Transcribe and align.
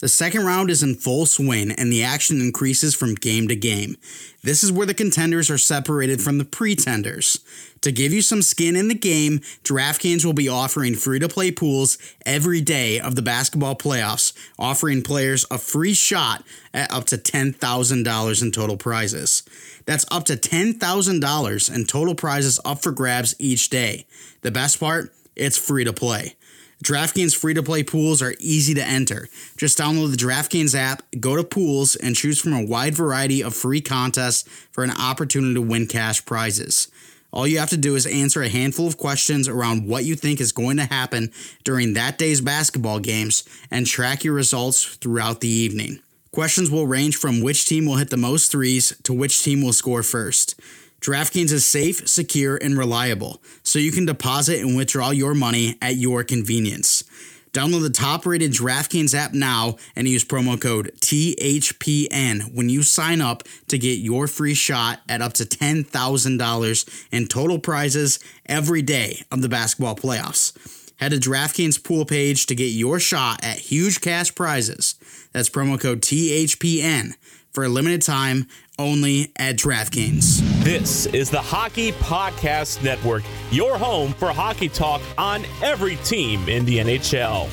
The 0.00 0.08
second 0.08 0.46
round 0.46 0.70
is 0.70 0.82
in 0.82 0.94
full 0.94 1.26
swing 1.26 1.72
and 1.72 1.92
the 1.92 2.02
action 2.02 2.40
increases 2.40 2.94
from 2.94 3.14
game 3.14 3.48
to 3.48 3.56
game. 3.56 3.96
This 4.42 4.64
is 4.64 4.72
where 4.72 4.86
the 4.86 4.94
contenders 4.94 5.50
are 5.50 5.58
separated 5.58 6.22
from 6.22 6.38
the 6.38 6.44
pretenders. 6.46 7.40
To 7.82 7.92
give 7.92 8.10
you 8.12 8.22
some 8.22 8.40
skin 8.40 8.76
in 8.76 8.88
the 8.88 8.94
game, 8.94 9.40
DraftKings 9.62 10.24
will 10.24 10.32
be 10.32 10.48
offering 10.48 10.94
free 10.94 11.18
to 11.18 11.28
play 11.28 11.50
pools 11.50 11.98
every 12.24 12.62
day 12.62 12.98
of 12.98 13.14
the 13.14 13.22
basketball 13.22 13.76
playoffs, 13.76 14.32
offering 14.58 15.02
players 15.02 15.44
a 15.50 15.58
free 15.58 15.94
shot 15.94 16.44
at 16.72 16.90
up 16.90 17.04
to 17.06 17.18
$10,000 17.18 18.42
in 18.42 18.52
total 18.52 18.76
prizes. 18.78 19.42
That's 19.84 20.06
up 20.10 20.24
to 20.26 20.36
$10,000 20.36 21.74
in 21.74 21.84
total 21.84 22.14
prizes 22.14 22.58
up 22.64 22.82
for 22.82 22.92
grabs 22.92 23.34
each 23.38 23.68
day. 23.68 24.06
The 24.40 24.50
best 24.50 24.80
part? 24.80 25.12
It's 25.36 25.58
free 25.58 25.84
to 25.84 25.92
play. 25.92 26.36
DraftKings 26.82 27.36
free 27.36 27.52
to 27.54 27.62
play 27.62 27.82
pools 27.82 28.22
are 28.22 28.34
easy 28.38 28.72
to 28.74 28.82
enter. 28.82 29.28
Just 29.56 29.78
download 29.78 30.10
the 30.12 30.16
DraftKings 30.16 30.74
app, 30.74 31.02
go 31.20 31.36
to 31.36 31.44
pools, 31.44 31.94
and 31.94 32.16
choose 32.16 32.40
from 32.40 32.54
a 32.54 32.64
wide 32.64 32.94
variety 32.94 33.42
of 33.42 33.54
free 33.54 33.82
contests 33.82 34.48
for 34.72 34.82
an 34.82 34.90
opportunity 34.90 35.54
to 35.54 35.60
win 35.60 35.86
cash 35.86 36.24
prizes. 36.24 36.88
All 37.32 37.46
you 37.46 37.58
have 37.58 37.70
to 37.70 37.76
do 37.76 37.94
is 37.94 38.06
answer 38.06 38.42
a 38.42 38.48
handful 38.48 38.86
of 38.86 38.96
questions 38.96 39.46
around 39.46 39.86
what 39.86 40.04
you 40.04 40.16
think 40.16 40.40
is 40.40 40.52
going 40.52 40.78
to 40.78 40.84
happen 40.84 41.30
during 41.64 41.92
that 41.92 42.18
day's 42.18 42.40
basketball 42.40 42.98
games 42.98 43.44
and 43.70 43.86
track 43.86 44.24
your 44.24 44.34
results 44.34 44.82
throughout 44.84 45.40
the 45.40 45.48
evening. 45.48 46.00
Questions 46.32 46.70
will 46.70 46.86
range 46.86 47.16
from 47.16 47.40
which 47.40 47.66
team 47.66 47.86
will 47.86 47.96
hit 47.96 48.10
the 48.10 48.16
most 48.16 48.50
threes 48.50 48.96
to 49.02 49.12
which 49.12 49.42
team 49.42 49.62
will 49.62 49.72
score 49.72 50.02
first. 50.02 50.58
DraftKings 51.00 51.50
is 51.50 51.66
safe, 51.66 52.06
secure, 52.06 52.56
and 52.56 52.76
reliable, 52.76 53.40
so 53.62 53.78
you 53.78 53.90
can 53.90 54.04
deposit 54.04 54.60
and 54.60 54.76
withdraw 54.76 55.10
your 55.10 55.34
money 55.34 55.78
at 55.80 55.96
your 55.96 56.22
convenience. 56.24 57.04
Download 57.52 57.82
the 57.82 57.90
top 57.90 58.26
rated 58.26 58.52
DraftKings 58.52 59.14
app 59.14 59.32
now 59.32 59.76
and 59.96 60.06
use 60.06 60.24
promo 60.24 60.60
code 60.60 60.92
THPN 61.00 62.54
when 62.54 62.68
you 62.68 62.82
sign 62.82 63.20
up 63.20 63.42
to 63.68 63.78
get 63.78 63.98
your 63.98 64.28
free 64.28 64.54
shot 64.54 65.00
at 65.08 65.22
up 65.22 65.32
to 65.32 65.44
$10,000 65.44 67.06
in 67.10 67.26
total 67.26 67.58
prizes 67.58 68.20
every 68.46 68.82
day 68.82 69.22
of 69.32 69.42
the 69.42 69.48
basketball 69.48 69.96
playoffs. 69.96 70.52
Head 70.96 71.10
to 71.10 71.16
DraftKings 71.16 71.82
pool 71.82 72.04
page 72.04 72.46
to 72.46 72.54
get 72.54 72.66
your 72.66 73.00
shot 73.00 73.42
at 73.42 73.58
huge 73.58 74.00
cash 74.00 74.34
prizes. 74.34 74.94
That's 75.32 75.48
promo 75.48 75.80
code 75.80 76.02
THPN 76.02 77.14
for 77.52 77.64
a 77.64 77.68
limited 77.68 78.02
time 78.02 78.46
only 78.80 79.30
at 79.36 79.56
DraftKings. 79.56 80.40
This 80.64 81.04
is 81.06 81.28
the 81.28 81.40
Hockey 81.40 81.92
Podcast 81.92 82.82
Network, 82.82 83.22
your 83.50 83.76
home 83.76 84.14
for 84.14 84.28
hockey 84.32 84.70
talk 84.70 85.02
on 85.18 85.44
every 85.62 85.96
team 85.96 86.48
in 86.48 86.64
the 86.64 86.78
NHL. 86.78 87.48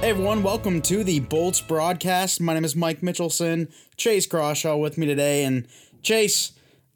Hey 0.00 0.10
everyone, 0.10 0.42
welcome 0.42 0.82
to 0.82 1.04
the 1.04 1.20
Bolts 1.20 1.60
broadcast. 1.60 2.40
My 2.40 2.54
name 2.54 2.64
is 2.64 2.74
Mike 2.74 3.00
Mitchelson. 3.00 3.70
Chase 3.96 4.26
Crawshaw 4.26 4.76
with 4.76 4.98
me 4.98 5.06
today. 5.06 5.44
And 5.44 5.68
Chase, 6.02 6.50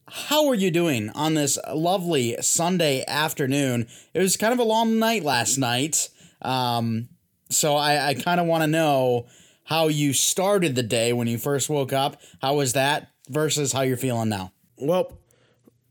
how 0.09 0.49
are 0.49 0.55
you 0.55 0.71
doing 0.71 1.11
on 1.11 1.35
this 1.35 1.59
lovely 1.73 2.37
Sunday 2.41 3.05
afternoon? 3.09 3.87
It 4.13 4.21
was 4.21 4.37
kind 4.37 4.53
of 4.53 4.59
a 4.59 4.65
long 4.65 4.99
night 4.99 5.23
last 5.23 5.57
night. 5.57 6.09
Um, 6.43 7.09
so 7.51 7.77
I, 7.77 8.09
I 8.09 8.15
kind 8.15 8.41
of 8.41 8.47
want 8.47 8.63
to 8.63 8.67
know 8.67 9.27
how 9.65 9.89
you 9.89 10.13
started 10.13 10.75
the 10.75 10.83
day 10.83 11.13
when 11.13 11.27
you 11.27 11.39
first 11.39 11.71
woke 11.71 11.93
up. 11.93 12.21
How 12.43 12.57
was 12.57 12.75
that 12.75 13.11
versus 13.29 13.73
how 13.73 13.81
you're 13.81 13.97
feeling 13.97 14.29
now? 14.29 14.53
Well, 14.77 15.19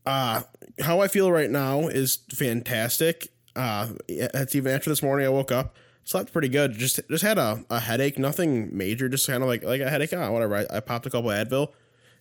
uh, 0.06 0.42
how 0.80 1.00
I 1.00 1.08
feel 1.08 1.32
right 1.32 1.50
now 1.50 1.88
is 1.88 2.18
fantastic. 2.30 3.28
Uh, 3.56 3.88
it's 4.08 4.54
even 4.54 4.72
after 4.72 4.90
this 4.90 5.02
morning 5.02 5.26
I 5.26 5.30
woke 5.30 5.50
up, 5.50 5.74
slept 6.04 6.32
pretty 6.32 6.48
good. 6.48 6.72
Just 6.72 7.00
just 7.08 7.24
had 7.24 7.38
a, 7.38 7.64
a 7.70 7.80
headache, 7.80 8.18
nothing 8.18 8.76
major, 8.76 9.08
just 9.08 9.26
kind 9.26 9.42
of 9.42 9.48
like 9.48 9.64
like 9.64 9.80
a 9.80 9.90
headache. 9.90 10.12
Oh, 10.12 10.32
whatever. 10.32 10.56
I, 10.56 10.66
I 10.76 10.80
popped 10.80 11.06
a 11.06 11.10
couple 11.10 11.30
Advil, 11.30 11.72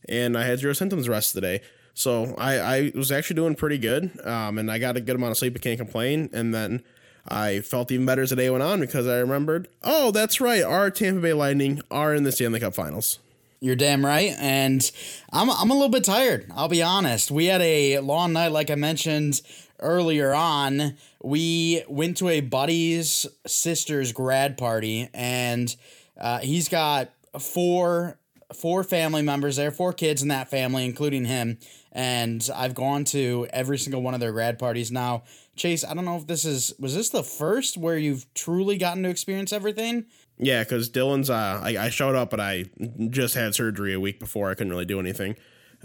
and 0.08 0.38
I 0.38 0.46
had 0.46 0.60
zero 0.60 0.74
symptoms 0.74 1.06
the 1.06 1.12
rest 1.12 1.36
of 1.36 1.42
the 1.42 1.48
day. 1.48 1.62
So 1.94 2.34
I, 2.38 2.60
I 2.60 2.92
was 2.96 3.12
actually 3.12 3.36
doing 3.36 3.56
pretty 3.56 3.78
good, 3.78 4.20
um, 4.26 4.58
and 4.58 4.72
I 4.72 4.80
got 4.80 4.98
a 4.98 5.02
good 5.02 5.16
amount 5.16 5.32
of 5.32 5.38
sleep. 5.38 5.54
I 5.56 5.60
can't 5.60 5.78
complain. 5.78 6.30
And 6.34 6.54
then 6.54 6.84
I 7.28 7.62
felt 7.62 7.92
even 7.92 8.06
better 8.06 8.24
as 8.24 8.32
the 8.32 8.36
day 8.36 8.50
went 8.50 8.64
on 8.64 8.80
because 8.80 9.08
I 9.08 9.20
remembered, 9.20 9.68
oh, 9.84 10.12
that's 10.12 10.42
right, 10.42 10.64
our 10.64 10.90
Tampa 10.90 11.22
Bay 11.22 11.34
Lightning 11.34 11.82
are 11.92 12.14
in 12.14 12.24
the 12.24 12.32
Stanley 12.32 12.60
Cup 12.60 12.74
Finals. 12.74 13.20
You're 13.60 13.78
damn 13.78 14.06
right, 14.06 14.36
and 14.40 14.92
I'm 15.32 15.50
I'm 15.50 15.70
a 15.70 15.74
little 15.74 15.88
bit 15.88 16.04
tired. 16.04 16.52
I'll 16.54 16.68
be 16.68 16.84
honest. 16.84 17.32
We 17.32 17.46
had 17.46 17.62
a 17.62 18.00
long 18.00 18.34
night, 18.34 18.52
like 18.52 18.70
I 18.70 18.76
mentioned 18.76 19.40
earlier 19.80 20.34
on. 20.34 20.98
We 21.24 21.84
went 21.88 22.18
to 22.18 22.28
a 22.28 22.42
buddy's 22.42 23.26
sister's 23.48 24.12
grad 24.12 24.58
party, 24.58 25.08
and 25.14 25.74
uh, 26.20 26.40
he's 26.40 26.68
got 26.68 27.12
four 27.40 28.18
four 28.54 28.84
family 28.84 29.22
members 29.22 29.56
there, 29.56 29.72
four 29.72 29.94
kids 29.94 30.22
in 30.22 30.28
that 30.30 30.50
family, 30.50 30.86
including 30.86 31.26
him. 31.26 31.58
And 31.92 32.48
I've 32.56 32.74
gone 32.74 33.06
to 33.06 33.48
every 33.52 33.78
single 33.78 34.02
one 34.02 34.14
of 34.14 34.20
their 34.20 34.32
grad 34.32 34.58
parties 34.58 34.92
now. 34.92 35.24
Chase, 35.56 35.84
I 35.86 35.94
don't 35.94 36.06
know 36.06 36.18
if 36.18 36.26
this 36.26 36.46
is 36.46 36.74
was 36.80 36.96
this 36.96 37.10
the 37.10 37.24
first 37.24 37.78
where 37.78 37.98
you've 37.98 38.32
truly 38.34 38.78
gotten 38.78 39.04
to 39.04 39.10
experience 39.10 39.54
everything? 39.54 40.06
Yeah, 40.40 40.64
because 40.64 40.90
Dylan's. 40.90 41.30
Uh, 41.30 41.62
I, 41.64 41.78
I 41.78 41.90
showed 41.90 42.16
up, 42.16 42.32
but 42.32 42.40
I 42.40 42.66
just 43.10 43.36
had 43.36 43.54
surgery 43.54 43.94
a 43.94 44.00
week 44.00 44.20
before. 44.20 44.50
I 44.50 44.56
couldn't 44.56 44.72
really 44.72 44.86
do 44.86 45.00
anything, 45.00 45.36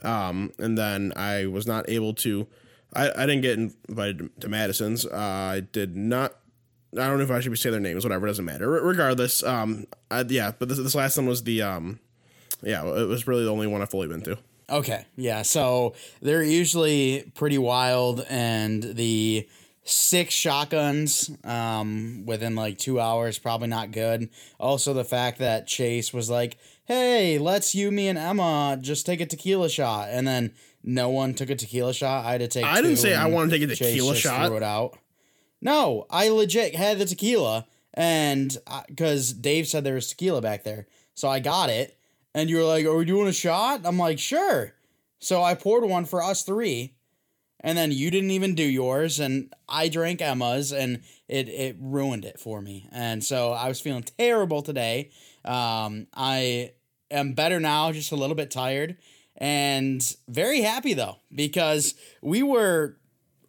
um, 0.03 0.53
and 0.59 0.79
then 0.79 1.13
I 1.17 1.47
was 1.47 1.67
not 1.67 1.89
able 1.89 2.15
to. 2.15 2.47
I, 2.95 3.11
I 3.11 3.27
didn't 3.27 3.43
get 3.43 3.59
invited 3.59 4.41
to 4.41 4.49
Madison's. 4.49 5.05
Uh, 5.05 5.17
I 5.17 5.61
did 5.61 5.97
not. 5.97 6.35
I 6.95 7.07
don't 7.07 7.19
know 7.19 7.25
if 7.25 7.31
I 7.31 7.41
should 7.41 7.51
be 7.51 7.57
saying 7.59 7.73
their 7.73 7.81
names. 7.81 8.05
Whatever, 8.05 8.27
doesn't 8.27 8.45
matter. 8.45 8.75
R- 8.75 8.87
regardless, 8.87 9.43
um, 9.43 9.87
I, 10.11 10.23
yeah. 10.23 10.53
But 10.59 10.71
this, 10.71 10.79
this 10.79 10.95
last 10.95 11.19
one 11.19 11.27
was 11.27 11.43
the 11.43 11.61
um, 11.61 12.01
yeah. 12.63 12.85
It 12.85 13.07
was 13.07 13.27
really 13.27 13.45
the 13.45 13.51
only 13.51 13.67
one 13.67 13.83
I've 13.83 13.91
fully 13.91 14.09
been 14.09 14.23
to. 14.23 14.39
Okay, 14.71 15.07
yeah. 15.17 15.43
So 15.43 15.95
they're 16.21 16.43
usually 16.43 17.31
pretty 17.35 17.59
wild, 17.59 18.25
and 18.29 18.83
the 18.83 19.49
six 19.85 20.35
shotguns 20.35 21.31
um, 21.45 22.25
within 22.27 22.55
like 22.55 22.77
two 22.77 23.01
hours 23.01 23.39
probably 23.39 23.69
not 23.69 23.91
good. 23.91 24.29
Also, 24.61 24.93
the 24.93 25.05
fact 25.05 25.39
that 25.39 25.67
Chase 25.67 26.13
was 26.13 26.29
like, 26.29 26.59
"Hey, 26.85 27.39
let's 27.39 27.75
you, 27.75 27.91
me, 27.91 28.09
and 28.09 28.19
Emma 28.19 28.79
just 28.81 29.07
take 29.07 29.21
a 29.21 29.27
tequila 29.27 29.71
shot," 29.71 30.09
and 30.11 30.27
then 30.27 30.53
no 30.85 31.09
one 31.09 31.35
took 31.35 31.51
a 31.51 31.57
tequila 31.57 31.95
shot. 31.95 32.27
I 32.27 32.33
had 32.33 32.41
to 32.41 32.49
take. 32.49 32.65
I 32.65 32.83
didn't 32.83 32.99
say 32.99 33.15
I 33.15 33.27
want 33.27 33.51
to 33.51 33.59
take 33.59 33.69
a 33.69 33.75
tequila 33.75 34.13
Chase 34.13 34.23
shot. 34.23 34.49
Threw 34.49 34.57
it 34.59 34.63
out. 34.63 34.99
No, 35.61 36.07
I 36.11 36.29
legit 36.29 36.77
had 36.77 36.99
the 36.99 37.07
tequila, 37.07 37.67
and 37.95 38.57
because 38.89 39.33
Dave 39.33 39.67
said 39.67 39.83
there 39.83 39.95
was 39.95 40.09
tequila 40.09 40.43
back 40.43 40.63
there, 40.63 40.87
so 41.15 41.29
I 41.29 41.41
got 41.41 41.71
it. 41.71 41.98
And 42.35 42.51
you 42.51 42.57
were 42.57 42.65
like, 42.65 42.85
"Are 42.87 42.97
we 42.97 43.05
doing 43.05 43.29
a 43.29 43.33
shot?" 43.33 43.83
I'm 43.85 43.99
like, 43.99 44.19
"Sure." 44.19 44.75
So 45.19 45.43
I 45.43 45.55
poured 45.55 45.85
one 45.85 46.05
for 46.05 46.23
us 46.23 46.43
three, 46.43 46.95
and 47.61 47.77
then 47.77 47.91
you 47.91 48.11
didn't 48.11 48.31
even 48.31 48.55
do 48.55 48.63
yours, 48.63 49.19
and 49.19 49.53
I 49.69 49.89
drank 49.89 50.21
Emma's, 50.21 50.73
and 50.73 51.03
it 51.27 51.49
it 51.49 51.77
ruined 51.81 52.25
it 52.25 52.39
for 52.39 52.61
me. 52.61 52.89
And 52.93 53.25
so 53.25 53.53
I 53.53 53.69
was 53.69 53.81
feeling 53.81 54.05
terrible 54.05 54.63
today. 54.63 55.11
Um, 55.45 56.07
I 56.15 56.73
am 57.11 57.33
better 57.33 57.59
now, 57.59 57.93
just 57.93 58.13
a 58.13 58.17
little 58.17 58.37
bit 58.37 58.51
tired, 58.51 58.97
and 59.37 60.03
very 60.29 60.61
happy 60.61 60.95
though 60.95 61.17
because 61.35 61.95
we 62.23 62.43
were 62.43 62.97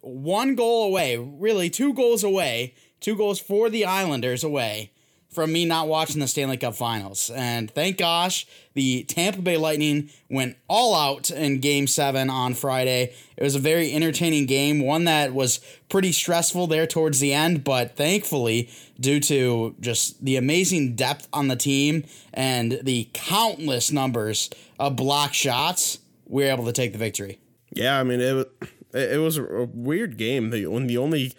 one 0.00 0.54
goal 0.54 0.84
away, 0.84 1.16
really 1.16 1.70
two 1.70 1.92
goals 1.92 2.24
away, 2.24 2.74
two 3.00 3.16
goals 3.16 3.38
for 3.38 3.68
the 3.68 3.84
Islanders 3.84 4.42
away 4.42 4.92
from 5.30 5.52
me 5.52 5.64
not 5.64 5.86
watching 5.86 6.20
the 6.20 6.26
Stanley 6.26 6.56
Cup 6.56 6.74
Finals. 6.74 7.30
And 7.34 7.70
thank 7.70 7.98
gosh, 7.98 8.46
the 8.74 9.04
Tampa 9.04 9.40
Bay 9.40 9.56
Lightning 9.56 10.10
went 10.28 10.56
all 10.68 10.94
out 10.94 11.30
in 11.30 11.60
Game 11.60 11.86
7 11.86 12.28
on 12.28 12.54
Friday. 12.54 13.14
It 13.36 13.42
was 13.42 13.54
a 13.54 13.60
very 13.60 13.92
entertaining 13.92 14.46
game, 14.46 14.80
one 14.80 15.04
that 15.04 15.32
was 15.32 15.60
pretty 15.88 16.12
stressful 16.12 16.66
there 16.66 16.86
towards 16.86 17.20
the 17.20 17.32
end, 17.32 17.62
but 17.62 17.96
thankfully, 17.96 18.70
due 18.98 19.20
to 19.20 19.76
just 19.80 20.24
the 20.24 20.36
amazing 20.36 20.96
depth 20.96 21.28
on 21.32 21.48
the 21.48 21.56
team 21.56 22.04
and 22.34 22.80
the 22.82 23.08
countless 23.12 23.92
numbers 23.92 24.50
of 24.78 24.96
block 24.96 25.32
shots, 25.32 25.98
we 26.26 26.44
were 26.44 26.50
able 26.50 26.66
to 26.66 26.72
take 26.72 26.92
the 26.92 26.98
victory. 26.98 27.38
Yeah, 27.72 28.00
I 28.00 28.02
mean, 28.02 28.20
it, 28.20 28.52
it 28.92 29.20
was 29.20 29.38
a 29.38 29.68
weird 29.72 30.16
game. 30.16 30.50
The, 30.50 30.66
when 30.66 30.88
the 30.88 30.98
only 30.98 31.32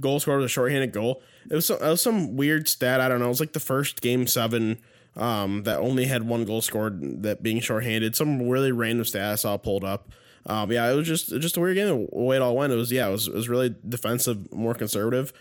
goal 0.00 0.20
scored 0.20 0.40
was 0.40 0.46
a 0.46 0.48
shorthanded 0.48 0.92
goal 0.92 1.22
it 1.50 1.54
was 1.54 1.66
some, 1.66 1.76
it 1.76 1.88
was 1.88 2.02
some 2.02 2.36
weird 2.36 2.68
stat. 2.68 3.00
I 3.00 3.08
don't 3.08 3.20
know. 3.20 3.26
It 3.26 3.30
was 3.30 3.40
like 3.40 3.52
the 3.52 3.60
first 3.60 4.00
game 4.00 4.26
seven 4.26 4.78
um, 5.16 5.62
that 5.62 5.78
only 5.78 6.06
had 6.06 6.24
one 6.24 6.44
goal 6.44 6.60
scored, 6.60 7.22
that 7.22 7.42
being 7.42 7.60
shorthanded. 7.60 8.16
Some 8.16 8.48
really 8.48 8.72
random 8.72 9.04
stat 9.04 9.32
I 9.32 9.34
saw 9.36 9.56
pulled 9.56 9.84
up. 9.84 10.10
Um, 10.46 10.70
yeah, 10.70 10.90
it 10.90 10.94
was 10.94 11.08
just 11.08 11.28
just 11.40 11.56
a 11.56 11.60
weird 11.60 11.76
game. 11.76 11.88
The 11.88 12.08
way 12.12 12.36
it 12.36 12.42
all 12.42 12.56
went, 12.56 12.72
it 12.72 12.76
was 12.76 12.92
yeah, 12.92 13.08
it 13.08 13.12
was, 13.12 13.26
it 13.26 13.34
was 13.34 13.48
really 13.48 13.74
defensive, 13.88 14.52
more 14.52 14.74
conservative, 14.74 15.32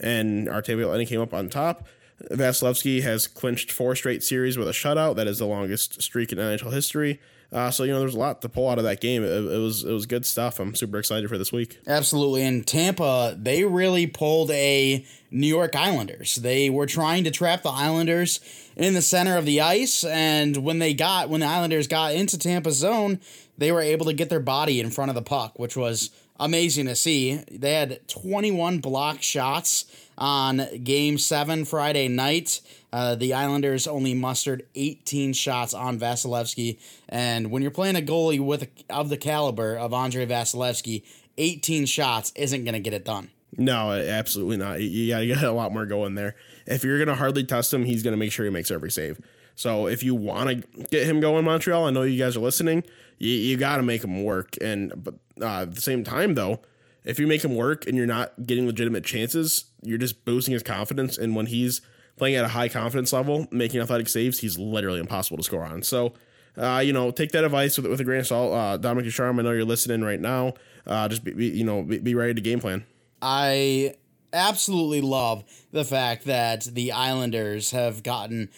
and 0.00 0.48
our 0.48 0.62
Tampa 0.62 0.82
Bay 0.82 0.86
Lightning 0.86 1.06
came 1.06 1.20
up 1.20 1.34
on 1.34 1.50
top. 1.50 1.86
Vasilevskiy 2.30 3.02
has 3.02 3.26
clinched 3.26 3.70
four 3.72 3.94
straight 3.94 4.22
series 4.22 4.56
with 4.56 4.68
a 4.68 4.72
shutout. 4.72 5.16
That 5.16 5.26
is 5.26 5.38
the 5.38 5.46
longest 5.46 6.00
streak 6.00 6.32
in 6.32 6.38
NHL 6.38 6.72
history. 6.72 7.20
Uh, 7.54 7.70
so 7.70 7.84
you 7.84 7.92
know, 7.92 8.00
there's 8.00 8.16
a 8.16 8.18
lot 8.18 8.42
to 8.42 8.48
pull 8.48 8.68
out 8.68 8.78
of 8.78 8.84
that 8.84 9.00
game. 9.00 9.22
It, 9.22 9.28
it, 9.28 9.58
was 9.58 9.84
it 9.84 9.92
was 9.92 10.06
good 10.06 10.26
stuff. 10.26 10.58
I'm 10.58 10.74
super 10.74 10.98
excited 10.98 11.28
for 11.28 11.38
this 11.38 11.52
week. 11.52 11.78
Absolutely, 11.86 12.42
and 12.42 12.66
Tampa 12.66 13.36
they 13.38 13.64
really 13.64 14.08
pulled 14.08 14.50
a 14.50 15.06
New 15.30 15.46
York 15.46 15.76
Islanders. 15.76 16.34
They 16.34 16.68
were 16.68 16.86
trying 16.86 17.22
to 17.24 17.30
trap 17.30 17.62
the 17.62 17.70
Islanders 17.70 18.40
in 18.74 18.94
the 18.94 19.02
center 19.02 19.36
of 19.36 19.46
the 19.46 19.60
ice, 19.60 20.02
and 20.02 20.64
when 20.64 20.80
they 20.80 20.94
got 20.94 21.28
when 21.28 21.40
the 21.40 21.46
Islanders 21.46 21.86
got 21.86 22.12
into 22.12 22.36
Tampa 22.36 22.72
zone, 22.72 23.20
they 23.56 23.70
were 23.70 23.80
able 23.80 24.06
to 24.06 24.12
get 24.12 24.30
their 24.30 24.40
body 24.40 24.80
in 24.80 24.90
front 24.90 25.10
of 25.10 25.14
the 25.14 25.22
puck, 25.22 25.56
which 25.56 25.76
was 25.76 26.10
amazing 26.38 26.86
to 26.86 26.96
see. 26.96 27.36
They 27.50 27.74
had 27.74 28.06
21 28.08 28.78
block 28.78 29.22
shots 29.22 29.84
on 30.16 30.62
Game 30.82 31.18
Seven 31.18 31.64
Friday 31.64 32.08
night. 32.08 32.60
Uh, 32.92 33.14
the 33.16 33.34
Islanders 33.34 33.86
only 33.86 34.14
mustered 34.14 34.64
18 34.74 35.32
shots 35.32 35.74
on 35.74 35.98
Vasilevskiy, 35.98 36.78
and 37.08 37.50
when 37.50 37.60
you're 37.60 37.72
playing 37.72 37.96
a 37.96 38.00
goalie 38.00 38.38
with 38.38 38.68
of 38.88 39.08
the 39.08 39.16
caliber 39.16 39.76
of 39.76 39.92
Andrei 39.92 40.26
Vasilevskiy, 40.26 41.02
18 41.36 41.86
shots 41.86 42.32
isn't 42.36 42.64
going 42.64 42.74
to 42.74 42.80
get 42.80 42.92
it 42.92 43.04
done. 43.04 43.30
No, 43.56 43.90
absolutely 43.92 44.56
not. 44.56 44.80
You 44.80 45.08
got 45.08 45.20
to 45.20 45.26
get 45.26 45.42
a 45.42 45.52
lot 45.52 45.72
more 45.72 45.86
going 45.86 46.14
there. 46.14 46.34
If 46.66 46.84
you're 46.84 46.98
going 46.98 47.08
to 47.08 47.14
hardly 47.14 47.44
test 47.44 47.72
him, 47.72 47.84
he's 47.84 48.02
going 48.02 48.12
to 48.12 48.16
make 48.16 48.32
sure 48.32 48.44
he 48.44 48.50
makes 48.50 48.70
every 48.70 48.90
save. 48.90 49.20
So 49.56 49.86
if 49.86 50.02
you 50.02 50.14
want 50.14 50.50
to 50.50 50.84
get 50.90 51.06
him 51.06 51.20
going, 51.20 51.44
Montreal, 51.44 51.84
I 51.84 51.90
know 51.90 52.02
you 52.02 52.18
guys 52.18 52.36
are 52.36 52.40
listening. 52.40 52.84
You, 53.18 53.30
you 53.30 53.56
got 53.56 53.76
to 53.76 53.82
make 53.82 54.04
him 54.04 54.24
work. 54.24 54.56
And 54.60 54.92
but 54.96 55.14
uh, 55.40 55.62
at 55.62 55.74
the 55.74 55.80
same 55.80 56.04
time, 56.04 56.34
though, 56.34 56.60
if 57.04 57.18
you 57.18 57.26
make 57.26 57.44
him 57.44 57.54
work 57.54 57.86
and 57.86 57.96
you're 57.96 58.06
not 58.06 58.46
getting 58.46 58.66
legitimate 58.66 59.04
chances, 59.04 59.66
you're 59.82 59.98
just 59.98 60.24
boosting 60.24 60.52
his 60.52 60.62
confidence. 60.62 61.18
And 61.18 61.36
when 61.36 61.46
he's 61.46 61.80
playing 62.16 62.36
at 62.36 62.44
a 62.44 62.48
high 62.48 62.68
confidence 62.68 63.12
level, 63.12 63.46
making 63.50 63.80
athletic 63.80 64.08
saves, 64.08 64.38
he's 64.38 64.58
literally 64.58 65.00
impossible 65.00 65.36
to 65.36 65.42
score 65.42 65.64
on. 65.64 65.82
So, 65.82 66.14
uh, 66.56 66.82
you 66.84 66.92
know, 66.92 67.10
take 67.10 67.32
that 67.32 67.44
advice 67.44 67.76
with, 67.76 67.86
with 67.86 68.00
a 68.00 68.04
grain 68.04 68.20
of 68.20 68.26
salt. 68.26 68.52
Uh, 68.52 68.76
Dominic 68.76 69.04
Ducharme, 69.06 69.38
I 69.40 69.42
know 69.42 69.50
you're 69.50 69.64
listening 69.64 70.02
right 70.02 70.20
now. 70.20 70.54
Uh, 70.86 71.08
just 71.08 71.24
be, 71.24 71.32
be 71.32 71.48
you 71.48 71.64
know, 71.64 71.82
be, 71.82 71.98
be 71.98 72.14
ready 72.14 72.34
to 72.34 72.40
game 72.40 72.60
plan. 72.60 72.84
I 73.20 73.96
absolutely 74.32 75.00
love 75.00 75.44
the 75.72 75.84
fact 75.84 76.24
that 76.24 76.64
the 76.64 76.92
Islanders 76.92 77.70
have 77.70 78.02
gotten 78.02 78.50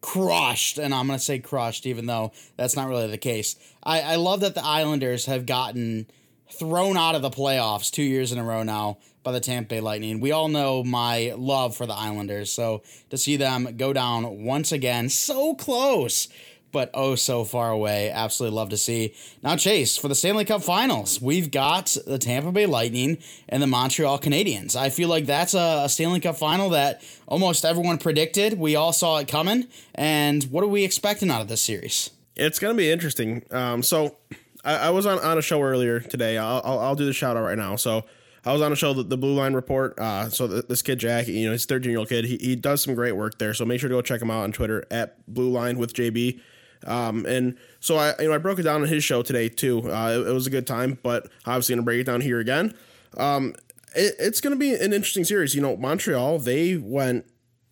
crushed, 0.00 0.78
and 0.78 0.94
I'm 0.94 1.06
going 1.06 1.18
to 1.18 1.24
say 1.24 1.38
crushed, 1.38 1.86
even 1.86 2.06
though 2.06 2.32
that's 2.56 2.76
not 2.76 2.88
really 2.88 3.08
the 3.08 3.18
case. 3.18 3.56
I, 3.82 4.00
I 4.00 4.16
love 4.16 4.40
that 4.40 4.54
the 4.54 4.64
Islanders 4.64 5.26
have 5.26 5.46
gotten 5.46 6.06
thrown 6.50 6.96
out 6.96 7.14
of 7.14 7.22
the 7.22 7.30
playoffs 7.30 7.90
two 7.90 8.02
years 8.02 8.32
in 8.32 8.38
a 8.38 8.44
row 8.44 8.62
now 8.62 8.98
by 9.22 9.32
the 9.32 9.40
Tampa 9.40 9.68
Bay 9.68 9.80
Lightning. 9.80 10.20
We 10.20 10.32
all 10.32 10.48
know 10.48 10.82
my 10.82 11.34
love 11.36 11.76
for 11.76 11.86
the 11.86 11.94
Islanders, 11.94 12.50
so 12.50 12.82
to 13.10 13.18
see 13.18 13.36
them 13.36 13.76
go 13.76 13.92
down 13.92 14.44
once 14.44 14.72
again, 14.72 15.08
so 15.08 15.54
close, 15.54 16.28
but 16.72 16.90
oh 16.94 17.14
so 17.14 17.44
far 17.44 17.70
away, 17.70 18.10
absolutely 18.10 18.56
love 18.56 18.70
to 18.70 18.76
see. 18.76 19.14
Now, 19.42 19.56
Chase, 19.56 19.96
for 19.96 20.08
the 20.08 20.14
Stanley 20.14 20.44
Cup 20.44 20.62
Finals, 20.62 21.20
we've 21.20 21.50
got 21.50 21.96
the 22.06 22.18
Tampa 22.18 22.52
Bay 22.52 22.66
Lightning 22.66 23.18
and 23.48 23.62
the 23.62 23.66
Montreal 23.66 24.18
Canadiens. 24.18 24.76
I 24.76 24.90
feel 24.90 25.08
like 25.08 25.26
that's 25.26 25.54
a, 25.54 25.82
a 25.84 25.88
Stanley 25.88 26.20
Cup 26.20 26.36
final 26.36 26.70
that 26.70 27.02
almost 27.26 27.64
everyone 27.64 27.98
predicted. 27.98 28.58
We 28.58 28.76
all 28.76 28.92
saw 28.92 29.18
it 29.18 29.28
coming, 29.28 29.66
and 29.94 30.44
what 30.44 30.64
are 30.64 30.68
we 30.68 30.84
expecting 30.84 31.30
out 31.30 31.40
of 31.40 31.48
this 31.48 31.62
series? 31.62 32.10
It's 32.36 32.58
going 32.58 32.74
to 32.74 32.78
be 32.78 32.90
interesting. 32.90 33.44
Um, 33.50 33.82
so 33.82 34.16
I, 34.64 34.76
I, 34.76 34.90
was 34.90 35.06
on, 35.06 35.18
on 35.18 35.38
a 35.38 35.42
show 35.42 35.62
earlier 35.62 36.00
today. 36.00 36.38
I'll, 36.38 36.62
I'll, 36.64 36.78
I'll 36.78 36.94
do 36.94 37.04
the 37.04 37.12
shout 37.12 37.36
out 37.36 37.42
right 37.42 37.58
now. 37.58 37.76
So 37.76 38.04
I 38.44 38.52
was 38.52 38.62
on 38.62 38.72
a 38.72 38.76
show, 38.76 38.94
the, 38.94 39.02
the 39.02 39.18
Blue 39.18 39.34
Line 39.34 39.54
Report. 39.54 39.98
Uh, 39.98 40.28
so 40.30 40.46
this 40.46 40.82
kid 40.82 40.98
Jack, 40.98 41.28
you 41.28 41.46
know, 41.46 41.52
he's 41.52 41.64
a 41.64 41.68
13 41.68 41.90
year 41.90 41.98
old 41.98 42.08
kid. 42.08 42.24
He, 42.24 42.36
he 42.38 42.56
does 42.56 42.82
some 42.82 42.94
great 42.94 43.12
work 43.12 43.38
there. 43.38 43.54
So 43.54 43.64
make 43.64 43.80
sure 43.80 43.88
to 43.88 43.94
go 43.94 44.02
check 44.02 44.22
him 44.22 44.30
out 44.30 44.44
on 44.44 44.52
Twitter 44.52 44.84
at 44.90 45.26
Blue 45.32 45.50
Line 45.50 45.78
with 45.78 45.92
JB. 45.92 46.40
Um, 46.86 47.26
and 47.26 47.56
so 47.80 47.96
I, 47.96 48.14
you 48.20 48.28
know, 48.28 48.34
I 48.34 48.38
broke 48.38 48.58
it 48.58 48.62
down 48.62 48.82
on 48.82 48.88
his 48.88 49.04
show 49.04 49.22
today 49.22 49.48
too. 49.48 49.90
Uh, 49.90 50.20
it, 50.20 50.28
it, 50.28 50.32
was 50.32 50.46
a 50.46 50.50
good 50.50 50.66
time, 50.66 50.98
but 51.02 51.28
obviously 51.46 51.74
gonna 51.74 51.84
break 51.84 52.00
it 52.00 52.04
down 52.04 52.20
here 52.20 52.40
again. 52.40 52.74
Um, 53.16 53.54
it, 53.94 54.14
it's 54.18 54.40
gonna 54.40 54.56
be 54.56 54.74
an 54.74 54.92
interesting 54.92 55.24
series. 55.24 55.54
You 55.54 55.62
know, 55.62 55.76
Montreal 55.76 56.38
they 56.38 56.76
went 56.76 57.26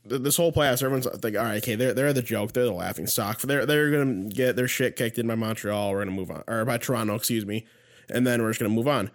this 0.04 0.36
whole 0.36 0.52
playoffs. 0.52 0.82
Everyone's 0.82 1.06
like, 1.06 1.36
all 1.36 1.44
right, 1.44 1.62
okay, 1.62 1.74
they're 1.74 1.94
they're 1.94 2.12
the 2.12 2.22
joke, 2.22 2.52
they're 2.52 2.64
the 2.64 2.72
laughing 2.72 3.06
stock. 3.06 3.40
They're 3.40 3.66
they're 3.66 3.90
gonna 3.90 4.28
get 4.28 4.56
their 4.56 4.68
shit 4.68 4.96
kicked 4.96 5.18
in 5.18 5.26
by 5.26 5.34
Montreal. 5.34 5.92
We're 5.92 6.04
gonna 6.04 6.16
move 6.16 6.30
on, 6.30 6.44
or 6.46 6.64
by 6.64 6.78
Toronto, 6.78 7.14
excuse 7.14 7.46
me, 7.46 7.66
and 8.08 8.26
then 8.26 8.42
we're 8.42 8.50
just 8.50 8.60
gonna 8.60 8.74
move 8.74 8.88
on. 8.88 9.10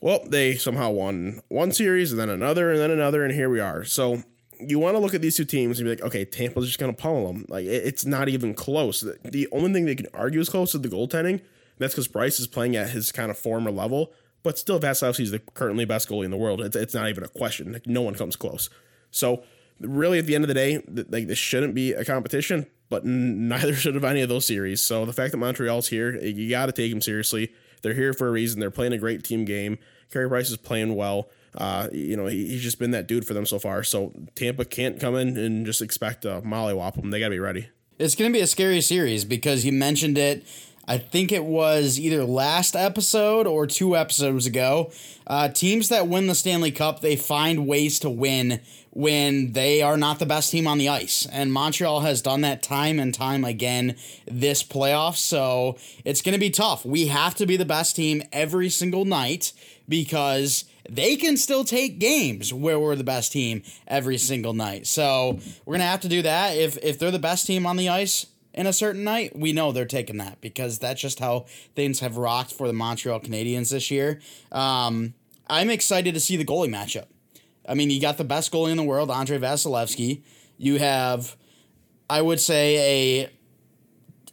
Well, 0.00 0.20
they 0.26 0.56
somehow 0.56 0.90
won 0.90 1.40
one 1.48 1.72
series 1.72 2.10
and 2.10 2.20
then 2.20 2.28
another 2.28 2.70
and 2.70 2.78
then 2.78 2.90
another, 2.90 3.24
and 3.24 3.32
here 3.32 3.48
we 3.48 3.60
are. 3.60 3.84
So 3.84 4.22
you 4.60 4.78
want 4.78 4.96
to 4.96 4.98
look 4.98 5.14
at 5.14 5.20
these 5.20 5.36
two 5.36 5.44
teams 5.44 5.78
and 5.78 5.86
be 5.86 5.90
like, 5.90 6.02
okay, 6.02 6.24
Tampa's 6.24 6.66
just 6.66 6.78
going 6.78 6.94
to 6.94 7.00
pummel 7.00 7.26
them. 7.26 7.46
Like 7.48 7.66
it's 7.66 8.04
not 8.04 8.28
even 8.28 8.54
close. 8.54 9.04
The 9.24 9.48
only 9.52 9.72
thing 9.72 9.84
they 9.84 9.94
can 9.94 10.08
argue 10.14 10.40
is 10.40 10.48
close 10.48 10.74
is 10.74 10.80
the 10.80 10.88
goaltending. 10.88 11.40
That's 11.78 11.94
because 11.94 12.08
Price 12.08 12.38
is 12.38 12.46
playing 12.46 12.76
at 12.76 12.90
his 12.90 13.10
kind 13.12 13.30
of 13.30 13.38
former 13.38 13.70
level, 13.70 14.12
but 14.42 14.58
still 14.58 14.78
Vasilevskiy 14.78 15.20
is 15.20 15.30
the 15.32 15.40
currently 15.40 15.84
best 15.84 16.08
goalie 16.08 16.24
in 16.24 16.30
the 16.30 16.36
world. 16.36 16.60
It's, 16.60 16.76
it's 16.76 16.94
not 16.94 17.08
even 17.08 17.24
a 17.24 17.28
question. 17.28 17.72
Like 17.72 17.86
no 17.86 18.02
one 18.02 18.14
comes 18.14 18.36
close. 18.36 18.70
So 19.10 19.42
really, 19.80 20.18
at 20.18 20.26
the 20.26 20.34
end 20.34 20.44
of 20.44 20.48
the 20.48 20.54
day, 20.54 20.82
like 21.08 21.26
this 21.26 21.38
shouldn't 21.38 21.74
be 21.74 21.92
a 21.92 22.04
competition, 22.04 22.66
but 22.88 23.04
neither 23.04 23.74
should 23.74 23.94
have 23.94 24.04
any 24.04 24.20
of 24.20 24.28
those 24.28 24.46
series. 24.46 24.80
So 24.80 25.04
the 25.04 25.12
fact 25.12 25.32
that 25.32 25.38
Montreal's 25.38 25.88
here, 25.88 26.16
you 26.16 26.48
got 26.48 26.66
to 26.66 26.72
take 26.72 26.92
them 26.92 27.00
seriously. 27.00 27.52
They're 27.82 27.94
here 27.94 28.14
for 28.14 28.28
a 28.28 28.30
reason. 28.30 28.60
They're 28.60 28.70
playing 28.70 28.92
a 28.92 28.98
great 28.98 29.24
team 29.24 29.44
game. 29.44 29.78
Carey 30.10 30.28
Price 30.28 30.50
is 30.50 30.56
playing 30.56 30.94
well. 30.94 31.28
Uh, 31.56 31.88
you 31.92 32.16
know, 32.16 32.26
he, 32.26 32.46
he's 32.46 32.62
just 32.62 32.78
been 32.78 32.90
that 32.92 33.06
dude 33.06 33.26
for 33.26 33.34
them 33.34 33.46
so 33.46 33.58
far. 33.58 33.82
So 33.84 34.12
Tampa 34.34 34.64
can't 34.64 34.98
come 34.98 35.14
in 35.14 35.36
and 35.36 35.64
just 35.66 35.82
expect 35.82 36.22
to 36.22 36.40
mollywop 36.42 36.96
them. 36.96 37.10
They 37.10 37.20
got 37.20 37.26
to 37.26 37.30
be 37.30 37.38
ready. 37.38 37.68
It's 37.98 38.14
going 38.14 38.32
to 38.32 38.36
be 38.36 38.42
a 38.42 38.46
scary 38.46 38.80
series 38.80 39.24
because 39.24 39.64
you 39.64 39.72
mentioned 39.72 40.18
it. 40.18 40.44
I 40.86 40.98
think 40.98 41.32
it 41.32 41.44
was 41.44 41.98
either 41.98 42.24
last 42.24 42.76
episode 42.76 43.46
or 43.46 43.66
two 43.66 43.96
episodes 43.96 44.46
ago. 44.46 44.90
Uh, 45.26 45.48
teams 45.48 45.88
that 45.88 46.08
win 46.08 46.26
the 46.26 46.34
Stanley 46.34 46.72
Cup, 46.72 47.00
they 47.00 47.16
find 47.16 47.66
ways 47.66 47.98
to 48.00 48.10
win 48.10 48.60
when 48.90 49.52
they 49.52 49.80
are 49.80 49.96
not 49.96 50.18
the 50.18 50.26
best 50.26 50.50
team 50.50 50.66
on 50.66 50.78
the 50.78 50.88
ice. 50.88 51.26
And 51.32 51.52
Montreal 51.52 52.00
has 52.00 52.20
done 52.20 52.42
that 52.42 52.62
time 52.62 53.00
and 53.00 53.14
time 53.14 53.44
again 53.44 53.96
this 54.26 54.62
playoff. 54.62 55.16
So 55.16 55.76
it's 56.04 56.20
going 56.20 56.34
to 56.34 56.38
be 56.38 56.50
tough. 56.50 56.84
We 56.84 57.06
have 57.06 57.34
to 57.36 57.46
be 57.46 57.56
the 57.56 57.64
best 57.64 57.96
team 57.96 58.22
every 58.32 58.68
single 58.68 59.04
night 59.04 59.52
because 59.88 60.64
they 60.88 61.16
can 61.16 61.36
still 61.36 61.64
take 61.64 61.98
games 61.98 62.52
where 62.52 62.78
we're 62.78 62.96
the 62.96 63.04
best 63.04 63.32
team 63.32 63.62
every 63.86 64.18
single 64.18 64.52
night. 64.52 64.86
So 64.86 65.38
we're 65.64 65.74
gonna 65.74 65.84
have 65.84 66.00
to 66.00 66.08
do 66.08 66.22
that. 66.22 66.56
If 66.56 66.76
if 66.82 66.98
they're 66.98 67.10
the 67.10 67.18
best 67.18 67.46
team 67.46 67.66
on 67.66 67.76
the 67.76 67.88
ice 67.88 68.26
in 68.52 68.66
a 68.66 68.72
certain 68.72 69.04
night, 69.04 69.36
we 69.36 69.52
know 69.52 69.72
they're 69.72 69.84
taking 69.84 70.18
that 70.18 70.40
because 70.40 70.78
that's 70.78 71.00
just 71.00 71.18
how 71.18 71.46
things 71.74 72.00
have 72.00 72.16
rocked 72.16 72.52
for 72.52 72.66
the 72.66 72.72
Montreal 72.72 73.20
Canadiens 73.20 73.70
this 73.70 73.90
year. 73.90 74.20
Um, 74.52 75.14
I'm 75.48 75.70
excited 75.70 76.14
to 76.14 76.20
see 76.20 76.36
the 76.36 76.44
goalie 76.44 76.70
matchup. 76.70 77.06
I 77.68 77.74
mean, 77.74 77.90
you 77.90 78.00
got 78.00 78.18
the 78.18 78.24
best 78.24 78.52
goalie 78.52 78.70
in 78.70 78.76
the 78.76 78.82
world, 78.82 79.10
Andrei 79.10 79.38
Vasilevskiy. 79.38 80.22
You 80.56 80.78
have, 80.78 81.36
I 82.08 82.22
would 82.22 82.40
say, 82.40 83.22
a 83.22 83.30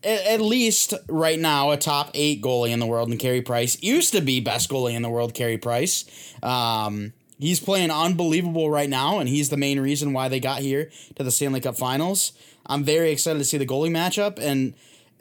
at 0.03 0.41
least 0.41 0.93
right 1.07 1.39
now 1.39 1.71
a 1.71 1.77
top 1.77 2.11
eight 2.13 2.41
goalie 2.41 2.71
in 2.71 2.79
the 2.79 2.85
world 2.85 3.11
in 3.11 3.17
Carey 3.17 3.41
Price. 3.41 3.81
Used 3.81 4.13
to 4.13 4.21
be 4.21 4.39
best 4.39 4.69
goalie 4.69 4.93
in 4.93 5.01
the 5.01 5.09
world, 5.09 5.33
Carey 5.33 5.57
Price. 5.57 6.05
Um, 6.41 7.13
he's 7.39 7.59
playing 7.59 7.91
unbelievable 7.91 8.69
right 8.69 8.89
now, 8.89 9.19
and 9.19 9.29
he's 9.29 9.49
the 9.49 9.57
main 9.57 9.79
reason 9.79 10.13
why 10.13 10.27
they 10.27 10.39
got 10.39 10.59
here 10.59 10.89
to 11.15 11.23
the 11.23 11.31
Stanley 11.31 11.61
Cup 11.61 11.75
Finals. 11.75 12.33
I'm 12.65 12.83
very 12.83 13.11
excited 13.11 13.39
to 13.39 13.45
see 13.45 13.57
the 13.57 13.65
goalie 13.65 13.91
matchup, 13.91 14.39
and 14.39 14.73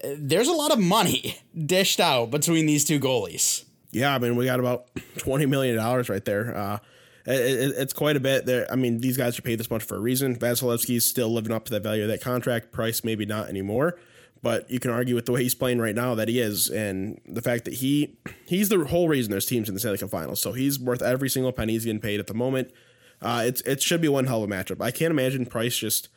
uh, 0.04 0.08
there's 0.16 0.48
a 0.48 0.52
lot 0.52 0.72
of 0.72 0.78
money 0.78 1.36
dished 1.66 2.00
out 2.00 2.30
between 2.30 2.66
these 2.66 2.84
two 2.84 3.00
goalies. 3.00 3.64
Yeah, 3.92 4.14
I 4.14 4.18
mean 4.18 4.36
we 4.36 4.44
got 4.44 4.60
about 4.60 4.86
twenty 5.18 5.46
million 5.46 5.76
dollars 5.76 6.08
right 6.08 6.24
there. 6.24 6.56
Uh, 6.56 6.78
it, 7.26 7.32
it, 7.32 7.74
it's 7.76 7.92
quite 7.92 8.16
a 8.16 8.20
bit. 8.20 8.46
There, 8.46 8.70
I 8.70 8.76
mean, 8.76 8.98
these 8.98 9.16
guys 9.16 9.38
are 9.38 9.42
paid 9.42 9.58
this 9.60 9.70
much 9.70 9.82
for 9.82 9.96
a 9.96 10.00
reason. 10.00 10.36
Vasilevskiy's 10.36 11.04
still 11.04 11.28
living 11.28 11.52
up 11.52 11.64
to 11.66 11.70
the 11.70 11.80
value 11.80 12.02
of 12.02 12.08
that 12.08 12.22
contract. 12.22 12.72
Price 12.72 13.04
maybe 13.04 13.26
not 13.26 13.48
anymore, 13.48 13.98
but 14.42 14.70
you 14.70 14.80
can 14.80 14.90
argue 14.90 15.14
with 15.14 15.26
the 15.26 15.32
way 15.32 15.42
he's 15.42 15.54
playing 15.54 15.80
right 15.80 15.94
now 15.94 16.14
that 16.14 16.28
he 16.28 16.40
is, 16.40 16.68
and 16.68 17.20
the 17.26 17.42
fact 17.42 17.64
that 17.66 17.74
he 17.74 18.16
he's 18.46 18.68
the 18.68 18.84
whole 18.86 19.08
reason 19.08 19.30
there's 19.30 19.46
teams 19.46 19.68
in 19.68 19.74
the 19.74 19.80
Stanley 19.80 19.98
Cup 19.98 20.10
Finals. 20.10 20.40
So 20.40 20.52
he's 20.52 20.78
worth 20.78 21.02
every 21.02 21.28
single 21.28 21.52
penny 21.52 21.74
he's 21.74 21.84
getting 21.84 22.00
paid 22.00 22.20
at 22.20 22.26
the 22.26 22.34
moment. 22.34 22.70
Uh, 23.22 23.42
it's 23.46 23.60
it 23.62 23.82
should 23.82 24.00
be 24.00 24.08
one 24.08 24.26
hell 24.26 24.42
of 24.42 24.50
a 24.50 24.52
matchup. 24.52 24.82
I 24.82 24.90
can't 24.90 25.10
imagine 25.10 25.46
Price 25.46 25.76
just 25.76 26.08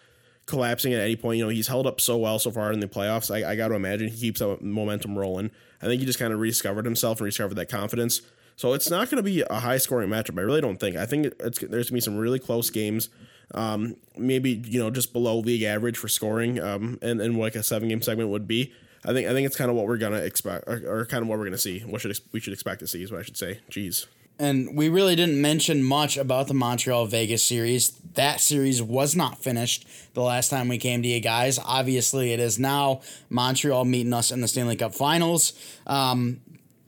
collapsing 0.46 0.94
at 0.94 1.02
any 1.02 1.16
point. 1.16 1.38
You 1.38 1.46
know, 1.46 1.50
he's 1.50 1.68
held 1.68 1.88
up 1.88 2.00
so 2.00 2.18
well 2.18 2.40
so 2.40 2.52
far 2.52 2.72
in 2.72 2.80
the 2.80 2.88
playoffs. 2.88 3.34
I, 3.34 3.52
I 3.52 3.56
got 3.56 3.70
to 3.70 3.76
imagine 3.76 4.10
he 4.10 4.20
keeps 4.20 4.40
that 4.40 4.62
momentum 4.62 5.18
rolling. 5.18 5.52
I 5.82 5.86
think 5.86 6.00
he 6.00 6.06
just 6.06 6.20
kind 6.20 6.34
of 6.34 6.40
rediscovered 6.40 6.86
himself 6.86 7.20
and 7.20 7.26
rediscovered 7.26 7.58
that 7.58 7.70
confidence. 7.70 8.22
So 8.56 8.74
it's 8.74 8.90
not 8.90 9.10
going 9.10 9.18
to 9.18 9.24
be 9.24 9.42
a 9.42 9.60
high 9.60 9.78
scoring 9.78 10.10
matchup. 10.10 10.38
I 10.38 10.44
really 10.44 10.62
don't 10.62 10.80
think. 10.80 10.96
I 10.96 11.06
think 11.06 11.26
it's 11.40 11.60
there's 11.60 11.70
going 11.70 11.84
to 11.86 11.94
be 11.94 12.00
some 12.02 12.18
really 12.18 12.40
close 12.40 12.70
games. 12.70 13.10
Um, 13.54 13.98
maybe 14.18 14.52
you 14.52 14.80
know 14.80 14.90
just 14.90 15.14
below 15.14 15.40
league 15.40 15.64
average 15.64 15.98
for 15.98 16.08
scoring, 16.08 16.60
um, 16.60 17.00
and 17.02 17.22
and 17.22 17.38
like 17.38 17.56
a 17.56 17.64
seven 17.64 17.90
game 17.90 18.02
segment 18.02 18.30
would 18.30 18.48
be. 18.48 18.74
I 19.06 19.14
think 19.14 19.28
I 19.28 19.34
think 19.34 19.46
it's 19.46 19.58
kind 19.58 19.70
of 19.70 19.76
what 19.76 19.86
we're 19.86 19.98
gonna 19.98 20.18
expect, 20.18 20.68
or, 20.68 20.82
or 20.86 21.06
kind 21.06 21.22
of 21.22 21.28
what 21.28 21.38
we're 21.38 21.46
gonna 21.46 21.58
see. 21.58 21.80
What 21.80 22.02
should 22.02 22.18
we 22.32 22.40
should 22.40 22.54
expect 22.54 22.80
to 22.80 22.88
see 22.88 23.04
is 23.04 23.12
what 23.12 23.20
I 23.20 23.24
should 23.24 23.38
say. 23.38 23.60
Jeez. 23.70 24.08
And 24.40 24.76
we 24.76 24.90
really 24.90 25.16
didn't 25.16 25.40
mention 25.40 25.84
much 25.84 26.18
about 26.18 26.48
the 26.48 26.56
Montreal 26.56 27.06
Vegas 27.06 27.44
series. 27.44 27.90
That 28.16 28.42
series 28.42 28.82
was 28.82 29.16
not 29.16 29.44
finished 29.44 29.88
the 30.16 30.24
last 30.24 30.50
time 30.50 30.68
we 30.68 30.80
came 30.80 31.04
to 31.04 31.08
you 31.08 31.20
guys. 31.20 31.60
Obviously, 31.60 32.34
it 32.34 32.40
is 32.40 32.58
now 32.58 33.02
Montreal 33.30 33.86
meeting 33.86 34.12
us 34.12 34.32
in 34.32 34.42
the 34.42 34.48
Stanley 34.48 34.76
Cup 34.76 34.96
Finals. 34.96 35.54
Um, 35.86 36.42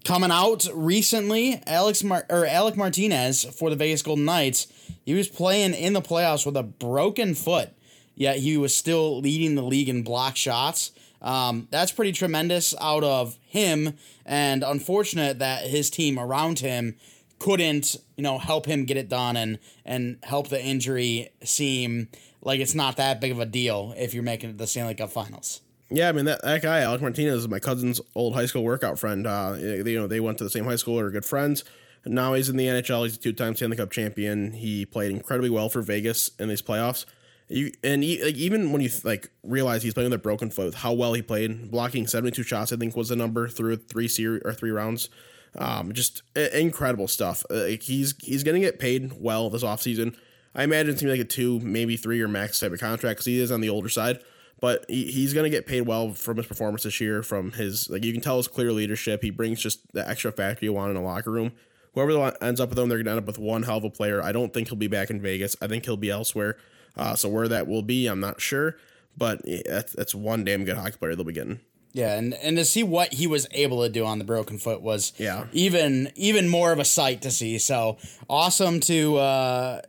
coming 0.03 0.31
out 0.31 0.67
recently, 0.73 1.61
Alex 1.67 2.03
Mar- 2.03 2.25
or 2.29 2.47
Alec 2.47 2.77
Martinez 2.77 3.43
for 3.43 3.69
the 3.69 3.75
Vegas 3.75 4.01
Golden 4.01 4.25
Knights. 4.25 4.67
He 5.05 5.13
was 5.13 5.27
playing 5.27 5.73
in 5.73 5.93
the 5.93 6.01
playoffs 6.01 6.45
with 6.45 6.57
a 6.57 6.63
broken 6.63 7.35
foot, 7.35 7.69
yet 8.15 8.37
he 8.37 8.57
was 8.57 8.75
still 8.75 9.19
leading 9.19 9.55
the 9.55 9.61
league 9.61 9.87
in 9.87 10.03
block 10.03 10.35
shots. 10.35 10.91
Um, 11.21 11.67
that's 11.71 11.91
pretty 11.91 12.11
tremendous 12.11 12.73
out 12.81 13.03
of 13.03 13.37
him, 13.45 13.93
and 14.25 14.63
unfortunate 14.63 15.39
that 15.39 15.67
his 15.67 15.89
team 15.89 16.19
around 16.19 16.59
him 16.59 16.95
couldn't, 17.39 17.95
you 18.17 18.23
know, 18.23 18.37
help 18.37 18.65
him 18.65 18.85
get 18.85 18.97
it 18.97 19.09
done 19.09 19.37
and 19.37 19.59
and 19.85 20.17
help 20.23 20.49
the 20.49 20.61
injury 20.61 21.29
seem 21.43 22.09
like 22.41 22.59
it's 22.59 22.75
not 22.75 22.97
that 22.97 23.21
big 23.21 23.31
of 23.31 23.39
a 23.39 23.45
deal 23.45 23.93
if 23.97 24.13
you're 24.13 24.23
making 24.23 24.49
it 24.49 24.53
to 24.53 24.57
the 24.57 24.67
Stanley 24.67 24.95
Cup 24.95 25.09
Finals. 25.09 25.61
Yeah, 25.89 26.09
I 26.09 26.11
mean 26.13 26.25
that, 26.25 26.41
that 26.43 26.61
guy 26.61 26.79
Alec 26.79 27.01
Martinez 27.01 27.41
is 27.41 27.47
my 27.47 27.59
cousin's 27.59 28.01
old 28.15 28.33
high 28.33 28.47
school 28.47 28.63
workout 28.63 28.97
friend. 28.97 29.27
Uh, 29.27 29.55
you 29.59 29.99
know, 29.99 30.07
they 30.07 30.19
went 30.19 30.37
to 30.39 30.43
the 30.43 30.49
same 30.49 30.65
high 30.65 30.77
school, 30.77 30.99
are 30.99 31.11
good 31.11 31.25
friends. 31.25 31.63
Now 32.05 32.33
he's 32.33 32.49
in 32.49 32.57
the 32.57 32.67
NHL. 32.67 33.03
He's 33.03 33.15
a 33.15 33.19
two-time 33.19 33.55
Stanley 33.55 33.77
Cup 33.77 33.91
champion. 33.91 34.51
He 34.53 34.85
played 34.85 35.11
incredibly 35.11 35.49
well 35.49 35.69
for 35.69 35.81
Vegas 35.81 36.31
in 36.39 36.49
these 36.49 36.61
playoffs. 36.61 37.05
You 37.47 37.71
and 37.83 38.03
he, 38.03 38.23
like, 38.23 38.35
even 38.35 38.71
when 38.71 38.81
you 38.81 38.89
like 39.03 39.29
realize 39.43 39.83
he's 39.83 39.93
playing 39.93 40.09
with 40.09 40.19
a 40.19 40.23
broken 40.23 40.49
foot, 40.49 40.75
how 40.75 40.93
well 40.93 41.13
he 41.13 41.21
played, 41.21 41.69
blocking 41.69 42.07
seventy-two 42.07 42.43
shots, 42.43 42.73
I 42.73 42.75
think 42.75 42.95
was 42.95 43.09
the 43.09 43.15
number 43.15 43.47
through 43.47 43.75
three 43.77 44.07
series 44.07 44.41
or 44.43 44.53
three 44.53 44.71
rounds. 44.71 45.09
Um, 45.57 45.93
just 45.93 46.23
incredible 46.35 47.07
stuff. 47.07 47.45
Uh, 47.49 47.65
he's 47.81 48.15
he's 48.21 48.43
going 48.43 48.59
to 48.59 48.65
get 48.65 48.79
paid 48.79 49.13
well 49.19 49.49
this 49.49 49.63
offseason. 49.63 50.15
I 50.55 50.63
imagine 50.63 50.91
it's 50.91 50.99
to 51.01 51.05
be 51.05 51.11
like 51.11 51.19
a 51.19 51.25
two, 51.25 51.59
maybe 51.59 51.97
three 51.97 52.17
year 52.17 52.27
max 52.27 52.59
type 52.59 52.71
of 52.71 52.79
contract 52.79 53.17
because 53.17 53.25
he 53.25 53.39
is 53.39 53.51
on 53.51 53.61
the 53.61 53.69
older 53.69 53.89
side. 53.89 54.19
But 54.61 54.85
he, 54.87 55.11
he's 55.11 55.33
going 55.33 55.43
to 55.43 55.49
get 55.49 55.67
paid 55.67 55.81
well 55.81 56.13
from 56.13 56.37
his 56.37 56.45
performance 56.47 56.83
this 56.83 56.99
year. 57.01 57.21
From 57.21 57.51
his 57.51 57.89
like, 57.89 58.03
you 58.03 58.13
can 58.13 58.21
tell 58.21 58.37
his 58.37 58.47
clear 58.47 58.71
leadership. 58.71 59.21
He 59.21 59.29
brings 59.29 59.61
just 59.61 59.91
the 59.93 60.07
extra 60.07 60.31
factor 60.31 60.65
you 60.65 60.73
want 60.73 60.91
in 60.91 60.97
a 60.97 61.03
locker 61.03 61.31
room. 61.31 61.51
Whoever 61.95 62.33
ends 62.41 62.59
up 62.59 62.69
with 62.69 62.77
him, 62.77 62.89
they're 62.89 62.97
going 62.99 63.05
to 63.05 63.11
end 63.11 63.19
up 63.19 63.25
with 63.25 63.39
one 63.39 63.63
hell 63.63 63.77
of 63.77 63.83
a 63.83 63.89
player. 63.89 64.21
I 64.21 64.31
don't 64.31 64.53
think 64.53 64.67
he'll 64.67 64.77
be 64.77 64.87
back 64.87 65.09
in 65.09 65.21
Vegas. 65.21 65.55
I 65.61 65.67
think 65.67 65.85
he'll 65.85 65.97
be 65.97 66.09
elsewhere. 66.09 66.57
Uh, 66.95 67.15
so 67.15 67.27
where 67.27 67.47
that 67.47 67.67
will 67.67 67.81
be, 67.81 68.07
I'm 68.07 68.19
not 68.19 68.39
sure. 68.39 68.77
But 69.17 69.41
that's, 69.65 69.93
that's 69.93 70.13
one 70.13 70.43
damn 70.43 70.65
good 70.65 70.77
hockey 70.77 70.97
player 70.97 71.15
they'll 71.15 71.25
be 71.25 71.33
getting. 71.33 71.61
Yeah, 71.93 72.17
and, 72.17 72.33
and 72.33 72.57
to 72.57 72.65
see 72.65 72.83
what 72.83 73.13
he 73.13 73.25
was 73.25 73.47
able 73.51 73.81
to 73.83 73.89
do 73.89 74.05
on 74.05 74.19
the 74.19 74.25
broken 74.25 74.57
foot 74.57 74.81
was 74.81 75.13
yeah. 75.17 75.45
even 75.53 76.11
even 76.15 76.49
more 76.49 76.73
of 76.73 76.79
a 76.79 76.83
sight 76.83 77.21
to 77.21 77.31
see. 77.31 77.57
So 77.57 77.95
awesome 78.29 78.81
to 78.81 79.15
uh, 79.15 79.81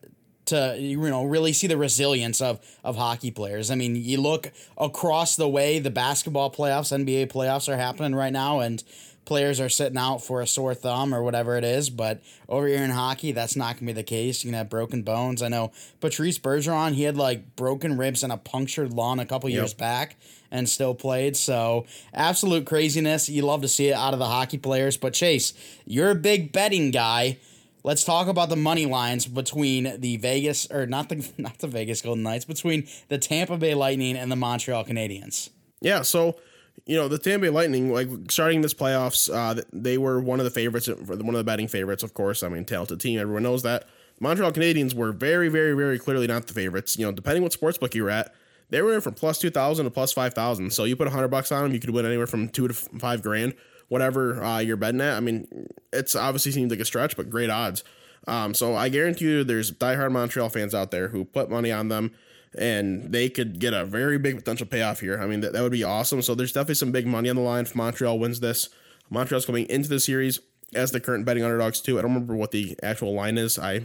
to 0.44 0.76
you 0.78 1.00
know 1.00 1.24
really 1.24 1.52
see 1.52 1.66
the 1.66 1.76
resilience 1.76 2.40
of 2.40 2.60
of 2.84 2.96
hockey 2.96 3.32
players. 3.32 3.72
I 3.72 3.74
mean, 3.74 3.96
you 3.96 4.20
look 4.20 4.52
across 4.78 5.34
the 5.34 5.48
way, 5.48 5.80
the 5.80 5.90
basketball 5.90 6.52
playoffs, 6.52 6.96
NBA 6.96 7.26
playoffs 7.26 7.68
are 7.68 7.76
happening 7.76 8.14
right 8.14 8.32
now, 8.32 8.60
and 8.60 8.84
players 9.26 9.60
are 9.60 9.68
sitting 9.68 9.98
out 9.98 10.22
for 10.22 10.40
a 10.40 10.46
sore 10.46 10.74
thumb 10.74 11.14
or 11.14 11.22
whatever 11.22 11.56
it 11.56 11.64
is. 11.64 11.90
But 11.90 12.22
over 12.48 12.66
here 12.66 12.82
in 12.82 12.90
hockey, 12.90 13.32
that's 13.32 13.56
not 13.56 13.74
gonna 13.74 13.86
be 13.86 13.92
the 13.92 14.02
case. 14.02 14.42
You 14.42 14.48
can 14.48 14.56
have 14.56 14.70
broken 14.70 15.02
bones. 15.02 15.42
I 15.42 15.48
know 15.48 15.72
Patrice 16.00 16.38
Bergeron, 16.38 16.94
he 16.94 17.02
had 17.02 17.16
like 17.16 17.56
broken 17.56 17.98
ribs 17.98 18.22
and 18.22 18.32
a 18.32 18.38
punctured 18.38 18.94
lung 18.94 19.18
a 19.18 19.26
couple 19.26 19.50
yep. 19.50 19.58
years 19.58 19.74
back 19.74 20.16
and 20.50 20.68
still 20.68 20.94
played. 20.94 21.36
So 21.36 21.84
absolute 22.14 22.64
craziness. 22.64 23.28
You 23.28 23.42
love 23.42 23.62
to 23.62 23.68
see 23.68 23.88
it 23.88 23.94
out 23.94 24.14
of 24.14 24.18
the 24.18 24.26
hockey 24.26 24.58
players. 24.58 24.96
But 24.96 25.12
Chase, 25.12 25.52
you're 25.84 26.10
a 26.10 26.14
big 26.14 26.52
betting 26.52 26.90
guy. 26.90 27.38
Let's 27.82 28.02
talk 28.02 28.26
about 28.26 28.48
the 28.48 28.56
money 28.56 28.86
lines 28.86 29.26
between 29.26 30.00
the 30.00 30.16
Vegas 30.16 30.70
or 30.70 30.86
not 30.86 31.08
the 31.08 31.30
not 31.38 31.58
the 31.58 31.68
Vegas 31.68 32.00
Golden 32.00 32.22
Knights, 32.22 32.44
between 32.44 32.88
the 33.08 33.18
Tampa 33.18 33.56
Bay 33.56 33.74
Lightning 33.74 34.16
and 34.16 34.30
the 34.30 34.36
Montreal 34.36 34.84
Canadiens. 34.84 35.50
Yeah, 35.80 36.02
so 36.02 36.36
you 36.84 36.96
know 36.96 37.08
the 37.08 37.18
Tampa 37.18 37.46
Bay 37.46 37.50
Lightning, 37.50 37.92
like 37.92 38.08
starting 38.30 38.60
this 38.60 38.74
playoffs, 38.74 39.32
uh, 39.32 39.62
they 39.72 39.98
were 39.98 40.20
one 40.20 40.40
of 40.40 40.44
the 40.44 40.50
favorites, 40.50 40.88
one 40.88 41.10
of 41.10 41.34
the 41.34 41.44
betting 41.44 41.68
favorites, 41.68 42.02
of 42.02 42.14
course. 42.14 42.42
I 42.42 42.48
mean, 42.48 42.64
talented 42.64 43.00
team, 43.00 43.18
everyone 43.18 43.42
knows 43.42 43.62
that. 43.62 43.88
Montreal 44.20 44.52
Canadiens 44.52 44.94
were 44.94 45.12
very, 45.12 45.48
very, 45.48 45.74
very 45.74 45.98
clearly 45.98 46.26
not 46.26 46.46
the 46.46 46.54
favorites. 46.54 46.98
You 46.98 47.06
know, 47.06 47.12
depending 47.12 47.42
what 47.42 47.52
sportsbook 47.52 47.94
you're 47.94 48.10
at, 48.10 48.34
they 48.70 48.80
were 48.82 48.94
in 48.94 49.00
from 49.00 49.14
plus 49.14 49.38
two 49.38 49.50
thousand 49.50 49.84
to 49.84 49.90
plus 49.90 50.12
five 50.12 50.34
thousand. 50.34 50.72
So 50.72 50.84
you 50.84 50.96
put 50.96 51.08
hundred 51.08 51.28
bucks 51.28 51.52
on 51.52 51.62
them, 51.62 51.72
you 51.72 51.80
could 51.80 51.90
win 51.90 52.06
anywhere 52.06 52.26
from 52.26 52.48
two 52.48 52.68
to 52.68 52.74
five 52.74 53.22
grand, 53.22 53.54
whatever 53.88 54.42
uh, 54.42 54.58
you're 54.58 54.76
betting 54.76 55.00
at. 55.00 55.16
I 55.16 55.20
mean, 55.20 55.68
it's 55.92 56.14
obviously 56.14 56.52
seems 56.52 56.70
like 56.70 56.80
a 56.80 56.84
stretch, 56.84 57.16
but 57.16 57.30
great 57.30 57.50
odds. 57.50 57.84
Um, 58.26 58.54
so 58.54 58.74
I 58.74 58.88
guarantee 58.88 59.26
you, 59.26 59.44
there's 59.44 59.70
diehard 59.70 60.10
Montreal 60.10 60.48
fans 60.48 60.74
out 60.74 60.90
there 60.90 61.08
who 61.08 61.24
put 61.24 61.48
money 61.48 61.70
on 61.70 61.88
them, 61.88 62.12
and 62.58 63.12
they 63.12 63.28
could 63.28 63.58
get 63.58 63.74
a 63.74 63.84
very 63.84 64.18
big 64.18 64.36
potential 64.36 64.66
payoff 64.66 65.00
here. 65.00 65.20
I 65.20 65.26
mean, 65.26 65.40
that, 65.40 65.52
that 65.52 65.62
would 65.62 65.72
be 65.72 65.84
awesome. 65.84 66.22
So 66.22 66.34
there's 66.34 66.52
definitely 66.52 66.76
some 66.76 66.92
big 66.92 67.06
money 67.06 67.28
on 67.28 67.36
the 67.36 67.42
line 67.42 67.64
if 67.64 67.74
Montreal 67.74 68.18
wins 68.18 68.40
this. 68.40 68.68
Montreal's 69.10 69.46
coming 69.46 69.66
into 69.68 69.88
the 69.88 70.00
series 70.00 70.40
as 70.74 70.90
the 70.90 71.00
current 71.00 71.24
betting 71.24 71.44
underdogs 71.44 71.80
too. 71.80 71.98
I 71.98 72.02
don't 72.02 72.12
remember 72.12 72.34
what 72.34 72.50
the 72.50 72.76
actual 72.82 73.14
line 73.14 73.38
is. 73.38 73.58
I 73.58 73.80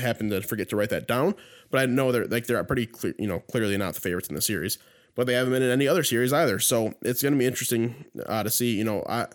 happen 0.00 0.30
to 0.30 0.42
forget 0.42 0.68
to 0.70 0.76
write 0.76 0.90
that 0.90 1.08
down, 1.08 1.34
but 1.70 1.80
I 1.80 1.86
know 1.86 2.12
they're 2.12 2.26
like 2.26 2.46
they're 2.46 2.62
pretty 2.64 2.86
clear, 2.86 3.14
you 3.18 3.26
know, 3.26 3.40
clearly 3.40 3.76
not 3.76 3.94
the 3.94 4.00
favorites 4.00 4.28
in 4.28 4.34
the 4.34 4.42
series. 4.42 4.78
But 5.16 5.26
they 5.26 5.34
haven't 5.34 5.52
been 5.52 5.62
in 5.62 5.70
any 5.70 5.88
other 5.88 6.04
series 6.04 6.32
either, 6.32 6.60
so 6.60 6.94
it's 7.02 7.20
going 7.20 7.34
to 7.34 7.38
be 7.38 7.46
interesting 7.46 8.04
uh, 8.26 8.44
to 8.44 8.50
see. 8.50 8.76
You 8.76 8.84
know, 8.84 9.04
I, 9.08 9.26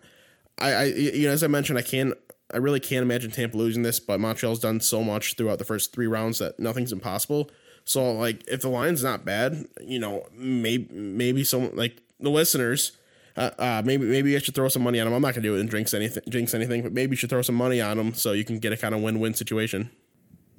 I, 0.58 0.72
I, 0.72 0.84
you 0.86 1.27
know, 1.27 1.34
as 1.34 1.44
I 1.44 1.48
mentioned, 1.48 1.77
I 1.77 1.82
can't 1.82 2.13
I 2.53 2.58
really 2.58 2.79
can't 2.79 3.03
imagine 3.03 3.32
Tampa 3.32 3.58
losing 3.58 3.84
this, 3.84 4.00
but 4.00 4.20
Montreal's 4.20 4.60
done 4.60 4.79
so 4.79 5.03
much 5.03 5.36
throughout 5.36 5.60
the 5.60 5.65
first 5.65 5.94
three 5.94 6.08
rounds 6.08 6.39
that 6.39 6.60
nothing's 6.60 6.91
impossible. 6.91 7.50
So 7.86 8.12
like, 8.12 8.44
if 8.48 8.62
the 8.62 8.70
line's 8.70 9.04
not 9.04 9.24
bad, 9.24 9.65
you 9.82 10.00
know, 10.00 10.27
maybe 10.34 10.94
maybe 10.94 11.44
some 11.44 11.75
like 11.75 12.01
the 12.20 12.30
listeners 12.30 12.92
uh, 13.38 13.51
uh, 13.60 13.82
maybe 13.84 14.06
maybe 14.06 14.36
I 14.36 14.39
should 14.39 14.56
throw 14.56 14.70
some 14.70 14.84
money 14.84 15.00
on 15.00 15.08
him. 15.08 15.13
I'm 15.13 15.22
not 15.22 15.34
gonna 15.34 15.44
do 15.44 15.56
it 15.56 15.60
and 15.60 15.70
drinks 15.70 15.94
anything, 15.94 16.24
jinx 16.30 16.54
anything, 16.54 16.84
but 16.84 16.94
maybe 16.94 17.12
you 17.12 17.18
should 17.18 17.30
throw 17.30 17.42
some 17.42 17.56
money 17.56 17.82
on 17.82 18.00
him 18.00 18.13
so 18.13 18.32
you 18.32 18.46
can 18.46 18.60
get 18.60 18.72
a 18.72 18.77
kind 18.77 18.96
of 18.96 19.01
win-win 19.01 19.34
situation. 19.34 19.89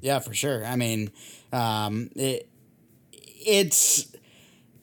Yeah, 0.01 0.19
for 0.19 0.35
sure. 0.35 0.65
I 0.65 0.77
mean, 0.77 1.11
um, 1.53 2.11
it 2.15 2.49
it's 3.13 4.15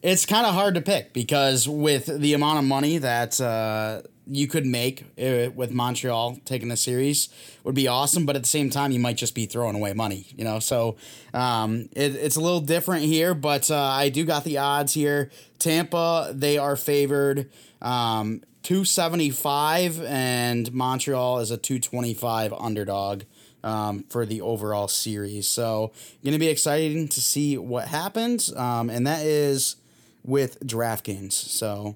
it's 0.01 0.25
kind 0.25 0.45
of 0.47 0.55
hard 0.55 0.75
to 0.75 0.81
pick 0.81 1.13
because 1.13 1.69
with 1.69 2.07
the 2.07 2.33
amount 2.33 2.59
of 2.59 2.65
money 2.65 2.97
that 2.97 3.39
uh, 3.39 4.01
you 4.25 4.47
could 4.47 4.65
make 4.65 5.03
uh, 5.21 5.51
with 5.53 5.71
Montreal 5.71 6.37
taking 6.45 6.69
the 6.69 6.77
series 6.77 7.29
would 7.63 7.75
be 7.75 7.87
awesome, 7.87 8.25
but 8.25 8.35
at 8.35 8.43
the 8.43 8.47
same 8.47 8.69
time, 8.69 8.91
you 8.91 8.99
might 8.99 9.17
just 9.17 9.35
be 9.35 9.45
throwing 9.45 9.75
away 9.75 9.93
money, 9.93 10.27
you 10.37 10.43
know. 10.43 10.59
So 10.59 10.95
um, 11.33 11.89
it, 11.91 12.15
it's 12.15 12.35
a 12.35 12.41
little 12.41 12.61
different 12.61 13.03
here, 13.03 13.33
but 13.33 13.69
uh, 13.69 13.77
I 13.77 14.09
do 14.09 14.25
got 14.25 14.43
the 14.43 14.57
odds 14.57 14.93
here. 14.93 15.29
Tampa, 15.59 16.31
they 16.33 16.57
are 16.57 16.75
favored 16.75 17.49
um, 17.81 18.41
275, 18.63 20.01
and 20.03 20.73
Montreal 20.73 21.39
is 21.39 21.51
a 21.51 21.57
225 21.57 22.53
underdog. 22.53 23.23
Um, 23.65 24.03
for 24.09 24.25
the 24.25 24.41
overall 24.41 24.89
series. 24.89 25.47
So, 25.47 25.93
going 26.21 26.33
to 26.33 26.37
be 26.37 26.49
exciting 26.49 27.07
to 27.07 27.21
see 27.21 27.57
what 27.57 27.87
happens. 27.87 28.53
Um, 28.53 28.89
and 28.89 29.07
that 29.07 29.25
is 29.25 29.77
with 30.21 30.59
DraftKings. 30.67 31.31
So, 31.31 31.95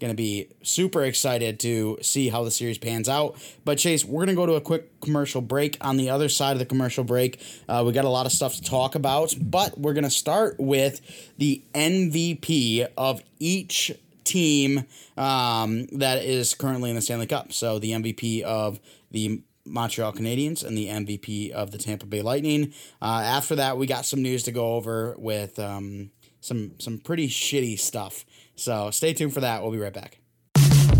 going 0.00 0.12
to 0.12 0.16
be 0.16 0.48
super 0.62 1.04
excited 1.04 1.58
to 1.60 1.98
see 2.02 2.28
how 2.28 2.44
the 2.44 2.50
series 2.50 2.78
pans 2.78 3.08
out. 3.08 3.36
But 3.64 3.78
Chase, 3.78 4.04
we're 4.04 4.24
going 4.24 4.36
to 4.36 4.40
go 4.40 4.46
to 4.46 4.54
a 4.54 4.60
quick 4.60 5.00
commercial 5.00 5.40
break. 5.40 5.76
On 5.80 5.96
the 5.96 6.10
other 6.10 6.28
side 6.28 6.52
of 6.52 6.58
the 6.58 6.66
commercial 6.66 7.04
break, 7.04 7.40
uh, 7.68 7.82
we 7.86 7.92
got 7.92 8.04
a 8.04 8.08
lot 8.10 8.26
of 8.26 8.32
stuff 8.32 8.54
to 8.56 8.62
talk 8.62 8.94
about, 8.94 9.34
but 9.40 9.78
we're 9.78 9.94
going 9.94 10.04
to 10.04 10.10
start 10.10 10.56
with 10.58 11.00
the 11.38 11.62
MVP 11.74 12.86
of 12.96 13.22
each 13.38 13.92
team 14.24 14.84
um, 15.16 15.86
that 15.86 16.22
is 16.22 16.54
currently 16.54 16.90
in 16.90 16.96
the 16.96 17.02
Stanley 17.02 17.26
Cup. 17.26 17.52
So 17.52 17.78
the 17.78 17.92
MVP 17.92 18.42
of 18.42 18.78
the 19.10 19.42
Montreal 19.64 20.12
Canadiens 20.12 20.64
and 20.64 20.76
the 20.76 20.86
MVP 20.86 21.50
of 21.50 21.70
the 21.70 21.78
Tampa 21.78 22.06
Bay 22.06 22.22
Lightning. 22.22 22.72
Uh, 23.00 23.22
after 23.24 23.56
that, 23.56 23.78
we 23.78 23.86
got 23.86 24.04
some 24.04 24.22
news 24.22 24.42
to 24.44 24.52
go 24.52 24.74
over 24.74 25.14
with 25.18 25.58
um, 25.58 26.10
some 26.40 26.72
some 26.78 26.98
pretty 26.98 27.28
shitty 27.28 27.78
stuff. 27.78 28.24
So 28.58 28.90
stay 28.90 29.12
tuned 29.14 29.32
for 29.32 29.40
that. 29.40 29.62
We'll 29.62 29.72
be 29.72 29.78
right 29.78 29.92
back. 29.92 30.18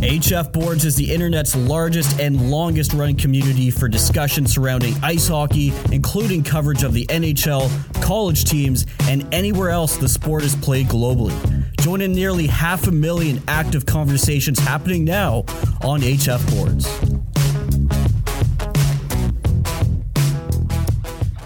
HF 0.00 0.52
Boards 0.52 0.84
is 0.84 0.94
the 0.94 1.12
internet's 1.12 1.56
largest 1.56 2.20
and 2.20 2.52
longest 2.52 2.92
running 2.92 3.16
community 3.16 3.68
for 3.68 3.88
discussion 3.88 4.46
surrounding 4.46 4.94
ice 5.02 5.26
hockey, 5.26 5.72
including 5.90 6.44
coverage 6.44 6.84
of 6.84 6.92
the 6.92 7.04
NHL, 7.06 7.68
college 8.00 8.44
teams, 8.44 8.86
and 9.08 9.26
anywhere 9.34 9.70
else 9.70 9.96
the 9.96 10.08
sport 10.08 10.44
is 10.44 10.54
played 10.54 10.86
globally. 10.86 11.34
Join 11.80 12.00
in 12.00 12.12
nearly 12.12 12.46
half 12.46 12.86
a 12.86 12.92
million 12.92 13.42
active 13.48 13.86
conversations 13.86 14.60
happening 14.60 15.04
now 15.04 15.38
on 15.82 16.00
HF 16.00 16.56
Boards. 16.56 16.86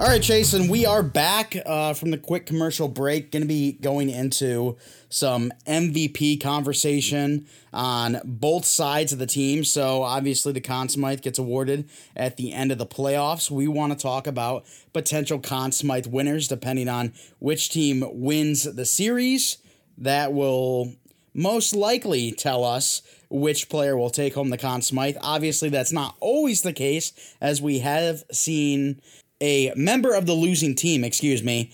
All 0.02 0.08
right, 0.08 0.20
Jason, 0.20 0.66
we 0.66 0.84
are 0.84 1.00
back 1.00 1.54
uh, 1.64 1.94
from 1.94 2.10
the 2.10 2.18
quick 2.18 2.44
commercial 2.44 2.88
break. 2.88 3.30
Going 3.30 3.42
to 3.42 3.46
be 3.46 3.70
going 3.70 4.10
into 4.10 4.76
some 5.08 5.52
MVP 5.64 6.42
conversation 6.42 7.46
on 7.72 8.20
both 8.24 8.64
sides 8.64 9.12
of 9.12 9.20
the 9.20 9.26
team. 9.26 9.62
So, 9.62 10.02
obviously, 10.02 10.52
the 10.52 10.60
Conn 10.60 10.88
Smythe 10.88 11.20
gets 11.20 11.38
awarded 11.38 11.88
at 12.16 12.36
the 12.36 12.52
end 12.52 12.72
of 12.72 12.78
the 12.78 12.86
playoffs. 12.86 13.48
We 13.48 13.68
want 13.68 13.92
to 13.92 13.98
talk 14.02 14.26
about 14.26 14.64
potential 14.92 15.38
Conn 15.38 15.70
Smythe 15.70 16.08
winners 16.08 16.48
depending 16.48 16.88
on 16.88 17.12
which 17.38 17.70
team 17.70 18.04
wins 18.10 18.64
the 18.64 18.84
series. 18.84 19.58
That 19.96 20.32
will 20.32 20.94
most 21.32 21.76
likely 21.76 22.32
tell 22.32 22.64
us 22.64 23.02
which 23.30 23.68
player 23.68 23.96
will 23.96 24.10
take 24.10 24.34
home 24.34 24.50
the 24.50 24.58
Conn 24.58 24.82
Smythe. 24.82 25.16
Obviously, 25.20 25.68
that's 25.68 25.92
not 25.92 26.16
always 26.18 26.62
the 26.62 26.72
case, 26.72 27.12
as 27.40 27.62
we 27.62 27.78
have 27.78 28.24
seen 28.32 29.00
a 29.42 29.72
member 29.76 30.14
of 30.14 30.24
the 30.24 30.32
losing 30.32 30.74
team, 30.74 31.04
excuse 31.04 31.42
me, 31.42 31.70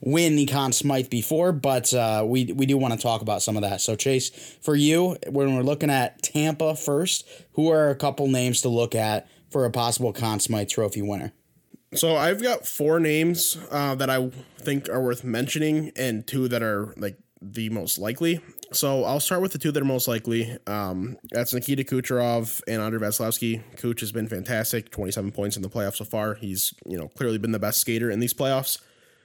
win 0.00 0.36
the 0.36 0.46
Conn 0.46 0.72
Smythe 0.72 1.10
before, 1.10 1.52
but 1.52 1.92
uh, 1.92 2.24
we 2.26 2.52
we 2.52 2.64
do 2.64 2.78
want 2.78 2.94
to 2.94 3.00
talk 3.00 3.20
about 3.20 3.42
some 3.42 3.56
of 3.56 3.62
that. 3.62 3.80
So 3.80 3.96
Chase, 3.96 4.30
for 4.62 4.74
you, 4.74 5.16
when 5.28 5.54
we're 5.54 5.62
looking 5.62 5.90
at 5.90 6.22
Tampa 6.22 6.76
first, 6.76 7.28
who 7.52 7.70
are 7.70 7.90
a 7.90 7.96
couple 7.96 8.28
names 8.28 8.62
to 8.62 8.68
look 8.68 8.94
at 8.94 9.28
for 9.50 9.64
a 9.64 9.70
possible 9.70 10.12
Conn 10.12 10.40
Smythe 10.40 10.68
Trophy 10.68 11.02
winner? 11.02 11.32
So 11.94 12.16
I've 12.16 12.42
got 12.42 12.66
four 12.66 13.00
names 13.00 13.58
uh, 13.70 13.94
that 13.96 14.08
I 14.08 14.30
think 14.58 14.88
are 14.88 15.02
worth 15.02 15.24
mentioning, 15.24 15.92
and 15.96 16.26
two 16.26 16.48
that 16.48 16.62
are 16.62 16.94
like 16.96 17.18
the 17.42 17.68
most 17.68 17.98
likely. 17.98 18.40
So 18.74 19.04
I'll 19.04 19.20
start 19.20 19.42
with 19.42 19.52
the 19.52 19.58
two 19.58 19.72
that 19.72 19.82
are 19.82 19.86
most 19.86 20.08
likely. 20.08 20.56
Um, 20.66 21.16
that's 21.30 21.52
Nikita 21.52 21.84
Kucherov 21.84 22.62
and 22.66 22.80
Andrei 22.80 23.00
Vasilevskiy. 23.00 23.62
Kuch 23.76 24.00
has 24.00 24.12
been 24.12 24.28
fantastic, 24.28 24.90
27 24.90 25.32
points 25.32 25.56
in 25.56 25.62
the 25.62 25.68
playoffs 25.68 25.96
so 25.96 26.04
far. 26.04 26.34
He's 26.34 26.74
you 26.86 26.98
know 26.98 27.08
clearly 27.08 27.38
been 27.38 27.52
the 27.52 27.58
best 27.58 27.80
skater 27.80 28.10
in 28.10 28.20
these 28.20 28.34
playoffs. 28.34 28.80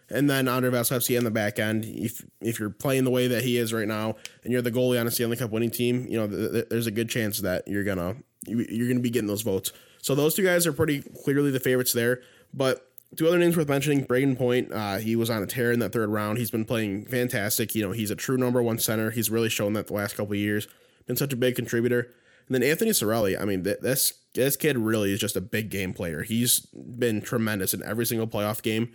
And 0.10 0.30
then 0.30 0.48
Andrei 0.48 0.72
Vasilevskiy 0.72 1.18
on 1.18 1.24
the 1.24 1.32
back 1.32 1.60
end. 1.60 1.86
If 1.86 2.26
if 2.42 2.60
you're 2.60 2.70
playing 2.70 3.04
the 3.04 3.12
way 3.12 3.28
that 3.28 3.44
he 3.44 3.58
is 3.58 3.74
right 3.74 3.88
now, 3.88 4.16
and 4.44 4.54
you're 4.54 4.62
the 4.62 4.72
goalie 4.72 5.00
on 5.00 5.08
a 5.08 5.12
Stanley 5.12 5.38
Cup 5.38 5.52
winning 5.52 5.72
team, 5.72 6.06
you 6.08 6.18
know 6.18 6.28
th- 6.28 6.52
th- 6.52 6.70
there's 6.70 6.88
a 6.88 6.92
good 6.92 7.10
chance 7.10 7.40
that 7.40 7.68
you're 7.68 7.84
gonna 7.84 8.16
you're 8.48 8.88
gonna 8.88 9.00
be 9.00 9.10
getting 9.10 9.28
those 9.28 9.42
votes. 9.42 9.74
So 10.02 10.16
those 10.16 10.36
two 10.36 10.44
guys 10.44 10.66
are 10.66 10.74
pretty 10.74 11.02
clearly 11.24 11.52
the 11.52 11.60
favorites 11.60 11.92
there. 11.92 12.22
But 12.54 12.90
Two 13.16 13.28
other 13.28 13.38
names 13.38 13.56
worth 13.56 13.70
mentioning: 13.70 14.06
Brayden 14.06 14.38
Point. 14.38 14.72
Uh, 14.72 14.98
he 14.98 15.16
was 15.16 15.30
on 15.30 15.42
a 15.42 15.48
tear 15.48 15.72
in 15.72 15.80
that 15.80 15.94
third 15.94 16.10
round. 16.10 16.38
He's 16.38 16.52
been 16.52 16.66
playing 16.66 17.06
fantastic. 17.06 17.74
You 17.74 17.84
know, 17.84 17.92
he's 17.92 18.12
a 18.12 18.16
true 18.16 18.38
number 18.38 18.62
one 18.62 18.80
center. 18.80 19.12
He's 19.12 19.30
really 19.30 19.50
shown 19.50 19.74
that 19.74 19.88
the 19.88 19.94
last 19.94 20.16
couple 20.16 20.34
of 20.34 20.40
years. 20.40 20.68
Been 21.06 21.16
such 21.16 21.32
a 21.32 21.38
big 21.38 21.56
contributor. 21.56 22.14
And 22.48 22.56
then 22.56 22.64
Anthony 22.64 22.92
Cirelli. 22.92 23.40
I 23.40 23.46
mean, 23.46 23.64
th- 23.64 23.80
this 23.82 24.14
this 24.34 24.58
kid 24.58 24.78
really 24.78 25.14
is 25.14 25.20
just 25.20 25.36
a 25.36 25.42
big 25.42 25.70
game 25.70 25.94
player. 25.94 26.24
He's 26.24 26.60
been 26.60 27.22
tremendous 27.22 27.74
in 27.74 27.82
every 27.84 28.06
single 28.06 28.28
playoff 28.28 28.62
game. 28.62 28.92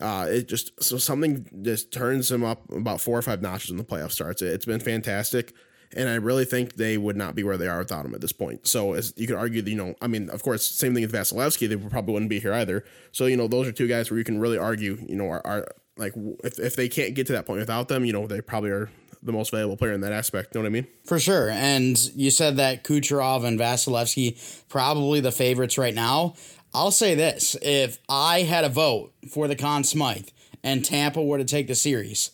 Uh, 0.00 0.26
it 0.28 0.48
just 0.48 0.82
so 0.82 0.96
something 0.98 1.46
just 1.62 1.92
turns 1.92 2.30
him 2.30 2.42
up 2.42 2.70
about 2.72 3.00
four 3.00 3.18
or 3.18 3.22
five 3.22 3.42
notches 3.42 3.70
when 3.70 3.78
the 3.78 3.84
playoff 3.84 4.10
starts. 4.10 4.42
It, 4.42 4.48
it's 4.48 4.64
been 4.64 4.80
fantastic 4.80 5.54
and 5.96 6.08
I 6.08 6.14
really 6.14 6.44
think 6.44 6.74
they 6.74 6.98
would 6.98 7.16
not 7.16 7.34
be 7.34 7.44
where 7.44 7.56
they 7.56 7.68
are 7.68 7.78
without 7.78 8.04
him 8.04 8.14
at 8.14 8.20
this 8.20 8.32
point. 8.32 8.66
So 8.66 8.94
as 8.94 9.12
you 9.16 9.26
could 9.26 9.36
argue 9.36 9.62
you 9.62 9.76
know, 9.76 9.94
I 10.00 10.06
mean, 10.06 10.30
of 10.30 10.42
course, 10.42 10.66
same 10.66 10.94
thing 10.94 11.02
with 11.02 11.12
Vasilevskiy, 11.12 11.68
they 11.68 11.76
probably 11.76 12.14
wouldn't 12.14 12.30
be 12.30 12.40
here 12.40 12.52
either. 12.52 12.84
So 13.12 13.26
you 13.26 13.36
know, 13.36 13.48
those 13.48 13.66
are 13.66 13.72
two 13.72 13.88
guys 13.88 14.10
where 14.10 14.18
you 14.18 14.24
can 14.24 14.40
really 14.40 14.58
argue, 14.58 14.98
you 15.08 15.16
know, 15.16 15.28
are, 15.28 15.46
are 15.46 15.66
like 15.96 16.14
if 16.44 16.58
if 16.58 16.76
they 16.76 16.88
can't 16.88 17.14
get 17.14 17.26
to 17.28 17.32
that 17.32 17.46
point 17.46 17.60
without 17.60 17.88
them, 17.88 18.04
you 18.04 18.12
know, 18.12 18.26
they 18.26 18.40
probably 18.40 18.70
are 18.70 18.90
the 19.22 19.32
most 19.32 19.50
valuable 19.50 19.76
player 19.76 19.92
in 19.92 20.00
that 20.00 20.12
aspect. 20.12 20.54
You 20.54 20.58
know 20.58 20.64
what 20.64 20.70
I 20.70 20.72
mean? 20.72 20.86
For 21.04 21.18
sure. 21.18 21.48
And 21.50 21.98
you 22.14 22.30
said 22.30 22.56
that 22.56 22.82
Kucherov 22.82 23.44
and 23.44 23.58
Vasilevskiy 23.58 24.64
probably 24.68 25.20
the 25.20 25.32
favorites 25.32 25.78
right 25.78 25.94
now. 25.94 26.34
I'll 26.74 26.90
say 26.90 27.14
this: 27.14 27.56
if 27.62 27.98
I 28.08 28.42
had 28.42 28.64
a 28.64 28.68
vote 28.68 29.12
for 29.30 29.46
the 29.46 29.56
Conn 29.56 29.84
Smythe 29.84 30.28
and 30.64 30.84
Tampa 30.84 31.22
were 31.22 31.38
to 31.38 31.44
take 31.44 31.68
the 31.68 31.74
series 31.74 32.30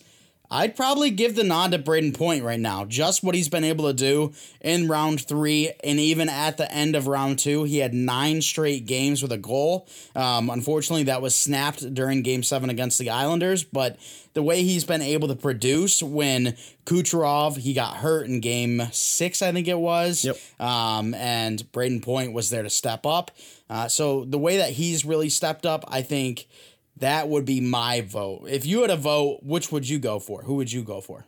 I'd 0.51 0.75
probably 0.75 1.11
give 1.11 1.35
the 1.35 1.43
nod 1.43 1.71
to 1.71 1.79
Brayden 1.79 2.17
Point 2.17 2.43
right 2.43 2.59
now. 2.59 2.85
Just 2.85 3.23
what 3.23 3.35
he's 3.35 3.49
been 3.49 3.63
able 3.63 3.87
to 3.87 3.93
do 3.93 4.33
in 4.61 4.87
round 4.87 5.21
three, 5.21 5.71
and 5.83 5.99
even 5.99 6.27
at 6.27 6.57
the 6.57 6.71
end 6.73 6.95
of 6.95 7.07
round 7.07 7.37
two, 7.39 7.65
he 7.65 7.77
had 7.77 7.93
nine 7.93 8.41
straight 8.41 8.85
games 8.85 9.21
with 9.21 9.31
a 9.31 9.37
goal. 9.37 9.87
Um, 10.15 10.49
unfortunately, 10.49 11.03
that 11.03 11.21
was 11.21 11.35
snapped 11.35 11.93
during 11.93 12.23
Game 12.23 12.41
Seven 12.41 12.69
against 12.69 12.97
the 12.97 13.11
Islanders. 13.11 13.63
But 13.63 13.97
the 14.33 14.41
way 14.41 14.63
he's 14.63 14.83
been 14.83 15.01
able 15.01 15.27
to 15.27 15.35
produce 15.35 16.01
when 16.01 16.55
Kucherov 16.85 17.57
he 17.57 17.73
got 17.73 17.97
hurt 17.97 18.27
in 18.27 18.39
Game 18.39 18.81
Six, 18.91 19.41
I 19.41 19.51
think 19.51 19.67
it 19.67 19.77
was. 19.77 20.25
Yep. 20.25 20.37
Um, 20.59 21.13
and 21.13 21.59
Brayden 21.71 22.01
Point 22.01 22.33
was 22.33 22.49
there 22.49 22.63
to 22.63 22.69
step 22.69 23.05
up. 23.05 23.31
Uh, 23.69 23.87
so 23.87 24.25
the 24.25 24.39
way 24.39 24.57
that 24.57 24.71
he's 24.71 25.05
really 25.05 25.29
stepped 25.29 25.65
up, 25.65 25.85
I 25.87 26.01
think 26.01 26.47
that 26.99 27.27
would 27.27 27.45
be 27.45 27.61
my 27.61 28.01
vote. 28.01 28.45
If 28.47 28.65
you 28.65 28.81
had 28.81 28.89
a 28.89 28.97
vote, 28.97 29.39
which 29.43 29.71
would 29.71 29.87
you 29.87 29.99
go 29.99 30.19
for? 30.19 30.43
Who 30.43 30.55
would 30.55 30.71
you 30.71 30.83
go 30.83 31.01
for? 31.01 31.25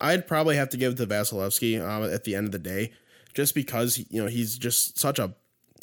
I'd 0.00 0.26
probably 0.26 0.56
have 0.56 0.68
to 0.70 0.76
give 0.76 0.92
it 0.92 0.96
to 0.96 1.06
Vasilevskiy 1.06 1.80
um, 1.80 2.04
at 2.04 2.24
the 2.24 2.34
end 2.34 2.46
of 2.46 2.52
the 2.52 2.58
day, 2.58 2.92
just 3.34 3.54
because 3.54 3.98
you 4.10 4.22
know 4.22 4.28
he's 4.28 4.56
just 4.56 4.98
such 4.98 5.18
a 5.18 5.34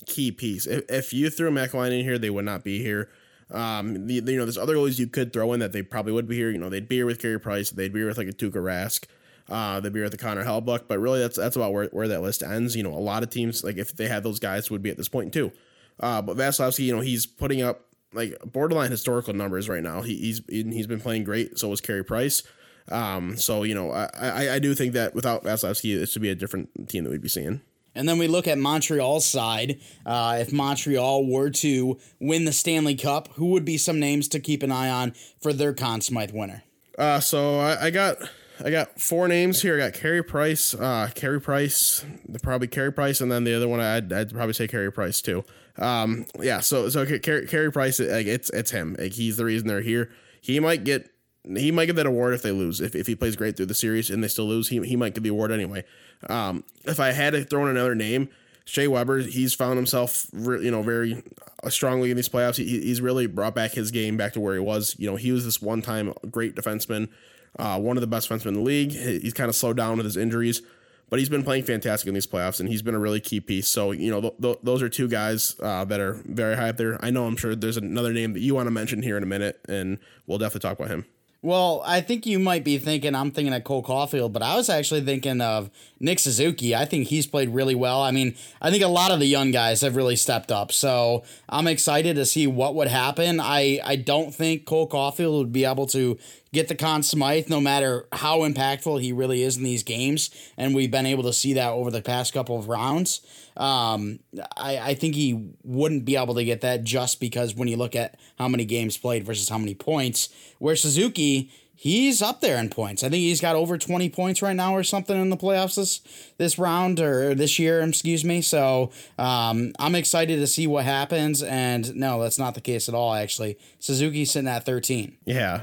key 0.06 0.32
piece. 0.32 0.66
If, 0.68 0.90
if 0.90 1.14
you 1.14 1.30
threw 1.30 1.52
McElwain 1.52 1.98
in 1.98 2.06
here, 2.06 2.18
they 2.18 2.30
would 2.30 2.46
not 2.46 2.64
be 2.64 2.82
here. 2.82 3.10
Um, 3.52 4.08
the, 4.08 4.16
you 4.16 4.38
know, 4.38 4.46
there's 4.46 4.58
other 4.58 4.76
goalies 4.76 4.98
you 4.98 5.08
could 5.08 5.32
throw 5.32 5.54
in 5.54 5.60
that 5.60 5.72
they 5.72 5.84
probably 5.84 6.14
would 6.14 6.28
be 6.28 6.36
here. 6.36 6.50
You 6.50 6.58
know, 6.58 6.70
they'd 6.70 6.88
be 6.88 6.96
here 6.96 7.06
with 7.06 7.22
Carey 7.22 7.40
Price, 7.40 7.70
they'd 7.70 7.94
be 7.94 8.00
here 8.00 8.08
with 8.08 8.18
like 8.18 8.28
a 8.28 8.32
Tuukka 8.32 8.54
Rask, 8.54 9.06
uh, 9.50 9.80
they'd 9.80 9.94
be 9.94 10.00
here 10.00 10.06
with 10.06 10.14
the 10.14 10.18
Connor 10.18 10.44
Hellebuyck. 10.44 10.88
But 10.88 11.00
really, 11.00 11.20
that's 11.20 11.38
that's 11.38 11.56
about 11.56 11.74
where, 11.74 11.86
where 11.88 12.08
that 12.08 12.22
list 12.22 12.42
ends. 12.42 12.76
You 12.76 12.84
know, 12.84 12.94
a 12.94 13.00
lot 13.00 13.22
of 13.22 13.30
teams 13.30 13.64
like 13.64 13.78
if 13.78 13.96
they 13.96 14.08
had 14.08 14.24
those 14.24 14.40
guys 14.40 14.72
would 14.72 14.82
be 14.82 14.90
at 14.90 14.98
this 14.98 15.10
point 15.10 15.34
too. 15.34 15.52
Uh, 16.00 16.22
but 16.22 16.38
Vasilevskiy, 16.38 16.86
you 16.86 16.96
know, 16.96 17.02
he's 17.02 17.26
putting 17.26 17.62
up 17.62 17.85
like 18.16 18.38
borderline 18.46 18.92
historical 18.92 19.34
numbers 19.34 19.70
right 19.70 19.84
now. 19.84 20.02
He, 20.02 20.16
he's 20.18 20.42
he's 20.48 20.88
been 20.88 21.00
playing 21.02 21.24
great. 21.24 21.60
So 21.60 21.68
was 21.68 21.82
Carey 21.82 22.04
Price. 22.04 22.44
Um, 22.90 23.38
so 23.38 23.64
you 23.64 23.76
know, 23.76 23.92
I, 23.92 24.10
I, 24.18 24.50
I 24.54 24.60
do 24.60 24.74
think 24.74 24.94
that 24.94 25.16
without 25.16 25.44
Vasilevskiy, 25.44 26.00
this 26.00 26.16
would 26.16 26.22
be 26.22 26.30
a 26.30 26.36
different 26.36 26.90
team 26.90 27.04
that 27.04 27.10
we'd 27.10 27.22
be 27.22 27.30
seeing. 27.30 27.62
And 27.96 28.10
then 28.10 28.18
we 28.18 28.28
look 28.28 28.48
at 28.48 28.58
Montreal's 28.58 29.26
side. 29.26 29.80
Uh, 30.06 30.38
if 30.42 30.52
Montreal 30.52 31.26
were 31.26 31.50
to 31.52 31.98
win 32.20 32.44
the 32.44 32.52
Stanley 32.52 32.96
Cup, 32.96 33.30
who 33.36 33.48
would 33.48 33.64
be 33.64 33.78
some 33.78 34.00
names 34.02 34.28
to 34.30 34.40
keep 34.42 34.64
an 34.64 34.72
eye 34.72 34.90
on 34.90 35.14
for 35.42 35.54
their 35.54 35.74
Conn 35.74 36.02
Smythe 36.02 36.32
winner? 36.32 36.64
Uh, 36.98 37.22
so 37.22 37.60
I, 37.60 37.86
I 37.86 37.90
got 37.92 38.18
I 38.64 38.70
got 38.70 39.00
four 39.00 39.28
names 39.28 39.62
here. 39.62 39.76
I 39.76 39.90
got 39.90 39.94
Carey 39.94 40.24
Price, 40.24 40.74
uh, 40.74 41.10
Carey 41.16 41.42
Price, 41.42 42.06
probably 42.42 42.68
Carey 42.68 42.92
Price, 42.92 43.22
and 43.22 43.32
then 43.32 43.44
the 43.44 43.54
other 43.54 43.68
one 43.68 43.80
I'd, 43.80 44.12
I'd 44.12 44.34
probably 44.34 44.54
say 44.54 44.68
Carey 44.68 44.92
Price 44.92 45.22
too. 45.22 45.44
Um, 45.78 46.26
yeah. 46.40 46.60
So 46.60 46.90
so 46.90 47.06
Carey, 47.20 47.48
Carey 47.48 47.72
Price, 47.72 48.00
like 48.00 48.28
it's 48.28 48.50
it's 48.52 48.72
him. 48.72 48.96
Like 48.98 49.14
he's 49.14 49.38
the 49.38 49.46
reason 49.46 49.68
they're 49.68 49.82
here. 49.82 50.12
He 50.42 50.60
might 50.60 50.84
get 50.84 51.10
he 51.44 51.72
might 51.72 51.86
get 51.86 51.96
that 51.98 52.06
award 52.06 52.34
if 52.34 52.42
they 52.42 52.52
lose. 52.52 52.82
If, 52.82 52.96
if 52.96 53.08
he 53.08 53.16
plays 53.16 53.36
great 53.36 53.58
through 53.58 53.68
the 53.68 53.76
series 53.76 54.10
and 54.10 54.24
they 54.24 54.28
still 54.28 54.48
lose, 54.48 54.70
he, 54.70 54.80
he 54.82 54.96
might 54.96 55.14
get 55.14 55.24
the 55.24 55.30
award 55.30 55.52
anyway. 55.52 55.84
Um, 56.28 56.64
if 56.86 57.00
I 57.00 57.12
had 57.12 57.34
to 57.34 57.44
throw 57.44 57.64
in 57.64 57.70
another 57.70 57.94
name, 57.94 58.30
Shea 58.64 58.88
Weber, 58.88 59.20
he's 59.20 59.54
found 59.54 59.78
himself, 59.78 60.26
really, 60.34 60.66
you 60.66 60.72
know, 60.72 60.82
very 60.82 61.22
strongly 61.70 62.10
in 62.10 62.18
these 62.18 62.30
playoffs. 62.30 62.56
He, 62.56 62.66
he's 62.66 63.00
really 63.00 63.28
brought 63.28 63.54
back 63.54 63.74
his 63.74 63.92
game 63.92 64.18
back 64.18 64.34
to 64.34 64.40
where 64.40 64.56
he 64.56 64.60
was. 64.60 64.96
You 64.98 65.08
know, 65.08 65.18
he 65.18 65.32
was 65.32 65.46
this 65.46 65.62
one 65.62 65.84
time 65.84 66.14
great 66.32 66.56
defenseman 66.56 67.10
uh, 67.58 67.80
one 67.80 67.98
of 67.98 68.02
the 68.02 68.08
best 68.08 68.30
defensemen 68.30 68.48
in 68.48 68.54
the 68.56 68.62
league. 68.62 68.92
He's 68.92 69.34
kind 69.34 69.50
of 69.50 69.56
slowed 69.56 69.78
down 69.78 69.98
with 69.98 70.06
his 70.06 70.18
injuries, 70.18 70.62
but 71.10 71.20
he's 71.20 71.30
been 71.30 71.44
playing 71.44 71.64
fantastic 71.64 72.08
in 72.08 72.14
these 72.14 72.28
playoffs, 72.28 72.60
and 72.60 72.70
he's 72.70 72.82
been 72.82 72.96
a 72.96 73.00
really 73.00 73.20
key 73.20 73.40
piece. 73.40 73.68
So, 73.68 73.92
you 73.92 74.12
know, 74.12 74.22
th- 74.22 74.34
th- 74.42 74.58
those 74.64 74.82
are 74.82 74.90
two 74.90 75.08
guys 75.08 75.56
uh, 75.60 75.86
that 75.86 76.00
are 76.00 76.22
very 76.26 76.56
high 76.56 76.70
up 76.70 76.78
there. 76.78 77.04
I 77.04 77.10
know 77.12 77.26
I'm 77.26 77.38
sure 77.38 77.56
there's 77.56 77.78
another 77.78 78.14
name 78.14 78.34
that 78.34 78.40
you 78.40 78.56
want 78.56 78.68
to 78.68 78.72
mention 78.72 79.02
here 79.02 79.18
in 79.18 79.24
a 79.24 79.28
minute, 79.28 79.60
and 79.68 80.00
we'll 80.28 80.38
definitely 80.38 80.68
talk 80.68 80.80
about 80.80 80.90
him. 80.90 81.06
Well, 81.46 81.84
I 81.86 82.02
think 82.02 82.26
you 82.26 82.40
might 82.40 82.64
be 82.64 82.80
thinking 82.80 83.14
I'm 83.14 83.30
thinking 83.30 83.54
of 83.54 83.64
Cole 83.64 83.84
Caufield, 83.84 84.34
but 84.34 84.42
I 84.42 84.56
was 84.56 84.68
actually 84.68 85.02
thinking 85.02 85.42
of 85.42 85.70
Nick 86.00 86.18
Suzuki. 86.18 86.74
I 86.76 86.86
think 86.86 87.06
he's 87.10 87.28
played 87.28 87.50
really 87.50 87.76
well. 87.76 88.02
I 88.02 88.10
mean, 88.10 88.36
I 88.64 88.72
think 88.72 88.82
a 88.82 88.88
lot 88.88 89.12
of 89.12 89.20
the 89.20 89.28
young 89.28 89.52
guys 89.52 89.82
have 89.82 89.96
really 89.96 90.16
stepped 90.16 90.52
up. 90.52 90.72
So 90.72 91.24
I'm 91.48 91.68
excited 91.68 92.16
to 92.16 92.26
see 92.26 92.48
what 92.48 92.74
would 92.74 92.88
happen. 92.88 93.40
I, 93.40 93.80
I 93.86 93.96
don't 93.96 94.34
think 94.34 94.66
Cole 94.66 94.90
Caufield 94.90 95.38
would 95.38 95.52
be 95.52 95.66
able 95.66 95.86
to 95.90 96.18
get 96.52 96.68
the 96.68 96.74
Conn 96.74 97.04
Smythe, 97.04 97.48
no 97.48 97.62
matter 97.62 98.08
how 98.12 98.40
impactful 98.40 99.00
he 99.00 99.14
really 99.14 99.44
is 99.44 99.56
in 99.56 99.62
these 99.62 99.84
games. 99.84 100.32
And 100.58 100.74
we've 100.74 100.90
been 100.90 101.06
able 101.06 101.24
to 101.26 101.34
see 101.34 101.54
that 101.54 101.70
over 101.70 101.92
the 101.92 102.02
past 102.02 102.34
couple 102.34 102.58
of 102.58 102.70
rounds. 102.70 103.22
Um, 103.58 104.20
I, 104.58 104.78
I 104.78 104.94
think 104.96 105.16
he 105.16 105.52
wouldn't 105.64 106.06
be 106.06 106.16
able 106.16 106.36
to 106.36 106.44
get 106.44 106.62
that 106.62 106.84
just 106.84 107.20
because 107.20 107.56
when 107.56 107.68
you 107.68 107.78
look 107.78 107.96
at 107.96 108.20
how 108.38 108.48
many 108.48 108.66
games 108.66 108.98
played 108.98 109.26
versus 109.26 109.50
how 109.50 109.58
many 109.58 109.76
points, 109.76 110.30
where 110.60 110.76
Suzuki 110.76 111.52
he's 111.78 112.22
up 112.22 112.40
there 112.42 112.58
in 112.58 112.70
points. 112.70 113.04
I 113.04 113.10
think 113.10 113.20
he's 113.22 113.42
got 113.42 113.56
over 113.56 113.78
20 113.78 114.10
points 114.10 114.42
right 114.42 114.56
now 114.56 114.74
or 114.76 114.82
something 114.82 115.22
in 115.22 115.30
the 115.30 115.38
playoffs 115.38 115.76
this 115.76 116.02
this 116.38 116.58
round 116.58 117.00
or 117.00 117.36
this 117.36 117.60
year, 117.60 117.82
excuse 117.82 118.24
me. 118.24 118.42
So 118.42 118.92
um, 119.20 119.74
I'm 119.78 119.94
excited 119.94 120.38
to 120.38 120.48
see 120.48 120.68
what 120.68 120.86
happens. 120.86 121.44
And 121.44 121.96
no, 121.96 122.22
that's 122.24 122.40
not 122.40 122.56
the 122.56 122.62
case 122.62 122.88
at 122.90 122.96
all, 122.96 123.14
actually. 123.14 123.58
Suzuki's 123.80 124.32
sitting 124.32 124.48
at 124.48 124.66
13. 124.66 125.18
Yeah. 125.26 125.62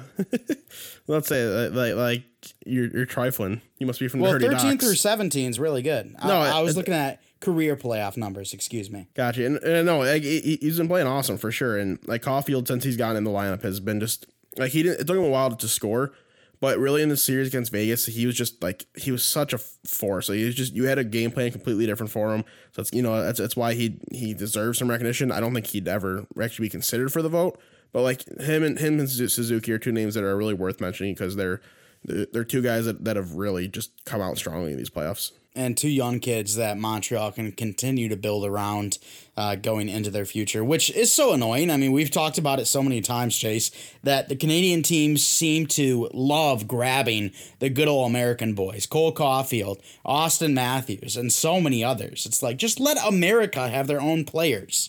Let's 1.09 1.28
say 1.28 1.68
like 1.68 1.94
like 1.94 2.22
you're, 2.64 2.87
you're 2.88 3.07
trifling. 3.07 3.61
You 3.78 3.87
must 3.87 3.98
be 3.98 4.09
from 4.09 4.20
well, 4.20 4.33
13 4.33 4.50
Docks. 4.50 4.85
through 4.85 4.94
17 4.94 5.50
is 5.50 5.59
really 5.59 5.83
good. 5.83 6.14
No, 6.24 6.37
I, 6.37 6.59
I 6.59 6.61
was 6.61 6.74
it- 6.74 6.76
looking 6.76 6.94
at 6.94 7.20
career 7.42 7.76
playoff 7.76 8.16
numbers, 8.16 8.55
excuse 8.55 8.90
me. 8.90 9.09
Gotcha. 9.14 9.44
And, 9.44 9.59
and 9.59 9.85
no, 9.85 9.98
like, 9.98 10.22
he, 10.22 10.59
he's 10.61 10.78
been 10.78 10.88
playing 10.88 11.07
awesome 11.07 11.37
for 11.37 11.52
sure. 11.52 11.76
And 11.76 11.98
like 12.07 12.22
Caufield, 12.22 12.68
since 12.68 12.85
he's 12.85 12.96
gotten 12.96 13.16
in 13.16 13.24
the 13.24 13.31
lineup, 13.31 13.62
has 13.62 13.81
been 13.81 14.00
just 14.00 14.26
like 14.57 14.72
he 14.72 14.83
didn't. 14.83 15.00
It 15.00 15.07
took 15.07 15.16
him 15.16 15.24
a 15.24 15.28
while 15.28 15.55
to 15.55 15.68
score, 15.68 16.12
but 16.61 16.78
really 16.78 17.02
in 17.02 17.09
the 17.09 17.16
series 17.16 17.48
against 17.48 17.72
Vegas, 17.72 18.07
he 18.07 18.24
was 18.24 18.37
just 18.37 18.62
like 18.62 18.87
he 18.96 19.11
was 19.11 19.24
such 19.24 19.52
a 19.52 19.59
force. 19.59 20.26
So 20.26 20.33
he 20.33 20.44
was 20.44 20.55
just 20.55 20.72
you 20.74 20.85
had 20.85 20.98
a 20.98 21.05
game 21.05 21.31
plan 21.31 21.50
completely 21.50 21.85
different 21.85 22.12
for 22.12 22.35
him. 22.35 22.44
So 22.72 22.83
it's 22.83 22.92
you 22.92 23.02
know 23.02 23.20
that's 23.20 23.38
that's 23.38 23.57
why 23.57 23.74
he 23.74 23.98
he 24.12 24.33
deserves 24.33 24.78
some 24.78 24.88
recognition. 24.88 25.33
I 25.33 25.40
don't 25.40 25.52
think 25.52 25.66
he'd 25.66 25.88
ever 25.88 26.26
actually 26.40 26.66
be 26.66 26.70
considered 26.70 27.12
for 27.12 27.20
the 27.20 27.28
vote, 27.28 27.61
but 27.92 28.02
like 28.02 28.24
him 28.40 28.62
and 28.62 28.78
him 28.78 29.00
and 29.00 29.11
Suzuki 29.11 29.72
are 29.72 29.78
two 29.78 29.92
names 29.92 30.14
that 30.14 30.24
are 30.24 30.37
really 30.37 30.55
worth 30.55 30.81
mentioning 30.81 31.14
because 31.14 31.37
they're 31.37 31.61
they're 32.05 32.26
they're 32.33 32.44
two 32.44 32.62
guys 32.62 32.85
that, 32.85 33.05
that 33.05 33.16
have 33.16 33.35
really 33.35 33.66
just 33.66 34.05
come 34.05 34.20
out 34.20 34.38
strongly 34.38 34.70
in 34.70 34.78
these 34.78 34.90
playoffs. 34.90 35.33
And 35.55 35.77
two 35.77 35.88
young 35.88 36.19
kids 36.19 36.57
that 36.57 36.79
Montreal 36.79 37.33
can 37.33 37.53
continue 37.53 38.09
to 38.09 38.17
build 38.17 38.47
around 38.47 38.97
uh, 39.37 39.55
going 39.55 39.91
into 39.91 40.11
their 40.11 40.25
future, 40.25 40.65
which 40.65 40.91
is 40.91 41.12
so 41.12 41.35
annoying. 41.35 41.71
I 41.71 41.77
mean, 41.77 41.93
we've 41.93 42.11
talked 42.11 42.38
about 42.38 42.59
it 42.59 42.65
so 42.65 42.83
many 42.83 43.03
times, 43.03 43.37
Chase, 43.37 43.71
that 44.03 44.31
the 44.31 44.37
Canadian 44.37 44.83
teams 44.83 45.27
seem 45.27 45.67
to 45.69 46.09
love 46.15 46.67
grabbing 46.67 47.33
the 47.59 47.69
good 47.69 47.87
old 47.87 48.09
American 48.09 48.55
boys, 48.55 48.87
Cole 48.87 49.12
Caufield, 49.15 49.83
Auston 50.07 50.55
Matthews, 50.55 51.19
and 51.19 51.31
so 51.31 51.61
many 51.61 51.85
others. 51.85 52.25
It's 52.25 52.43
like, 52.43 52.57
just 52.57 52.81
let 52.81 52.97
America 53.07 53.69
have 53.69 53.87
their 53.87 54.01
own 54.01 54.25
players. 54.25 54.88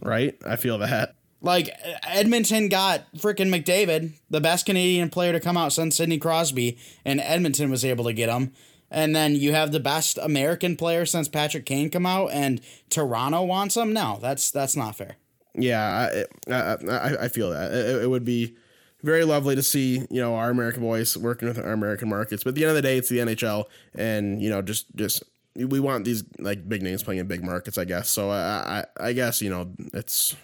Right? 0.00 0.38
I 0.46 0.56
feel 0.56 0.78
that. 0.78 1.16
Like 1.40 1.70
Edmonton 2.02 2.68
got 2.68 3.12
freaking 3.16 3.54
McDavid, 3.54 4.12
the 4.28 4.40
best 4.40 4.66
Canadian 4.66 5.08
player 5.10 5.32
to 5.32 5.40
come 5.40 5.56
out 5.56 5.72
since 5.72 5.96
Sidney 5.96 6.18
Crosby, 6.18 6.78
and 7.04 7.20
Edmonton 7.20 7.70
was 7.70 7.84
able 7.84 8.04
to 8.06 8.12
get 8.12 8.28
him. 8.28 8.52
And 8.90 9.14
then 9.14 9.34
you 9.34 9.52
have 9.52 9.72
the 9.72 9.80
best 9.80 10.18
American 10.18 10.76
player 10.76 11.04
since 11.04 11.28
Patrick 11.28 11.66
Kane 11.66 11.90
come 11.90 12.06
out, 12.06 12.30
and 12.32 12.60
Toronto 12.88 13.42
wants 13.42 13.76
him. 13.76 13.92
No, 13.92 14.18
that's 14.20 14.50
that's 14.50 14.76
not 14.76 14.96
fair. 14.96 15.16
Yeah, 15.54 16.24
I 16.50 16.52
I, 16.52 17.24
I, 17.24 17.28
feel 17.28 17.50
that 17.50 17.72
it, 17.72 18.04
it 18.04 18.10
would 18.10 18.24
be 18.24 18.56
very 19.02 19.24
lovely 19.24 19.54
to 19.56 19.62
see 19.62 20.06
you 20.10 20.20
know 20.20 20.34
our 20.36 20.50
American 20.50 20.82
boys 20.82 21.16
working 21.16 21.48
with 21.48 21.58
our 21.58 21.72
American 21.72 22.08
markets. 22.08 22.44
But 22.44 22.50
at 22.50 22.54
the 22.54 22.62
end 22.62 22.70
of 22.70 22.76
the 22.76 22.82
day, 22.82 22.96
it's 22.96 23.08
the 23.08 23.18
NHL, 23.18 23.64
and 23.94 24.40
you 24.40 24.50
know 24.50 24.62
just 24.62 24.86
just 24.96 25.22
we 25.54 25.80
want 25.80 26.04
these 26.04 26.24
like 26.38 26.68
big 26.68 26.82
names 26.82 27.02
playing 27.02 27.20
in 27.20 27.26
big 27.26 27.42
markets, 27.42 27.78
I 27.78 27.84
guess. 27.84 28.08
So 28.08 28.30
I 28.30 28.84
I, 28.98 29.08
I 29.08 29.12
guess 29.12 29.42
you 29.42 29.50
know 29.50 29.72
it's 29.92 30.36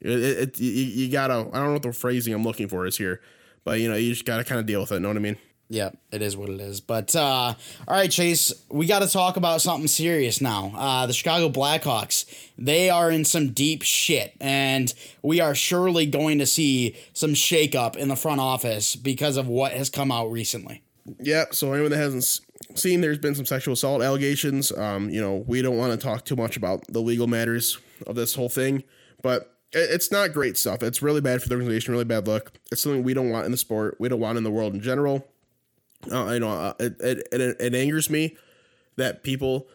it, 0.00 0.10
it 0.10 0.60
you, 0.60 0.70
you 0.70 1.12
gotta 1.12 1.34
I 1.34 1.58
don't 1.58 1.66
know 1.66 1.72
what 1.74 1.82
the 1.82 1.92
phrasing 1.92 2.32
I'm 2.32 2.44
looking 2.44 2.68
for 2.68 2.86
is 2.86 2.96
here, 2.96 3.20
but 3.64 3.80
you 3.80 3.88
know 3.88 3.96
you 3.96 4.10
just 4.12 4.24
gotta 4.24 4.44
kind 4.44 4.60
of 4.60 4.66
deal 4.66 4.80
with 4.80 4.92
it. 4.92 5.00
Know 5.00 5.08
what 5.08 5.16
I 5.16 5.20
mean? 5.20 5.38
Yeah, 5.70 5.90
it 6.10 6.22
is 6.22 6.36
what 6.36 6.48
it 6.48 6.60
is. 6.60 6.80
But 6.80 7.14
uh, 7.14 7.20
all 7.20 7.56
right, 7.86 8.10
Chase, 8.10 8.52
we 8.70 8.86
got 8.86 9.00
to 9.00 9.08
talk 9.08 9.36
about 9.36 9.60
something 9.60 9.86
serious 9.86 10.40
now. 10.40 10.72
Uh, 10.74 11.06
the 11.06 11.12
Chicago 11.12 11.50
Blackhawks, 11.50 12.24
they 12.56 12.88
are 12.88 13.10
in 13.10 13.24
some 13.24 13.50
deep 13.50 13.82
shit, 13.82 14.34
and 14.40 14.92
we 15.22 15.40
are 15.40 15.54
surely 15.54 16.06
going 16.06 16.38
to 16.38 16.46
see 16.46 16.96
some 17.12 17.32
shakeup 17.34 17.96
in 17.96 18.08
the 18.08 18.16
front 18.16 18.40
office 18.40 18.96
because 18.96 19.36
of 19.36 19.46
what 19.46 19.72
has 19.72 19.90
come 19.90 20.10
out 20.10 20.30
recently. 20.32 20.82
Yeah. 21.20 21.44
So 21.52 21.72
anyone 21.72 21.90
that 21.90 21.98
hasn't 21.98 22.40
seen, 22.74 23.02
there's 23.02 23.18
been 23.18 23.34
some 23.34 23.46
sexual 23.46 23.74
assault 23.74 24.02
allegations. 24.02 24.72
Um, 24.72 25.10
you 25.10 25.20
know, 25.20 25.44
we 25.46 25.60
don't 25.60 25.76
want 25.76 25.92
to 25.92 25.98
talk 25.98 26.24
too 26.24 26.36
much 26.36 26.56
about 26.56 26.86
the 26.88 27.00
legal 27.00 27.26
matters 27.26 27.78
of 28.06 28.14
this 28.14 28.34
whole 28.34 28.48
thing, 28.48 28.84
but 29.22 29.54
it's 29.72 30.10
not 30.10 30.32
great 30.32 30.56
stuff. 30.56 30.82
It's 30.82 31.02
really 31.02 31.20
bad 31.20 31.42
for 31.42 31.48
the 31.48 31.54
organization. 31.54 31.92
Really 31.92 32.04
bad 32.04 32.26
look. 32.26 32.52
It's 32.72 32.82
something 32.82 33.02
we 33.02 33.12
don't 33.12 33.28
want 33.28 33.44
in 33.44 33.52
the 33.52 33.58
sport. 33.58 33.96
We 33.98 34.08
don't 34.08 34.20
want 34.20 34.38
in 34.38 34.44
the 34.44 34.50
world 34.50 34.72
in 34.72 34.80
general. 34.80 35.26
Uh, 36.10 36.30
you 36.32 36.40
know, 36.40 36.50
uh, 36.50 36.74
it, 36.78 36.96
it, 37.00 37.28
it 37.32 37.56
it 37.60 37.74
angers 37.74 38.08
me 38.08 38.36
that 38.96 39.22
people 39.22 39.66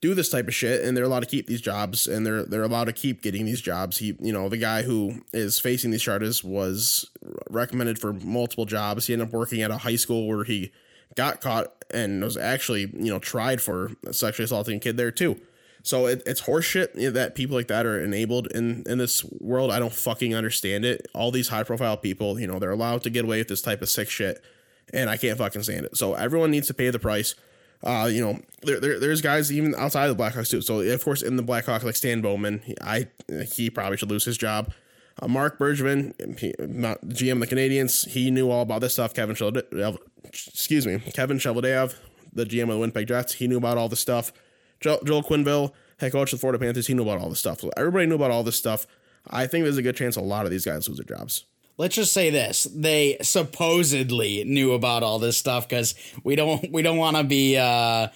do 0.00 0.14
this 0.14 0.28
type 0.28 0.46
of 0.46 0.54
shit 0.54 0.84
and 0.84 0.96
they're 0.96 1.04
allowed 1.04 1.20
to 1.20 1.26
keep 1.26 1.46
these 1.46 1.60
jobs 1.60 2.06
and 2.06 2.24
they're 2.26 2.44
they're 2.44 2.62
allowed 2.62 2.84
to 2.84 2.92
keep 2.92 3.22
getting 3.22 3.44
these 3.44 3.60
jobs. 3.60 3.98
He 3.98 4.16
you 4.20 4.32
know, 4.32 4.48
the 4.48 4.56
guy 4.56 4.82
who 4.82 5.22
is 5.32 5.58
facing 5.58 5.90
these 5.90 6.02
charges 6.02 6.42
was 6.44 7.10
recommended 7.50 7.98
for 7.98 8.12
multiple 8.12 8.64
jobs. 8.64 9.06
He 9.06 9.12
ended 9.12 9.28
up 9.28 9.34
working 9.34 9.62
at 9.62 9.70
a 9.70 9.78
high 9.78 9.96
school 9.96 10.26
where 10.26 10.44
he 10.44 10.72
got 11.14 11.40
caught 11.40 11.72
and 11.92 12.22
was 12.22 12.36
actually, 12.36 12.82
you 12.82 13.12
know, 13.12 13.18
tried 13.18 13.60
for 13.60 13.92
sexually 14.10 14.44
assaulting 14.44 14.76
a 14.76 14.80
kid 14.80 14.96
there 14.96 15.10
too. 15.10 15.40
So 15.82 16.06
it, 16.06 16.22
it's 16.26 16.42
horseshit 16.42 17.12
that 17.12 17.36
people 17.36 17.56
like 17.56 17.68
that 17.68 17.86
are 17.86 18.02
enabled 18.02 18.48
in 18.48 18.82
in 18.86 18.98
this 18.98 19.24
world. 19.40 19.70
I 19.70 19.78
don't 19.78 19.92
fucking 19.92 20.34
understand 20.34 20.84
it. 20.84 21.06
All 21.14 21.30
these 21.30 21.48
high 21.48 21.62
profile 21.62 21.96
people, 21.96 22.40
you 22.40 22.46
know, 22.46 22.58
they're 22.58 22.72
allowed 22.72 23.02
to 23.04 23.10
get 23.10 23.24
away 23.24 23.38
with 23.38 23.48
this 23.48 23.62
type 23.62 23.82
of 23.82 23.88
sick 23.88 24.10
shit, 24.10 24.42
and 24.92 25.10
I 25.10 25.16
can't 25.16 25.38
fucking 25.38 25.62
stand 25.62 25.86
it. 25.86 25.96
So 25.96 26.14
everyone 26.14 26.50
needs 26.50 26.66
to 26.68 26.74
pay 26.74 26.90
the 26.90 26.98
price. 26.98 27.34
Uh, 27.82 28.08
you 28.10 28.24
know, 28.24 28.40
there, 28.62 28.80
there 28.80 28.98
there's 28.98 29.20
guys 29.20 29.52
even 29.52 29.74
outside 29.74 30.08
of 30.08 30.16
the 30.16 30.22
Blackhawks 30.22 30.50
too. 30.50 30.62
So 30.62 30.80
of 30.80 31.04
course 31.04 31.22
in 31.22 31.36
the 31.36 31.42
Blackhawks, 31.42 31.84
like 31.84 31.96
Stan 31.96 32.20
Bowman, 32.20 32.62
I 32.80 33.08
he 33.48 33.70
probably 33.70 33.96
should 33.96 34.10
lose 34.10 34.24
his 34.24 34.36
job. 34.38 34.72
Uh, 35.20 35.28
Mark 35.28 35.58
not 35.58 35.80
GM 35.80 37.32
of 37.32 37.40
the 37.40 37.46
Canadiens, 37.46 38.08
he 38.08 38.30
knew 38.30 38.50
all 38.50 38.62
about 38.62 38.80
this 38.80 38.94
stuff. 38.94 39.14
Kevin 39.14 39.36
Cheveldayoff, 39.36 39.98
excuse 40.26 40.86
me, 40.86 40.98
Kevin 41.14 41.38
Cheveldayoff, 41.38 41.94
the 42.32 42.44
GM 42.44 42.64
of 42.64 42.68
the 42.68 42.78
Winnipeg 42.78 43.08
Jets, 43.08 43.34
he 43.34 43.46
knew 43.48 43.56
about 43.56 43.78
all 43.78 43.88
this 43.88 44.00
stuff. 44.00 44.32
Joel, 44.80 45.02
Joel 45.04 45.22
Quenneville, 45.22 45.72
head 45.98 46.12
coach 46.12 46.32
of 46.32 46.38
the 46.38 46.40
Florida 46.40 46.62
Panthers, 46.62 46.86
he 46.86 46.94
knew 46.94 47.02
about 47.02 47.18
all 47.18 47.30
this 47.30 47.38
stuff. 47.38 47.60
So 47.60 47.70
everybody 47.76 48.06
knew 48.06 48.14
about 48.14 48.30
all 48.30 48.42
this 48.42 48.56
stuff. 48.56 48.86
I 49.28 49.46
think 49.46 49.64
there's 49.64 49.78
a 49.78 49.82
good 49.82 49.96
chance 49.96 50.16
a 50.16 50.20
lot 50.20 50.44
of 50.44 50.50
these 50.50 50.64
guys 50.64 50.88
lose 50.88 50.98
their 50.98 51.16
jobs. 51.16 51.44
Let's 51.78 51.94
just 51.94 52.12
say 52.12 52.30
this 52.30 52.64
they 52.74 53.16
supposedly 53.22 54.44
knew 54.44 54.72
about 54.72 55.02
all 55.02 55.18
this 55.18 55.36
stuff 55.36 55.68
because 55.68 55.94
we 56.24 56.36
don't 56.36 56.70
we 56.72 56.82
don't 56.82 56.96
want 56.98 57.16
to 57.16 57.24
be 57.24 57.56
uh 57.56 58.08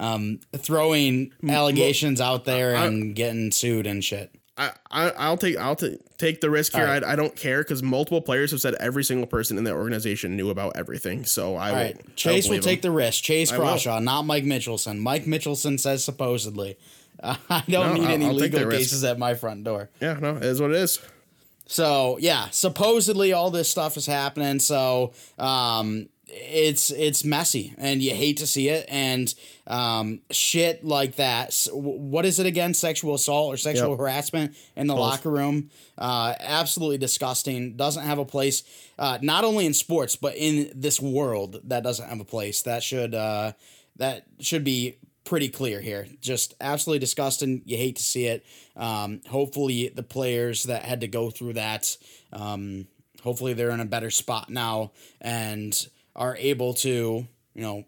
um 0.00 0.38
throwing 0.56 1.32
allegations 1.48 2.20
out 2.20 2.44
there 2.44 2.74
and 2.74 3.14
getting 3.14 3.50
sued 3.50 3.86
and 3.86 4.04
shit 4.04 4.30
I, 4.56 4.72
I 4.90 5.10
I'll 5.10 5.36
take 5.36 5.56
I'll 5.56 5.76
t- 5.76 5.98
take 6.16 6.40
the 6.40 6.50
risk 6.50 6.72
here. 6.72 6.82
All 6.82 6.88
right. 6.90 7.04
I, 7.04 7.12
I 7.12 7.16
don't 7.16 7.36
care 7.36 7.62
because 7.62 7.80
multiple 7.80 8.20
players 8.20 8.50
have 8.50 8.60
said 8.60 8.74
every 8.80 9.04
single 9.04 9.28
person 9.28 9.56
in 9.56 9.62
the 9.62 9.70
organization 9.72 10.36
knew 10.36 10.50
about 10.50 10.72
everything. 10.76 11.24
So 11.26 11.54
I 11.54 11.68
all 11.68 11.74
will. 11.76 11.82
right 11.82 12.16
chase 12.16 12.48
will 12.48 12.58
take 12.58 12.82
the 12.82 12.90
risk 12.90 13.22
chase 13.22 13.52
will. 13.52 13.60
crawshaw 13.60 14.00
not 14.00 14.22
mike 14.22 14.42
mitchelson 14.42 14.98
mike 14.98 15.26
mitchelson 15.26 15.78
says 15.78 16.02
supposedly 16.04 16.76
i 17.22 17.36
don't 17.68 17.68
No, 17.68 17.92
need 17.94 18.02
I'll- 18.06 18.10
any 18.14 18.26
I'll 18.26 18.32
legal 18.34 18.64
risk. 18.64 18.78
cases 18.78 19.04
at 19.04 19.16
my 19.16 19.34
front 19.34 19.62
door 19.62 19.90
Yeah, 20.00 20.14
no, 20.20 20.36
it 20.38 20.42
is 20.42 20.60
what 20.60 20.70
it 20.70 20.76
is. 20.78 20.98
So 21.68 22.16
yeah, 22.20 22.48
supposedly 22.50 23.32
all 23.32 23.50
this 23.50 23.68
stuff 23.68 23.96
is 23.96 24.06
happening. 24.06 24.58
So 24.58 25.12
um, 25.38 26.08
it's 26.26 26.90
it's 26.90 27.24
messy, 27.24 27.74
and 27.78 28.02
you 28.02 28.14
hate 28.14 28.38
to 28.38 28.46
see 28.46 28.68
it. 28.70 28.86
And 28.88 29.32
um, 29.66 30.22
shit 30.30 30.82
like 30.82 31.16
that. 31.16 31.54
What 31.72 32.24
is 32.24 32.38
it 32.38 32.46
again? 32.46 32.72
Sexual 32.72 33.14
assault 33.14 33.52
or 33.52 33.56
sexual 33.58 33.90
Yep. 33.90 33.98
harassment 33.98 34.56
in 34.76 34.86
the 34.86 34.96
locker 34.96 35.30
room? 35.30 35.68
Uh, 35.98 36.34
absolutely 36.40 36.96
disgusting. 36.98 37.76
Doesn't 37.76 38.04
have 38.04 38.18
a 38.18 38.24
place. 38.24 38.62
Uh, 38.98 39.18
not 39.20 39.44
only 39.44 39.66
in 39.66 39.74
sports, 39.74 40.16
but 40.16 40.34
in 40.36 40.72
this 40.74 41.00
world, 41.00 41.60
that 41.64 41.82
doesn't 41.82 42.08
have 42.08 42.20
a 42.20 42.24
place. 42.24 42.62
That 42.62 42.82
should 42.82 43.14
uh, 43.14 43.52
that 43.96 44.24
should 44.40 44.64
be 44.64 44.96
pretty 45.28 45.50
clear 45.50 45.78
here. 45.78 46.06
Just 46.22 46.54
absolutely 46.58 47.00
disgusting. 47.00 47.60
You 47.66 47.76
hate 47.76 47.96
to 47.96 48.02
see 48.02 48.24
it. 48.24 48.46
Um, 48.74 49.20
hopefully, 49.28 49.92
the 49.94 50.02
players 50.02 50.62
that 50.64 50.82
had 50.82 51.02
to 51.02 51.06
go 51.06 51.28
through 51.28 51.52
that, 51.52 51.94
um, 52.32 52.86
hopefully, 53.22 53.52
they're 53.52 53.70
in 53.70 53.80
a 53.80 53.84
better 53.84 54.10
spot 54.10 54.48
now 54.48 54.92
and 55.20 55.86
are 56.16 56.34
able 56.38 56.72
to, 56.74 57.26
you 57.54 57.62
know, 57.62 57.84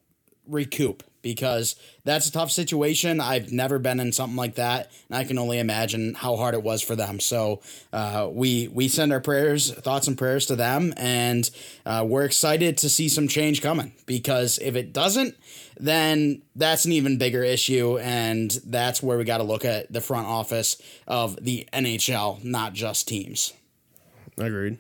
recoup 0.47 1.03
because 1.23 1.77
that's 2.05 2.29
a 2.29 2.33
tough 2.33 2.51
situation. 2.51 3.21
I've 3.21 3.53
never 3.53 3.79
been 3.79 4.01
in 4.01 4.13
something 4.13 4.37
like 4.37 4.55
that, 4.57 4.91
and 5.09 5.19
I 5.19 5.25
can 5.25 5.39
only 5.39 5.59
imagine 5.59 6.15
how 6.15 6.37
hard 6.37 6.55
it 6.55 6.63
was 6.63 6.83
for 6.83 6.97
them. 6.97 7.21
So 7.21 7.61
uh, 7.93 8.29
we 8.31 8.69
we 8.69 8.89
send 8.89 9.13
our 9.13 9.21
prayers, 9.21 9.73
thoughts, 9.73 10.09
and 10.09 10.17
prayers 10.17 10.47
to 10.47 10.57
them, 10.57 10.95
and 10.97 11.49
uh, 11.87 12.05
we're 12.07 12.25
excited 12.25 12.79
to 12.79 12.89
see 12.89 13.09
some 13.09 13.29
change 13.29 13.63
coming 13.63 13.93
because 14.07 14.59
if 14.59 14.77
it 14.77 14.93
doesn't, 14.93 15.37
then 15.79 16.43
that's 16.57 16.85
an 16.85 16.93
even 16.93 17.19
bigger 17.19 17.43
issue, 17.43 17.99
and 17.99 18.51
that's 18.65 19.03
where 19.03 19.19
we 19.19 19.25
got 19.25 19.39
to 19.39 19.45
look 19.45 19.65
at 19.65 19.93
the 19.93 20.01
front 20.01 20.27
office 20.27 20.81
of 21.07 21.43
the 21.43 21.69
NHL, 21.73 22.43
not 22.45 22.73
just 22.73 23.09
teams. 23.09 23.53
Agreed. 24.39 24.79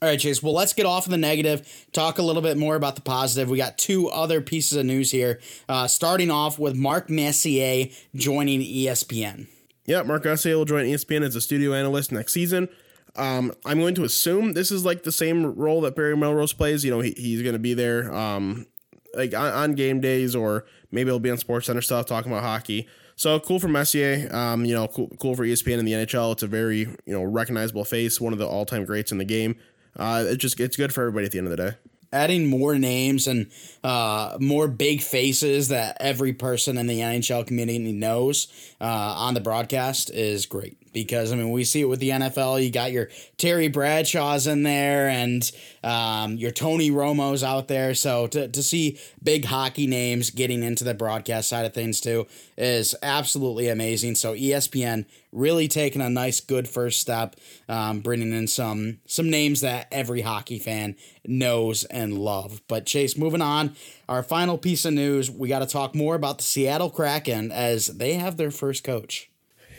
All 0.00 0.08
right, 0.08 0.20
Chase. 0.20 0.40
Well, 0.40 0.52
let's 0.52 0.72
get 0.74 0.86
off 0.86 1.06
of 1.06 1.10
the 1.10 1.16
negative, 1.16 1.86
talk 1.92 2.18
a 2.18 2.22
little 2.22 2.40
bit 2.40 2.56
more 2.56 2.76
about 2.76 2.94
the 2.94 3.02
positive. 3.02 3.50
We 3.50 3.58
got 3.58 3.76
two 3.78 4.08
other 4.08 4.40
pieces 4.40 4.78
of 4.78 4.86
news 4.86 5.10
here. 5.10 5.40
Uh, 5.68 5.88
starting 5.88 6.30
off 6.30 6.56
with 6.56 6.76
Mark 6.76 7.10
Messier 7.10 7.88
joining 8.14 8.60
ESPN. 8.60 9.48
Yeah, 9.86 10.02
Mark 10.02 10.24
Messier 10.24 10.56
will 10.56 10.66
join 10.66 10.84
ESPN 10.84 11.24
as 11.24 11.34
a 11.34 11.40
studio 11.40 11.74
analyst 11.74 12.12
next 12.12 12.32
season. 12.32 12.68
Um, 13.16 13.52
I'm 13.64 13.80
going 13.80 13.96
to 13.96 14.04
assume 14.04 14.52
this 14.52 14.70
is 14.70 14.84
like 14.84 15.02
the 15.02 15.10
same 15.10 15.56
role 15.56 15.80
that 15.80 15.96
Barry 15.96 16.16
Melrose 16.16 16.52
plays. 16.52 16.84
You 16.84 16.92
know, 16.92 17.00
he, 17.00 17.10
he's 17.16 17.42
going 17.42 17.54
to 17.54 17.58
be 17.58 17.74
there 17.74 18.14
um, 18.14 18.68
like 19.14 19.34
on, 19.34 19.52
on, 19.52 19.72
game 19.72 20.00
days, 20.00 20.36
or 20.36 20.64
maybe 20.92 21.10
he'll 21.10 21.18
be 21.18 21.30
on 21.30 21.38
Sports 21.38 21.66
Center 21.66 21.80
stuff 21.80 22.06
talking 22.06 22.30
about 22.30 22.44
hockey. 22.44 22.86
So 23.16 23.40
cool 23.40 23.58
for 23.58 23.66
Messier. 23.66 24.32
Um, 24.32 24.64
you 24.64 24.74
know, 24.74 24.86
cool, 24.86 25.08
cool 25.18 25.34
for 25.34 25.44
ESPN 25.44 25.80
and 25.80 25.88
the 25.88 25.92
NHL. 25.94 26.30
It's 26.34 26.44
a 26.44 26.46
very 26.46 26.78
you 26.78 26.96
know 27.06 27.24
recognizable 27.24 27.84
face, 27.84 28.20
one 28.20 28.32
of 28.32 28.38
the 28.38 28.46
all 28.46 28.64
time 28.64 28.84
greats 28.84 29.10
in 29.10 29.18
the 29.18 29.24
game 29.24 29.56
uh, 29.96 30.24
it 30.26 30.36
just 30.36 30.58
it's 30.60 30.76
good 30.76 30.92
for 30.92 31.02
everybody 31.02 31.26
at 31.26 31.32
the 31.32 31.38
end 31.38 31.46
of 31.46 31.56
the 31.56 31.70
day. 31.70 31.76
Adding 32.10 32.46
more 32.46 32.78
names 32.78 33.26
and 33.26 33.50
uh, 33.84 34.38
more 34.40 34.66
big 34.66 35.02
faces 35.02 35.68
that 35.68 35.98
every 36.00 36.32
person 36.32 36.78
in 36.78 36.86
the 36.86 37.00
NHL 37.00 37.46
community 37.46 37.92
knows 37.92 38.48
uh, 38.80 38.84
on 38.84 39.34
the 39.34 39.40
broadcast 39.40 40.08
is 40.10 40.46
great 40.46 40.78
because 41.02 41.32
I 41.32 41.36
mean 41.36 41.50
we 41.50 41.64
see 41.64 41.80
it 41.82 41.88
with 41.88 42.00
the 42.00 42.10
NFL. 42.10 42.62
You 42.64 42.70
got 42.70 42.92
your 42.92 43.08
Terry 43.36 43.68
Bradshaws 43.68 44.46
in 44.46 44.62
there 44.62 45.08
and 45.08 45.50
um, 45.82 46.36
your 46.36 46.50
Tony 46.50 46.90
Romo's 46.90 47.42
out 47.42 47.68
there. 47.68 47.94
So 47.94 48.26
to, 48.28 48.48
to 48.48 48.62
see 48.62 48.98
big 49.22 49.44
hockey 49.44 49.86
names 49.86 50.30
getting 50.30 50.62
into 50.62 50.84
the 50.84 50.94
broadcast 50.94 51.48
side 51.48 51.66
of 51.66 51.74
things 51.74 52.00
too 52.00 52.26
is 52.56 52.94
absolutely 53.02 53.68
amazing. 53.68 54.14
So 54.14 54.34
ESPN 54.34 55.06
really 55.32 55.68
taking 55.68 56.02
a 56.02 56.10
nice 56.10 56.40
good 56.40 56.68
first 56.68 57.00
step, 57.00 57.36
um, 57.68 58.00
bringing 58.00 58.32
in 58.32 58.46
some 58.46 58.98
some 59.06 59.30
names 59.30 59.60
that 59.60 59.86
every 59.92 60.22
hockey 60.22 60.58
fan 60.58 60.96
knows 61.26 61.84
and 61.84 62.18
love. 62.18 62.62
But 62.68 62.86
Chase, 62.86 63.16
moving 63.16 63.42
on, 63.42 63.76
our 64.08 64.22
final 64.22 64.58
piece 64.58 64.84
of 64.84 64.94
news, 64.94 65.30
we 65.30 65.48
got 65.48 65.60
to 65.60 65.66
talk 65.66 65.94
more 65.94 66.14
about 66.14 66.38
the 66.38 66.44
Seattle 66.44 66.90
Kraken 66.90 67.52
as 67.52 67.86
they 67.86 68.14
have 68.14 68.36
their 68.36 68.50
first 68.50 68.84
coach. 68.84 69.30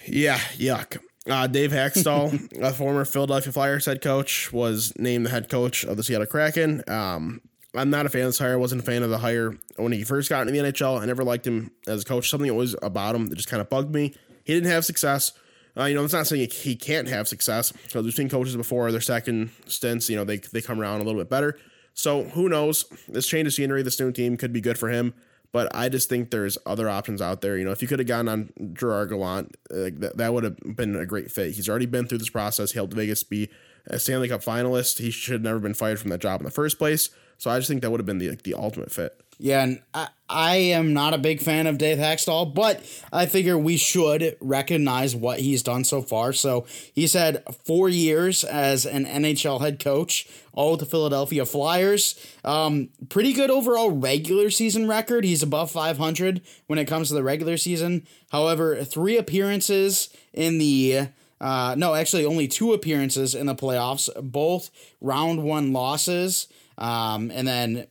Yeah, 0.07 0.39
yuck. 0.57 0.99
Uh, 1.29 1.47
Dave 1.47 1.71
Hakstol, 1.71 2.61
a 2.61 2.73
former 2.73 3.05
Philadelphia 3.05 3.51
Flyers 3.53 3.85
head 3.85 4.01
coach, 4.01 4.51
was 4.51 4.93
named 4.97 5.25
the 5.25 5.29
head 5.29 5.49
coach 5.49 5.83
of 5.83 5.95
the 5.95 6.03
Seattle 6.03 6.25
Kraken. 6.25 6.83
Um, 6.87 7.41
I'm 7.75 7.91
not 7.91 8.05
a 8.05 8.09
fan 8.09 8.21
of 8.21 8.29
this 8.29 8.39
hire. 8.39 8.53
I 8.53 8.55
wasn't 8.55 8.81
a 8.81 8.85
fan 8.85 9.03
of 9.03 9.11
the 9.11 9.19
hire 9.19 9.55
when 9.75 9.91
he 9.91 10.03
first 10.03 10.29
got 10.29 10.47
into 10.47 10.53
the 10.53 10.71
NHL. 10.71 10.99
I 10.99 11.05
never 11.05 11.23
liked 11.23 11.45
him 11.45 11.69
as 11.87 12.01
a 12.01 12.05
coach. 12.05 12.29
Something 12.29 12.49
always 12.49 12.75
about 12.81 13.15
him 13.15 13.27
that 13.27 13.35
just 13.35 13.49
kind 13.49 13.61
of 13.61 13.69
bugged 13.69 13.93
me. 13.93 14.15
He 14.43 14.53
didn't 14.53 14.71
have 14.71 14.85
success. 14.85 15.33
Uh, 15.77 15.85
you 15.85 15.93
know, 15.93 16.03
it's 16.03 16.13
not 16.13 16.25
saying 16.25 16.49
he 16.49 16.75
can't 16.75 17.07
have 17.07 17.27
success 17.27 17.71
because 17.71 18.03
we've 18.03 18.13
seen 18.13 18.27
coaches 18.27 18.55
before 18.55 18.91
their 18.91 18.99
second 18.99 19.51
stints. 19.67 20.09
You 20.09 20.15
know, 20.15 20.23
they 20.23 20.37
they 20.37 20.61
come 20.61 20.81
around 20.81 21.01
a 21.01 21.03
little 21.03 21.21
bit 21.21 21.29
better. 21.29 21.59
So 21.93 22.23
who 22.23 22.49
knows? 22.49 22.85
This 23.07 23.27
change 23.27 23.47
of 23.47 23.53
scenery, 23.53 23.83
this 23.83 23.99
new 23.99 24.11
team 24.11 24.35
could 24.35 24.51
be 24.51 24.61
good 24.61 24.79
for 24.79 24.89
him. 24.89 25.13
But 25.51 25.73
I 25.75 25.89
just 25.89 26.09
think 26.09 26.29
there's 26.29 26.57
other 26.65 26.87
options 26.89 27.21
out 27.21 27.41
there. 27.41 27.57
You 27.57 27.65
know, 27.65 27.71
if 27.71 27.81
you 27.81 27.87
could 27.87 27.99
have 27.99 28.07
gone 28.07 28.29
on 28.29 28.51
Gerard 28.73 29.09
Gallant, 29.09 29.57
that, 29.69 30.13
that 30.17 30.33
would 30.33 30.43
have 30.43 30.57
been 30.75 30.95
a 30.95 31.05
great 31.05 31.31
fit. 31.31 31.53
He's 31.53 31.67
already 31.67 31.87
been 31.87 32.07
through 32.07 32.19
this 32.19 32.29
process. 32.29 32.71
He 32.71 32.77
helped 32.77 32.93
Vegas 32.93 33.23
be 33.23 33.49
a 33.87 33.97
Stanley 33.97 34.27
Cup 34.27 34.43
finalist. 34.43 34.99
He 34.99 35.09
should 35.09 35.33
have 35.33 35.41
never 35.41 35.59
been 35.59 35.73
fired 35.73 35.99
from 35.99 36.11
that 36.11 36.19
job 36.19 36.39
in 36.39 36.45
the 36.45 36.51
first 36.51 36.77
place. 36.77 37.09
So 37.37 37.49
I 37.49 37.57
just 37.57 37.67
think 37.67 37.81
that 37.81 37.89
would 37.89 37.99
have 37.99 38.05
been 38.05 38.19
the 38.19 38.29
like, 38.29 38.43
the 38.43 38.53
ultimate 38.53 38.91
fit. 38.91 39.19
Yeah, 39.41 39.63
and 39.63 39.81
I, 39.93 40.09
I 40.27 40.55
am 40.57 40.93
not 40.93 41.13
a 41.13 41.17
big 41.17 41.39
fan 41.39 41.65
of 41.65 41.77
Dave 41.77 41.97
Hakstol, 41.97 42.53
but 42.53 42.83
I 43.11 43.25
figure 43.25 43.57
we 43.57 43.77
should 43.77 44.35
recognize 44.41 45.15
what 45.15 45.39
he's 45.39 45.63
done 45.63 45.85
so 45.85 46.01
far. 46.01 46.33
So 46.33 46.65
he's 46.93 47.13
had 47.13 47.41
four 47.63 47.87
years 47.87 48.43
as 48.43 48.85
an 48.85 49.05
NHL 49.05 49.61
head 49.61 49.79
coach, 49.79 50.27
all 50.51 50.71
with 50.71 50.81
the 50.81 50.85
Philadelphia 50.85 51.45
Flyers. 51.45 52.19
Um, 52.43 52.89
pretty 53.07 53.31
good 53.31 53.49
overall 53.49 53.91
regular 53.91 54.49
season 54.49 54.89
record. 54.89 55.23
He's 55.23 55.41
above 55.41 55.71
500 55.71 56.41
when 56.67 56.77
it 56.77 56.85
comes 56.85 57.07
to 57.07 57.13
the 57.13 57.23
regular 57.23 57.55
season. 57.55 58.05
However, 58.33 58.83
three 58.83 59.17
appearances 59.17 60.09
in 60.33 60.57
the 60.57 61.07
uh, 61.41 61.73
no, 61.77 61.93
actually, 61.93 62.25
only 62.25 62.49
two 62.49 62.73
appearances 62.73 63.33
in 63.33 63.45
the 63.45 63.55
playoffs, 63.55 64.09
both 64.21 64.69
round 64.99 65.41
one 65.41 65.71
losses. 65.71 66.49
Um, 66.77 67.31
and 67.31 67.47
then 67.47 67.87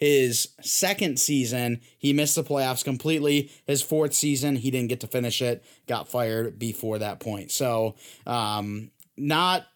his 0.00 0.48
second 0.62 1.20
season, 1.20 1.82
he 1.98 2.14
missed 2.14 2.34
the 2.34 2.42
playoffs 2.42 2.82
completely. 2.82 3.52
His 3.66 3.82
fourth 3.82 4.14
season, 4.14 4.56
he 4.56 4.70
didn't 4.70 4.88
get 4.88 5.00
to 5.00 5.06
finish 5.06 5.42
it. 5.42 5.62
Got 5.86 6.08
fired 6.08 6.58
before 6.58 6.98
that 6.98 7.20
point. 7.20 7.50
So, 7.50 7.96
um, 8.26 8.90
not 9.18 9.66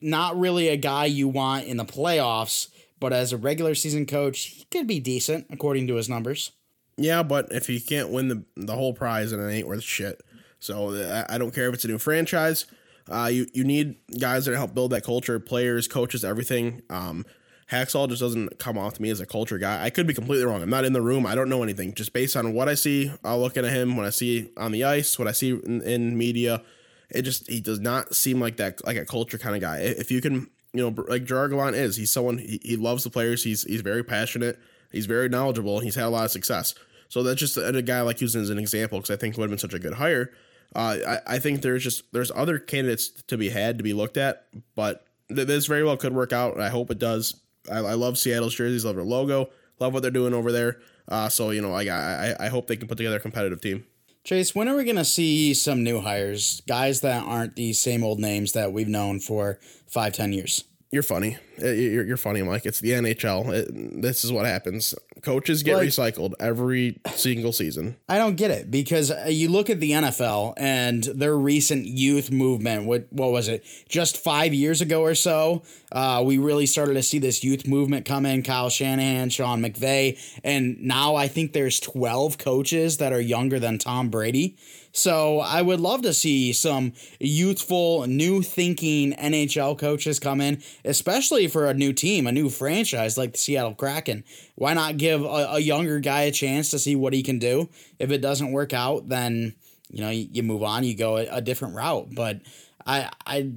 not 0.00 0.38
really 0.38 0.68
a 0.68 0.78
guy 0.78 1.04
you 1.04 1.28
want 1.28 1.66
in 1.66 1.76
the 1.76 1.84
playoffs, 1.84 2.68
but 2.98 3.12
as 3.12 3.32
a 3.32 3.36
regular 3.36 3.74
season 3.74 4.06
coach, 4.06 4.40
he 4.40 4.64
could 4.70 4.86
be 4.86 5.00
decent 5.00 5.46
according 5.50 5.86
to 5.88 5.96
his 5.96 6.08
numbers. 6.08 6.52
Yeah, 6.96 7.22
but 7.22 7.48
if 7.50 7.66
he 7.66 7.78
can't 7.78 8.08
win 8.08 8.28
the 8.28 8.44
the 8.56 8.74
whole 8.74 8.94
prize, 8.94 9.32
then 9.32 9.40
it 9.40 9.52
ain't 9.52 9.68
worth 9.68 9.82
shit. 9.82 10.22
So 10.60 10.94
I 11.28 11.36
don't 11.36 11.54
care 11.54 11.68
if 11.68 11.74
it's 11.74 11.84
a 11.84 11.88
new 11.88 11.98
franchise. 11.98 12.64
Uh, 13.10 13.28
you 13.30 13.46
you 13.52 13.64
need 13.64 13.96
guys 14.18 14.46
that 14.46 14.56
help 14.56 14.72
build 14.72 14.92
that 14.92 15.04
culture, 15.04 15.38
players, 15.38 15.88
coaches, 15.88 16.24
everything. 16.24 16.80
Um, 16.88 17.26
Hakstol 17.70 18.08
just 18.08 18.20
doesn't 18.20 18.58
come 18.58 18.76
off 18.76 18.94
to 18.94 19.02
me 19.02 19.10
as 19.10 19.20
a 19.20 19.26
culture 19.26 19.58
guy. 19.58 19.82
I 19.82 19.90
could 19.90 20.06
be 20.06 20.14
completely 20.14 20.44
wrong. 20.44 20.62
I'm 20.62 20.70
not 20.70 20.84
in 20.84 20.92
the 20.92 21.00
room. 21.00 21.26
I 21.26 21.34
don't 21.34 21.48
know 21.48 21.62
anything. 21.62 21.94
Just 21.94 22.12
based 22.12 22.36
on 22.36 22.52
what 22.52 22.68
I 22.68 22.74
see, 22.74 23.12
I'll 23.24 23.40
look 23.40 23.56
at 23.56 23.64
him 23.64 23.96
when 23.96 24.06
I 24.06 24.10
see 24.10 24.50
on 24.56 24.72
the 24.72 24.84
ice, 24.84 25.18
what 25.18 25.28
I 25.28 25.32
see 25.32 25.50
in, 25.50 25.80
in 25.82 26.18
media. 26.18 26.62
It 27.10 27.22
just 27.22 27.48
he 27.48 27.60
does 27.60 27.80
not 27.80 28.14
seem 28.14 28.40
like 28.40 28.56
that 28.56 28.84
like 28.84 28.96
a 28.96 29.04
culture 29.04 29.38
kind 29.38 29.54
of 29.54 29.60
guy. 29.62 29.78
If 29.78 30.10
you 30.10 30.20
can, 30.20 30.50
you 30.72 30.90
know, 30.90 31.04
like 31.08 31.24
Gerard 31.24 31.52
Gallant 31.52 31.76
is, 31.76 31.96
he's 31.96 32.10
someone 32.10 32.38
he, 32.38 32.60
he 32.62 32.76
loves 32.76 33.04
the 33.04 33.10
players. 33.10 33.44
He's 33.44 33.62
he's 33.64 33.82
very 33.82 34.02
passionate. 34.02 34.58
He's 34.90 35.06
very 35.06 35.28
knowledgeable. 35.28 35.80
He's 35.80 35.94
had 35.94 36.04
a 36.04 36.08
lot 36.10 36.24
of 36.24 36.30
success. 36.30 36.74
So 37.08 37.22
that's 37.22 37.40
just 37.40 37.56
a, 37.56 37.66
a 37.66 37.82
guy 37.82 38.00
like 38.02 38.20
using 38.20 38.42
as 38.42 38.50
an 38.50 38.58
example 38.58 38.98
because 38.98 39.10
I 39.10 39.16
think 39.16 39.36
would 39.36 39.44
have 39.44 39.50
been 39.50 39.58
such 39.58 39.74
a 39.74 39.78
good 39.78 39.94
hire. 39.94 40.32
Uh, 40.74 40.96
I, 41.06 41.34
I 41.34 41.38
think 41.38 41.62
there's 41.62 41.84
just 41.84 42.12
there's 42.12 42.32
other 42.34 42.58
candidates 42.58 43.08
to 43.08 43.36
be 43.36 43.50
had 43.50 43.78
to 43.78 43.84
be 43.84 43.92
looked 43.92 44.16
at, 44.16 44.46
but 44.74 45.06
th- 45.28 45.46
this 45.46 45.66
very 45.66 45.84
well 45.84 45.96
could 45.96 46.14
work 46.14 46.32
out. 46.32 46.60
I 46.60 46.68
hope 46.70 46.90
it 46.90 46.98
does. 46.98 47.40
I, 47.70 47.78
I 47.78 47.94
love 47.94 48.18
Seattle's 48.18 48.54
jerseys, 48.54 48.84
love 48.84 48.96
their 48.96 49.04
logo, 49.04 49.50
love 49.80 49.92
what 49.92 50.02
they're 50.02 50.10
doing 50.10 50.34
over 50.34 50.52
there. 50.52 50.80
Uh, 51.08 51.28
so 51.28 51.50
you 51.50 51.60
know, 51.60 51.70
like 51.70 51.88
I, 51.88 52.34
I 52.38 52.48
hope 52.48 52.66
they 52.66 52.76
can 52.76 52.88
put 52.88 52.96
together 52.96 53.16
a 53.16 53.20
competitive 53.20 53.60
team. 53.60 53.86
Chase, 54.24 54.54
when 54.54 54.68
are 54.68 54.76
we 54.76 54.84
going 54.84 54.96
to 54.96 55.04
see 55.04 55.52
some 55.52 55.82
new 55.82 56.00
hires, 56.00 56.62
guys 56.66 57.02
that 57.02 57.24
aren't 57.24 57.56
the 57.56 57.74
same 57.74 58.02
old 58.02 58.18
names 58.18 58.52
that 58.52 58.72
we've 58.72 58.88
known 58.88 59.20
for 59.20 59.58
five, 59.86 60.14
ten 60.14 60.32
years? 60.32 60.64
You're 60.94 61.02
funny. 61.02 61.38
Uh, 61.60 61.70
you're, 61.70 62.04
you're 62.04 62.16
funny, 62.16 62.40
Mike. 62.42 62.64
It's 62.66 62.78
the 62.78 62.90
NHL. 62.90 63.52
It, 63.52 64.00
this 64.00 64.24
is 64.24 64.30
what 64.30 64.46
happens. 64.46 64.94
Coaches 65.22 65.64
get 65.64 65.74
like, 65.76 65.88
recycled 65.88 66.34
every 66.38 67.00
single 67.16 67.52
season. 67.52 67.96
I 68.08 68.16
don't 68.16 68.36
get 68.36 68.52
it 68.52 68.70
because 68.70 69.10
uh, 69.10 69.26
you 69.28 69.48
look 69.48 69.68
at 69.70 69.80
the 69.80 69.90
NFL 69.90 70.54
and 70.56 71.02
their 71.02 71.36
recent 71.36 71.86
youth 71.86 72.30
movement. 72.30 72.86
What 72.86 73.12
what 73.12 73.32
was 73.32 73.48
it? 73.48 73.64
Just 73.88 74.18
five 74.18 74.54
years 74.54 74.80
ago 74.80 75.02
or 75.02 75.16
so, 75.16 75.64
uh, 75.90 76.22
we 76.24 76.38
really 76.38 76.66
started 76.66 76.94
to 76.94 77.02
see 77.02 77.18
this 77.18 77.42
youth 77.42 77.66
movement 77.66 78.06
come 78.06 78.24
in. 78.24 78.44
Kyle 78.44 78.70
Shanahan, 78.70 79.30
Sean 79.30 79.60
McVay, 79.62 80.16
and 80.44 80.80
now 80.80 81.16
I 81.16 81.26
think 81.26 81.54
there's 81.54 81.80
12 81.80 82.38
coaches 82.38 82.98
that 82.98 83.12
are 83.12 83.20
younger 83.20 83.58
than 83.58 83.78
Tom 83.78 84.10
Brady. 84.10 84.56
So 84.96 85.40
I 85.40 85.60
would 85.60 85.80
love 85.80 86.02
to 86.02 86.14
see 86.14 86.52
some 86.52 86.92
youthful, 87.18 88.06
new 88.06 88.42
thinking 88.42 89.12
NHL 89.14 89.76
coaches 89.76 90.20
come 90.20 90.40
in, 90.40 90.62
especially 90.84 91.48
for 91.48 91.66
a 91.66 91.74
new 91.74 91.92
team, 91.92 92.28
a 92.28 92.32
new 92.32 92.48
franchise 92.48 93.18
like 93.18 93.32
the 93.32 93.38
Seattle 93.38 93.74
Kraken. 93.74 94.22
Why 94.54 94.72
not 94.72 94.96
give 94.96 95.22
a, 95.22 95.48
a 95.54 95.58
younger 95.58 95.98
guy 95.98 96.22
a 96.22 96.30
chance 96.30 96.70
to 96.70 96.78
see 96.78 96.94
what 96.94 97.12
he 97.12 97.24
can 97.24 97.40
do? 97.40 97.68
If 97.98 98.12
it 98.12 98.20
doesn't 98.20 98.52
work 98.52 98.72
out, 98.72 99.08
then 99.08 99.56
you 99.90 100.00
know 100.00 100.10
you, 100.10 100.28
you 100.30 100.42
move 100.44 100.62
on, 100.62 100.84
you 100.84 100.96
go 100.96 101.16
a, 101.16 101.26
a 101.26 101.40
different 101.40 101.74
route. 101.74 102.14
But 102.14 102.42
I 102.86 103.10
I 103.26 103.50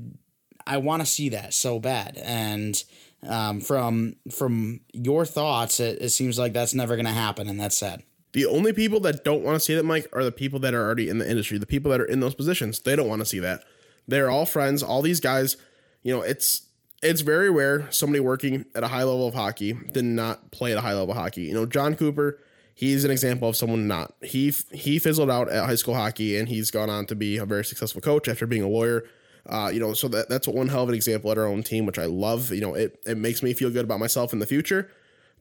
I 0.66 0.78
want 0.78 1.04
to 1.04 1.06
see 1.06 1.30
that 1.30 1.54
so 1.54 1.80
bad 1.80 2.18
and. 2.18 2.84
Um, 3.24 3.62
from 3.62 4.16
from 4.32 4.82
your 4.94 5.26
thoughts, 5.26 5.80
it, 5.80 6.00
it 6.00 6.10
seems 6.10 6.38
like 6.38 6.54
that's 6.54 6.76
never 6.76 6.96
going 6.96 7.08
to 7.08 7.12
happen, 7.12 7.50
and 7.50 7.60
that's 7.60 7.76
sad. 7.76 8.04
The 8.34 8.46
only 8.46 8.74
people 8.74 9.00
that 9.02 9.24
don't 9.24 9.44
want 9.44 9.56
to 9.56 9.60
see 9.60 9.76
that, 9.76 9.86
Mike, 9.86 10.08
are 10.14 10.24
the 10.24 10.32
people 10.32 10.60
that 10.60 10.74
are 10.74 10.84
already 10.84 11.10
in 11.10 11.18
the 11.18 11.30
industry. 11.30 11.58
The 11.58 11.66
people 11.66 11.92
that 11.92 12.02
are 12.02 12.06
in 12.06 12.20
those 12.20 12.36
positions, 12.36 12.80
they 12.80 12.96
don't 12.96 13.08
want 13.08 13.22
to 13.22 13.26
see 13.26 13.40
that. 13.40 13.64
They're 14.08 14.30
all 14.30 14.46
friends. 14.46 14.84
All 14.84 15.02
these 15.02 15.20
guys, 15.20 15.58
you 16.04 16.14
know, 16.14 16.22
it's 16.22 16.64
it's 17.04 17.22
very 17.22 17.50
rare 17.50 17.88
somebody 17.92 18.20
working 18.20 18.66
at 18.74 18.84
a 18.84 18.88
high 18.88 19.04
level 19.04 19.28
of 19.28 19.34
hockey 19.34 19.74
did 19.92 20.06
not 20.06 20.52
play 20.52 20.72
at 20.72 20.78
a 20.78 20.82
high 20.82 20.94
level 20.94 21.12
of 21.12 21.18
hockey. 21.18 21.44
You 21.44 21.54
know, 21.54 21.66
Jon 21.66 21.96
Cooper, 21.96 22.40
he's 22.74 23.06
an 23.06 23.12
example 23.12 23.50
of 23.50 23.56
someone 23.56 23.88
not. 23.88 24.14
He 24.22 24.54
he 24.72 25.00
fizzled 25.00 25.30
out 25.30 25.50
at 25.50 25.66
high 25.66 25.76
school 25.76 25.94
hockey 25.96 26.38
and 26.38 26.50
he's 26.50 26.72
gone 26.72 26.90
on 26.90 27.06
to 27.08 27.16
be 27.16 27.38
a 27.38 27.46
very 27.46 27.66
successful 27.66 28.02
coach 28.02 28.28
after 28.28 28.48
being 28.48 28.64
a 28.64 28.68
lawyer. 28.68 29.04
Uh, 29.46 29.70
you 29.74 29.80
know, 29.80 29.94
so 29.94 30.10
that, 30.10 30.28
that's 30.28 30.48
one 30.48 30.68
hell 30.68 30.84
of 30.84 30.90
an 30.90 30.96
example 30.96 31.32
at 31.32 31.38
our 31.38 31.46
own 31.46 31.64
team, 31.64 31.86
which 31.86 31.98
I 31.98 32.06
love. 32.06 32.52
You 32.52 32.62
know, 32.62 32.74
it, 32.74 33.00
it 33.06 33.18
makes 33.18 33.42
me 33.42 33.54
feel 33.54 33.70
good 33.70 33.86
about 33.86 34.00
myself 34.00 34.34
in 34.34 34.40
the 34.40 34.46
future. 34.46 34.92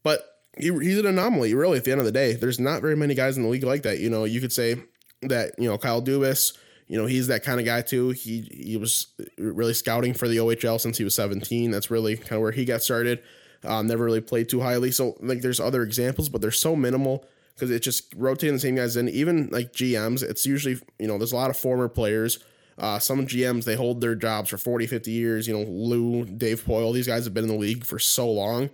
But 0.04 0.35
he, 0.58 0.72
he's 0.78 0.98
an 0.98 1.06
anomaly, 1.06 1.54
really. 1.54 1.78
At 1.78 1.84
the 1.84 1.92
end 1.92 2.00
of 2.00 2.06
the 2.06 2.12
day, 2.12 2.34
there's 2.34 2.58
not 2.58 2.80
very 2.80 2.96
many 2.96 3.14
guys 3.14 3.36
in 3.36 3.42
the 3.42 3.48
league 3.48 3.64
like 3.64 3.82
that. 3.82 3.98
You 3.98 4.10
know, 4.10 4.24
you 4.24 4.40
could 4.40 4.52
say 4.52 4.76
that 5.22 5.52
you 5.58 5.68
know 5.68 5.78
Kyle 5.78 6.02
Dubas, 6.02 6.56
you 6.88 6.96
know, 6.96 7.06
he's 7.06 7.26
that 7.28 7.42
kind 7.42 7.60
of 7.60 7.66
guy 7.66 7.82
too. 7.82 8.10
He 8.10 8.48
he 8.52 8.76
was 8.76 9.08
really 9.38 9.74
scouting 9.74 10.14
for 10.14 10.28
the 10.28 10.38
OHL 10.38 10.80
since 10.80 10.98
he 10.98 11.04
was 11.04 11.14
17. 11.14 11.70
That's 11.70 11.90
really 11.90 12.16
kind 12.16 12.32
of 12.32 12.40
where 12.40 12.52
he 12.52 12.64
got 12.64 12.82
started. 12.82 13.22
Um, 13.64 13.86
never 13.86 14.04
really 14.04 14.20
played 14.20 14.48
too 14.48 14.60
highly. 14.60 14.90
So 14.92 15.16
like, 15.20 15.40
there's 15.40 15.60
other 15.60 15.82
examples, 15.82 16.28
but 16.28 16.40
they're 16.40 16.50
so 16.50 16.76
minimal 16.76 17.26
because 17.54 17.70
it 17.70 17.80
just 17.80 18.14
rotating 18.14 18.54
the 18.54 18.60
same 18.60 18.76
guys 18.76 18.96
in. 18.96 19.08
Even 19.08 19.48
like 19.50 19.72
GMs, 19.72 20.22
it's 20.22 20.46
usually 20.46 20.78
you 20.98 21.06
know 21.06 21.18
there's 21.18 21.32
a 21.32 21.36
lot 21.36 21.50
of 21.50 21.56
former 21.56 21.88
players. 21.88 22.38
Uh, 22.78 22.98
some 22.98 23.26
GMs 23.26 23.64
they 23.64 23.74
hold 23.74 24.02
their 24.02 24.14
jobs 24.14 24.50
for 24.50 24.58
40, 24.58 24.86
50 24.86 25.10
years. 25.10 25.48
You 25.48 25.58
know, 25.58 25.64
Lou, 25.70 26.24
Dave 26.26 26.62
Poile, 26.64 26.92
these 26.92 27.06
guys 27.06 27.24
have 27.24 27.32
been 27.32 27.44
in 27.44 27.50
the 27.50 27.56
league 27.56 27.84
for 27.84 27.98
so 27.98 28.30
long 28.30 28.70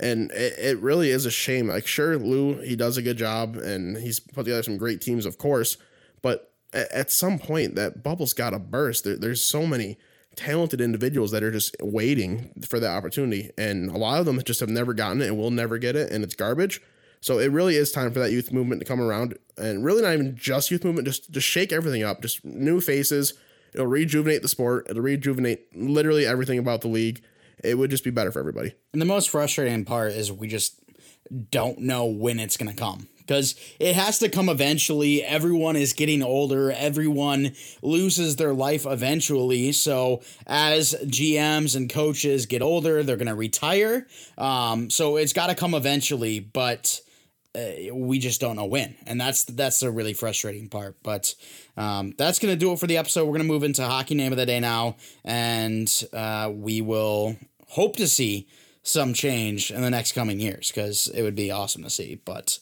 and 0.00 0.30
it, 0.32 0.58
it, 0.58 0.78
really 0.80 1.10
is 1.10 1.26
a 1.26 1.30
shame. 1.30 1.68
Like, 1.68 1.86
sure, 1.86 2.16
Lou, 2.16 2.60
he 2.60 2.76
does 2.76 2.96
a 2.96 3.02
good 3.02 3.18
job 3.18 3.56
and 3.56 3.96
he's 3.96 4.20
put 4.20 4.44
together 4.44 4.62
some 4.62 4.78
great 4.78 5.00
teams, 5.00 5.26
of 5.26 5.38
course, 5.38 5.76
but 6.22 6.52
at, 6.72 6.90
at 6.92 7.10
some 7.10 7.38
point, 7.38 7.74
that 7.74 8.02
bubble's 8.02 8.32
got 8.32 8.50
to 8.50 8.58
burst. 8.58 9.04
There, 9.04 9.16
there's 9.16 9.44
so 9.44 9.66
many 9.66 9.98
talented 10.34 10.80
individuals 10.80 11.30
that 11.32 11.42
are 11.42 11.50
just 11.50 11.76
waiting 11.80 12.50
for 12.66 12.80
that 12.80 12.90
opportunity, 12.90 13.50
and 13.58 13.90
a 13.90 13.98
lot 13.98 14.20
of 14.20 14.26
them 14.26 14.42
just 14.42 14.60
have 14.60 14.70
never 14.70 14.94
gotten 14.94 15.20
it 15.20 15.28
and 15.28 15.36
will 15.36 15.50
never 15.50 15.78
get 15.78 15.96
it, 15.96 16.10
and 16.10 16.24
it's 16.24 16.34
garbage. 16.34 16.80
So 17.20 17.38
it 17.38 17.52
really 17.52 17.76
is 17.76 17.92
time 17.92 18.12
for 18.12 18.18
that 18.18 18.32
youth 18.32 18.52
movement 18.52 18.80
to 18.80 18.86
come 18.86 19.00
around, 19.00 19.36
and 19.56 19.84
really 19.84 20.02
not 20.02 20.14
even 20.14 20.34
just 20.36 20.70
youth 20.70 20.84
movement, 20.84 21.06
just 21.06 21.30
just 21.30 21.46
shake 21.46 21.72
everything 21.72 22.02
up, 22.02 22.22
just 22.22 22.44
new 22.44 22.80
faces. 22.80 23.34
It'll 23.74 23.86
rejuvenate 23.86 24.42
the 24.42 24.48
sport. 24.48 24.86
It'll 24.90 25.02
rejuvenate 25.02 25.74
literally 25.74 26.26
everything 26.26 26.58
about 26.58 26.80
the 26.80 26.88
league 26.88 27.22
it 27.62 27.76
would 27.76 27.90
just 27.90 28.04
be 28.04 28.10
better 28.10 28.32
for 28.32 28.38
everybody. 28.38 28.74
And 28.92 29.00
the 29.00 29.06
most 29.06 29.30
frustrating 29.30 29.84
part 29.84 30.12
is 30.12 30.32
we 30.32 30.48
just 30.48 30.80
don't 31.50 31.78
know 31.78 32.04
when 32.04 32.38
it's 32.38 32.56
going 32.56 32.70
to 32.70 32.76
come 32.76 33.08
because 33.18 33.54
it 33.78 33.94
has 33.94 34.18
to 34.18 34.28
come 34.28 34.48
eventually. 34.48 35.22
Everyone 35.24 35.76
is 35.76 35.92
getting 35.92 36.22
older, 36.22 36.70
everyone 36.72 37.54
loses 37.80 38.36
their 38.36 38.52
life 38.52 38.84
eventually. 38.86 39.72
So, 39.72 40.22
as 40.46 40.94
GMs 41.04 41.76
and 41.76 41.88
coaches 41.88 42.46
get 42.46 42.62
older, 42.62 43.02
they're 43.02 43.16
going 43.16 43.28
to 43.28 43.34
retire. 43.34 44.06
Um, 44.36 44.90
so, 44.90 45.16
it's 45.16 45.32
got 45.32 45.48
to 45.48 45.54
come 45.54 45.74
eventually, 45.74 46.40
but. 46.40 47.00
Uh, 47.54 47.94
we 47.94 48.18
just 48.18 48.40
don't 48.40 48.56
know 48.56 48.64
when, 48.64 48.96
and 49.06 49.20
that's 49.20 49.44
that's 49.44 49.80
the 49.80 49.90
really 49.90 50.14
frustrating 50.14 50.68
part. 50.68 50.96
But 51.02 51.34
um, 51.76 52.14
that's 52.16 52.38
gonna 52.38 52.56
do 52.56 52.72
it 52.72 52.78
for 52.78 52.86
the 52.86 52.96
episode. 52.96 53.26
We're 53.26 53.32
gonna 53.32 53.44
move 53.44 53.62
into 53.62 53.84
hockey 53.84 54.14
name 54.14 54.32
of 54.32 54.38
the 54.38 54.46
day 54.46 54.60
now, 54.60 54.96
and 55.24 55.90
uh, 56.12 56.50
we 56.52 56.80
will 56.80 57.36
hope 57.68 57.96
to 57.96 58.08
see 58.08 58.46
some 58.82 59.14
change 59.14 59.70
in 59.70 59.82
the 59.82 59.90
next 59.90 60.12
coming 60.12 60.40
years 60.40 60.70
because 60.70 61.08
it 61.08 61.22
would 61.22 61.34
be 61.34 61.50
awesome 61.50 61.82
to 61.82 61.90
see. 61.90 62.20
But 62.24 62.58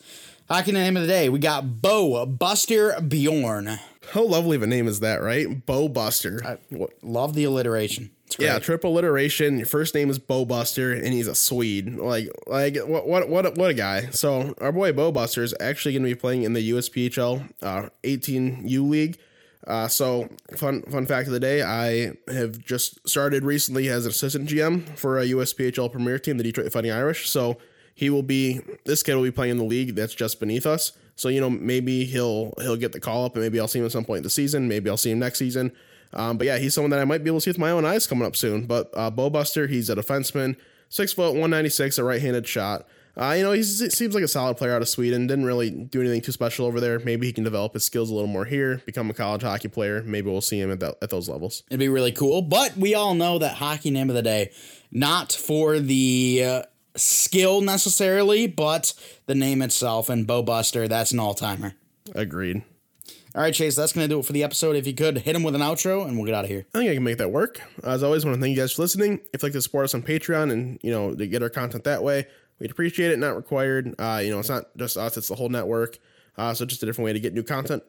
hockey 0.48 0.72
name 0.72 0.96
of 0.96 1.02
the 1.02 1.08
day, 1.08 1.28
we 1.28 1.38
got 1.38 1.80
Bo 1.80 2.26
Buster 2.26 3.00
Bjorn. 3.00 3.78
How 4.12 4.24
lovely 4.24 4.56
of 4.56 4.62
a 4.62 4.66
name 4.66 4.88
is 4.88 5.00
that, 5.00 5.22
right? 5.22 5.64
Bo 5.66 5.88
Buster. 5.88 6.40
I 6.44 6.58
love 7.02 7.34
the 7.34 7.44
alliteration. 7.44 8.10
Yeah, 8.38 8.58
triple 8.58 8.92
alliteration. 8.92 9.58
Your 9.58 9.66
first 9.66 9.94
name 9.94 10.10
is 10.10 10.18
Bo 10.18 10.44
Buster, 10.44 10.92
and 10.92 11.08
he's 11.08 11.26
a 11.26 11.34
Swede. 11.34 11.96
Like, 11.96 12.28
like 12.46 12.76
what, 12.76 13.06
what, 13.06 13.28
what, 13.28 13.56
what 13.56 13.70
a 13.70 13.74
guy. 13.74 14.10
So 14.10 14.54
our 14.60 14.72
boy 14.72 14.92
Bo 14.92 15.12
Buster 15.12 15.42
is 15.42 15.54
actually 15.60 15.92
going 15.92 16.04
to 16.04 16.08
be 16.08 16.14
playing 16.14 16.42
in 16.42 16.52
the 16.52 16.70
USPHL 16.70 17.50
uh, 17.62 17.88
18U 18.04 18.88
League. 18.88 19.18
Uh, 19.66 19.86
so 19.86 20.28
fun 20.56 20.82
fun 20.82 21.04
fact 21.06 21.26
of 21.26 21.32
the 21.32 21.40
day, 21.40 21.62
I 21.62 22.12
have 22.32 22.58
just 22.58 23.06
started 23.08 23.44
recently 23.44 23.88
as 23.88 24.06
an 24.06 24.10
assistant 24.10 24.48
GM 24.48 24.96
for 24.96 25.18
a 25.18 25.26
USPHL 25.26 25.92
Premier 25.92 26.18
team, 26.18 26.38
the 26.38 26.44
Detroit 26.44 26.72
Fighting 26.72 26.90
Irish. 26.90 27.28
So 27.28 27.58
he 27.94 28.08
will 28.08 28.22
be 28.22 28.60
this 28.86 29.02
kid 29.02 29.14
will 29.16 29.22
be 29.22 29.30
playing 29.30 29.52
in 29.52 29.58
the 29.58 29.64
league 29.64 29.94
that's 29.94 30.14
just 30.14 30.40
beneath 30.40 30.66
us. 30.66 30.92
So 31.14 31.28
you 31.28 31.40
know 31.40 31.50
maybe 31.50 32.06
he'll 32.06 32.54
he'll 32.58 32.76
get 32.76 32.92
the 32.92 33.00
call 33.00 33.26
up 33.26 33.34
and 33.34 33.44
maybe 33.44 33.60
I'll 33.60 33.68
see 33.68 33.78
him 33.78 33.84
at 33.84 33.92
some 33.92 34.04
point 34.04 34.18
in 34.18 34.22
the 34.22 34.30
season. 34.30 34.66
Maybe 34.66 34.88
I'll 34.88 34.96
see 34.96 35.10
him 35.10 35.18
next 35.18 35.38
season. 35.38 35.72
Um, 36.12 36.38
but 36.38 36.46
yeah, 36.46 36.58
he's 36.58 36.74
someone 36.74 36.90
that 36.90 37.00
I 37.00 37.04
might 37.04 37.22
be 37.22 37.30
able 37.30 37.38
to 37.38 37.44
see 37.44 37.50
with 37.50 37.58
my 37.58 37.70
own 37.70 37.84
eyes 37.84 38.06
coming 38.06 38.26
up 38.26 38.36
soon. 38.36 38.66
But 38.66 38.90
uh, 38.94 39.10
Bo 39.10 39.30
Buster, 39.30 39.66
he's 39.66 39.88
a 39.90 39.96
defenseman, 39.96 40.56
six 40.88 41.12
foot, 41.12 41.34
one 41.34 41.50
ninety 41.50 41.70
six, 41.70 41.98
a 41.98 42.04
right 42.04 42.20
handed 42.20 42.46
shot. 42.46 42.86
Uh, 43.16 43.34
you 43.36 43.42
know, 43.42 43.52
he 43.52 43.62
seems 43.62 44.14
like 44.14 44.22
a 44.22 44.28
solid 44.28 44.56
player 44.56 44.72
out 44.72 44.82
of 44.82 44.88
Sweden. 44.88 45.26
Didn't 45.26 45.44
really 45.44 45.70
do 45.70 46.00
anything 46.00 46.20
too 46.20 46.32
special 46.32 46.64
over 46.64 46.80
there. 46.80 47.00
Maybe 47.00 47.26
he 47.26 47.32
can 47.32 47.44
develop 47.44 47.74
his 47.74 47.84
skills 47.84 48.08
a 48.08 48.14
little 48.14 48.28
more 48.28 48.44
here, 48.44 48.80
become 48.86 49.10
a 49.10 49.14
college 49.14 49.42
hockey 49.42 49.68
player. 49.68 50.02
Maybe 50.04 50.30
we'll 50.30 50.40
see 50.40 50.60
him 50.60 50.70
at, 50.70 50.80
that, 50.80 50.96
at 51.02 51.10
those 51.10 51.28
levels. 51.28 51.64
It'd 51.68 51.80
be 51.80 51.88
really 51.88 52.12
cool. 52.12 52.40
But 52.40 52.76
we 52.76 52.94
all 52.94 53.14
know 53.14 53.38
that 53.38 53.56
hockey 53.56 53.90
name 53.90 54.08
of 54.10 54.16
the 54.16 54.22
day, 54.22 54.52
not 54.92 55.32
for 55.32 55.80
the 55.80 56.44
uh, 56.46 56.62
skill 56.96 57.60
necessarily, 57.60 58.46
but 58.46 58.94
the 59.26 59.34
name 59.34 59.60
itself. 59.60 60.08
And 60.08 60.26
Bo 60.26 60.42
Buster, 60.42 60.86
that's 60.86 61.12
an 61.12 61.18
all 61.18 61.34
timer. 61.34 61.74
Agreed. 62.14 62.62
All 63.34 63.42
right, 63.42 63.54
Chase, 63.54 63.76
that's 63.76 63.92
going 63.92 64.08
to 64.08 64.12
do 64.12 64.18
it 64.18 64.24
for 64.26 64.32
the 64.32 64.42
episode. 64.42 64.74
If 64.74 64.86
you 64.86 64.94
could, 64.94 65.18
hit 65.18 65.36
him 65.36 65.42
with 65.42 65.54
an 65.54 65.60
outro 65.60 66.06
and 66.06 66.16
we'll 66.16 66.26
get 66.26 66.34
out 66.34 66.44
of 66.44 66.50
here. 66.50 66.66
I 66.74 66.78
think 66.78 66.90
I 66.90 66.94
can 66.94 67.04
make 67.04 67.18
that 67.18 67.30
work. 67.30 67.60
As 67.84 68.02
always, 68.02 68.24
I 68.24 68.28
want 68.28 68.38
to 68.38 68.42
thank 68.42 68.56
you 68.56 68.62
guys 68.62 68.72
for 68.72 68.82
listening. 68.82 69.20
If 69.32 69.42
you'd 69.42 69.44
like 69.44 69.52
to 69.52 69.62
support 69.62 69.84
us 69.84 69.94
on 69.94 70.02
Patreon 70.02 70.50
and, 70.50 70.80
you 70.82 70.90
know, 70.90 71.14
to 71.14 71.26
get 71.26 71.42
our 71.42 71.50
content 71.50 71.84
that 71.84 72.02
way, 72.02 72.26
We'd 72.60 72.70
appreciate 72.70 73.10
it, 73.10 73.18
not 73.18 73.36
required. 73.36 73.94
Uh, 73.98 74.20
you 74.22 74.30
know, 74.30 74.38
it's 74.38 74.50
not 74.50 74.66
just 74.76 74.96
us, 74.96 75.16
it's 75.16 75.28
the 75.28 75.34
whole 75.34 75.48
network. 75.48 75.98
Uh, 76.36 76.54
so 76.54 76.66
just 76.66 76.82
a 76.82 76.86
different 76.86 77.06
way 77.06 77.12
to 77.14 77.20
get 77.20 77.32
new 77.32 77.42
content. 77.42 77.82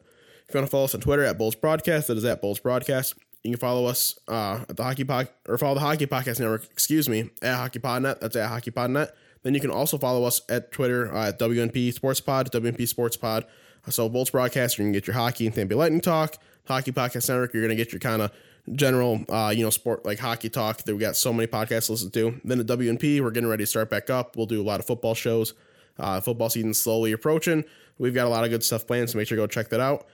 If 0.48 0.54
you 0.54 0.58
want 0.58 0.66
to 0.66 0.70
follow 0.70 0.84
us 0.84 0.94
on 0.94 1.00
Twitter 1.02 1.24
at 1.24 1.38
Bolts 1.38 1.56
Broadcast, 1.56 2.08
that 2.08 2.16
is 2.16 2.24
at 2.24 2.40
Bolts 2.40 2.58
Broadcast. 2.58 3.14
You 3.44 3.52
can 3.52 3.60
follow 3.60 3.86
us 3.86 4.18
uh, 4.28 4.64
at 4.68 4.76
the 4.76 4.82
Hockey 4.82 5.04
Pod 5.04 5.28
or 5.46 5.58
follow 5.58 5.74
the 5.74 5.80
Hockey 5.80 6.06
Podcast 6.06 6.40
Network, 6.40 6.64
excuse 6.70 7.08
me, 7.08 7.30
at 7.42 7.56
Hockey 7.56 7.80
Podnet. 7.80 8.20
That's 8.20 8.34
at 8.34 8.48
Hockey 8.48 8.70
Podnet. 8.70 9.10
Then 9.42 9.54
you 9.54 9.60
can 9.60 9.70
also 9.70 9.98
follow 9.98 10.24
us 10.24 10.40
at 10.48 10.72
Twitter 10.72 11.14
uh, 11.14 11.28
at 11.28 11.38
WNP 11.38 11.92
Sports 11.92 12.20
Pod, 12.20 12.50
WNP 12.50 12.88
Sports 12.88 13.16
Pod. 13.16 13.44
So 13.88 14.08
Bolts 14.08 14.30
Broadcast, 14.30 14.78
you're 14.78 14.86
gonna 14.86 14.96
get 14.96 15.06
your 15.06 15.14
hockey 15.14 15.46
and 15.46 15.54
Tampa 15.54 15.74
Lightning 15.74 16.00
talk. 16.00 16.36
Hockey 16.66 16.92
Podcast 16.92 17.28
Network, 17.28 17.52
you're 17.52 17.62
gonna 17.62 17.74
get 17.74 17.92
your 17.92 18.00
kind 18.00 18.22
of 18.22 18.30
general, 18.72 19.24
uh, 19.28 19.52
you 19.54 19.64
know, 19.64 19.70
sport 19.70 20.06
like 20.06 20.18
hockey 20.18 20.48
talk 20.48 20.82
that 20.84 20.94
we 20.94 21.00
got 21.00 21.16
so 21.16 21.32
many 21.32 21.46
podcasts 21.46 21.86
to 21.86 21.92
listen 21.92 22.10
to. 22.12 22.40
Then 22.44 22.60
at 22.60 22.66
WNP, 22.66 23.20
we're 23.20 23.32
getting 23.32 23.48
ready 23.48 23.64
to 23.64 23.66
start 23.66 23.90
back 23.90 24.08
up. 24.10 24.36
We'll 24.36 24.46
do 24.46 24.60
a 24.60 24.64
lot 24.64 24.80
of 24.80 24.86
football 24.86 25.14
shows. 25.14 25.54
Uh, 25.98 26.20
football 26.20 26.48
season 26.48 26.72
slowly 26.74 27.12
approaching. 27.12 27.64
We've 27.98 28.14
got 28.14 28.26
a 28.26 28.30
lot 28.30 28.44
of 28.44 28.50
good 28.50 28.64
stuff 28.64 28.86
planned, 28.86 29.10
so 29.10 29.18
make 29.18 29.28
sure 29.28 29.36
to 29.36 29.42
go 29.42 29.46
check 29.46 29.68
that 29.70 29.80
out. 29.80 30.06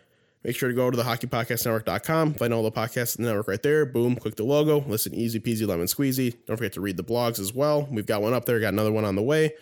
Make 0.45 0.57
sure 0.57 0.69
to 0.69 0.75
go 0.75 0.91
to 0.91 0.97
the 0.97 1.03
hockeypodcastnetwork.com, 1.03 2.35
find 2.35 2.55
all 2.55 2.63
the 2.63 2.71
podcasts 2.71 3.19
in 3.19 3.25
the 3.25 3.31
network 3.31 3.49
right 3.49 3.63
there. 3.63 3.85
Boom, 3.85 4.17
click 4.17 4.37
the 4.37 4.45
logo, 4.45 4.81
listen 4.89 5.15
easy 5.15 5.41
peasy 5.41 5.67
lemon 5.67 5.87
squeezy. 5.87 6.37
Don't 6.47 6.57
forget 6.57 6.73
to 6.75 6.81
read 6.81 6.97
the 6.97 7.05
blogs 7.05 7.41
as 7.41 7.53
well. 7.53 7.89
We've 7.91 8.07
got 8.07 8.23
one 8.23 8.35
up 8.35 8.45
there, 8.45 8.59
got 8.61 8.73
another 8.73 8.93
one 8.93 9.05
on 9.05 9.17
the 9.17 9.23
way. 9.23 9.53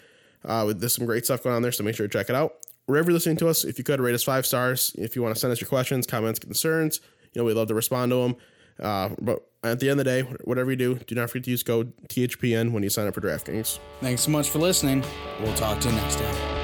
Uh, 0.44 0.72
there's 0.74 0.94
some 0.94 1.06
great 1.06 1.24
stuff 1.24 1.42
going 1.42 1.56
on 1.56 1.62
there, 1.62 1.72
so 1.72 1.82
make 1.82 1.96
sure 1.96 2.06
to 2.06 2.12
check 2.12 2.28
it 2.28 2.36
out. 2.36 2.54
Wherever 2.86 3.10
you're 3.10 3.14
listening 3.14 3.36
to 3.38 3.48
us, 3.48 3.64
if 3.64 3.78
you 3.78 3.84
could 3.84 4.00
rate 4.00 4.14
us 4.14 4.22
five 4.22 4.46
stars. 4.46 4.94
If 4.96 5.16
you 5.16 5.22
want 5.22 5.34
to 5.34 5.40
send 5.40 5.52
us 5.52 5.60
your 5.60 5.68
questions, 5.68 6.06
comments, 6.06 6.38
concerns, 6.38 7.00
you 7.32 7.40
know 7.40 7.44
we'd 7.44 7.54
love 7.54 7.68
to 7.68 7.74
respond 7.74 8.10
to 8.12 8.22
them. 8.22 8.36
Uh, 8.80 9.10
but 9.20 9.46
at 9.64 9.80
the 9.80 9.90
end 9.90 10.00
of 10.00 10.04
the 10.06 10.10
day, 10.10 10.22
whatever 10.44 10.70
you 10.70 10.76
do, 10.76 10.94
do 11.06 11.14
not 11.14 11.30
forget 11.30 11.44
to 11.44 11.50
use 11.50 11.62
code 11.62 11.92
THPN 12.08 12.72
when 12.72 12.82
you 12.82 12.90
sign 12.90 13.06
up 13.06 13.14
for 13.14 13.20
DraftKings. 13.20 13.78
Thanks 14.00 14.22
so 14.22 14.30
much 14.30 14.50
for 14.50 14.58
listening. 14.58 15.04
We'll 15.40 15.54
talk 15.54 15.80
to 15.80 15.88
you 15.88 15.94
next 15.94 16.16
time. 16.16 16.55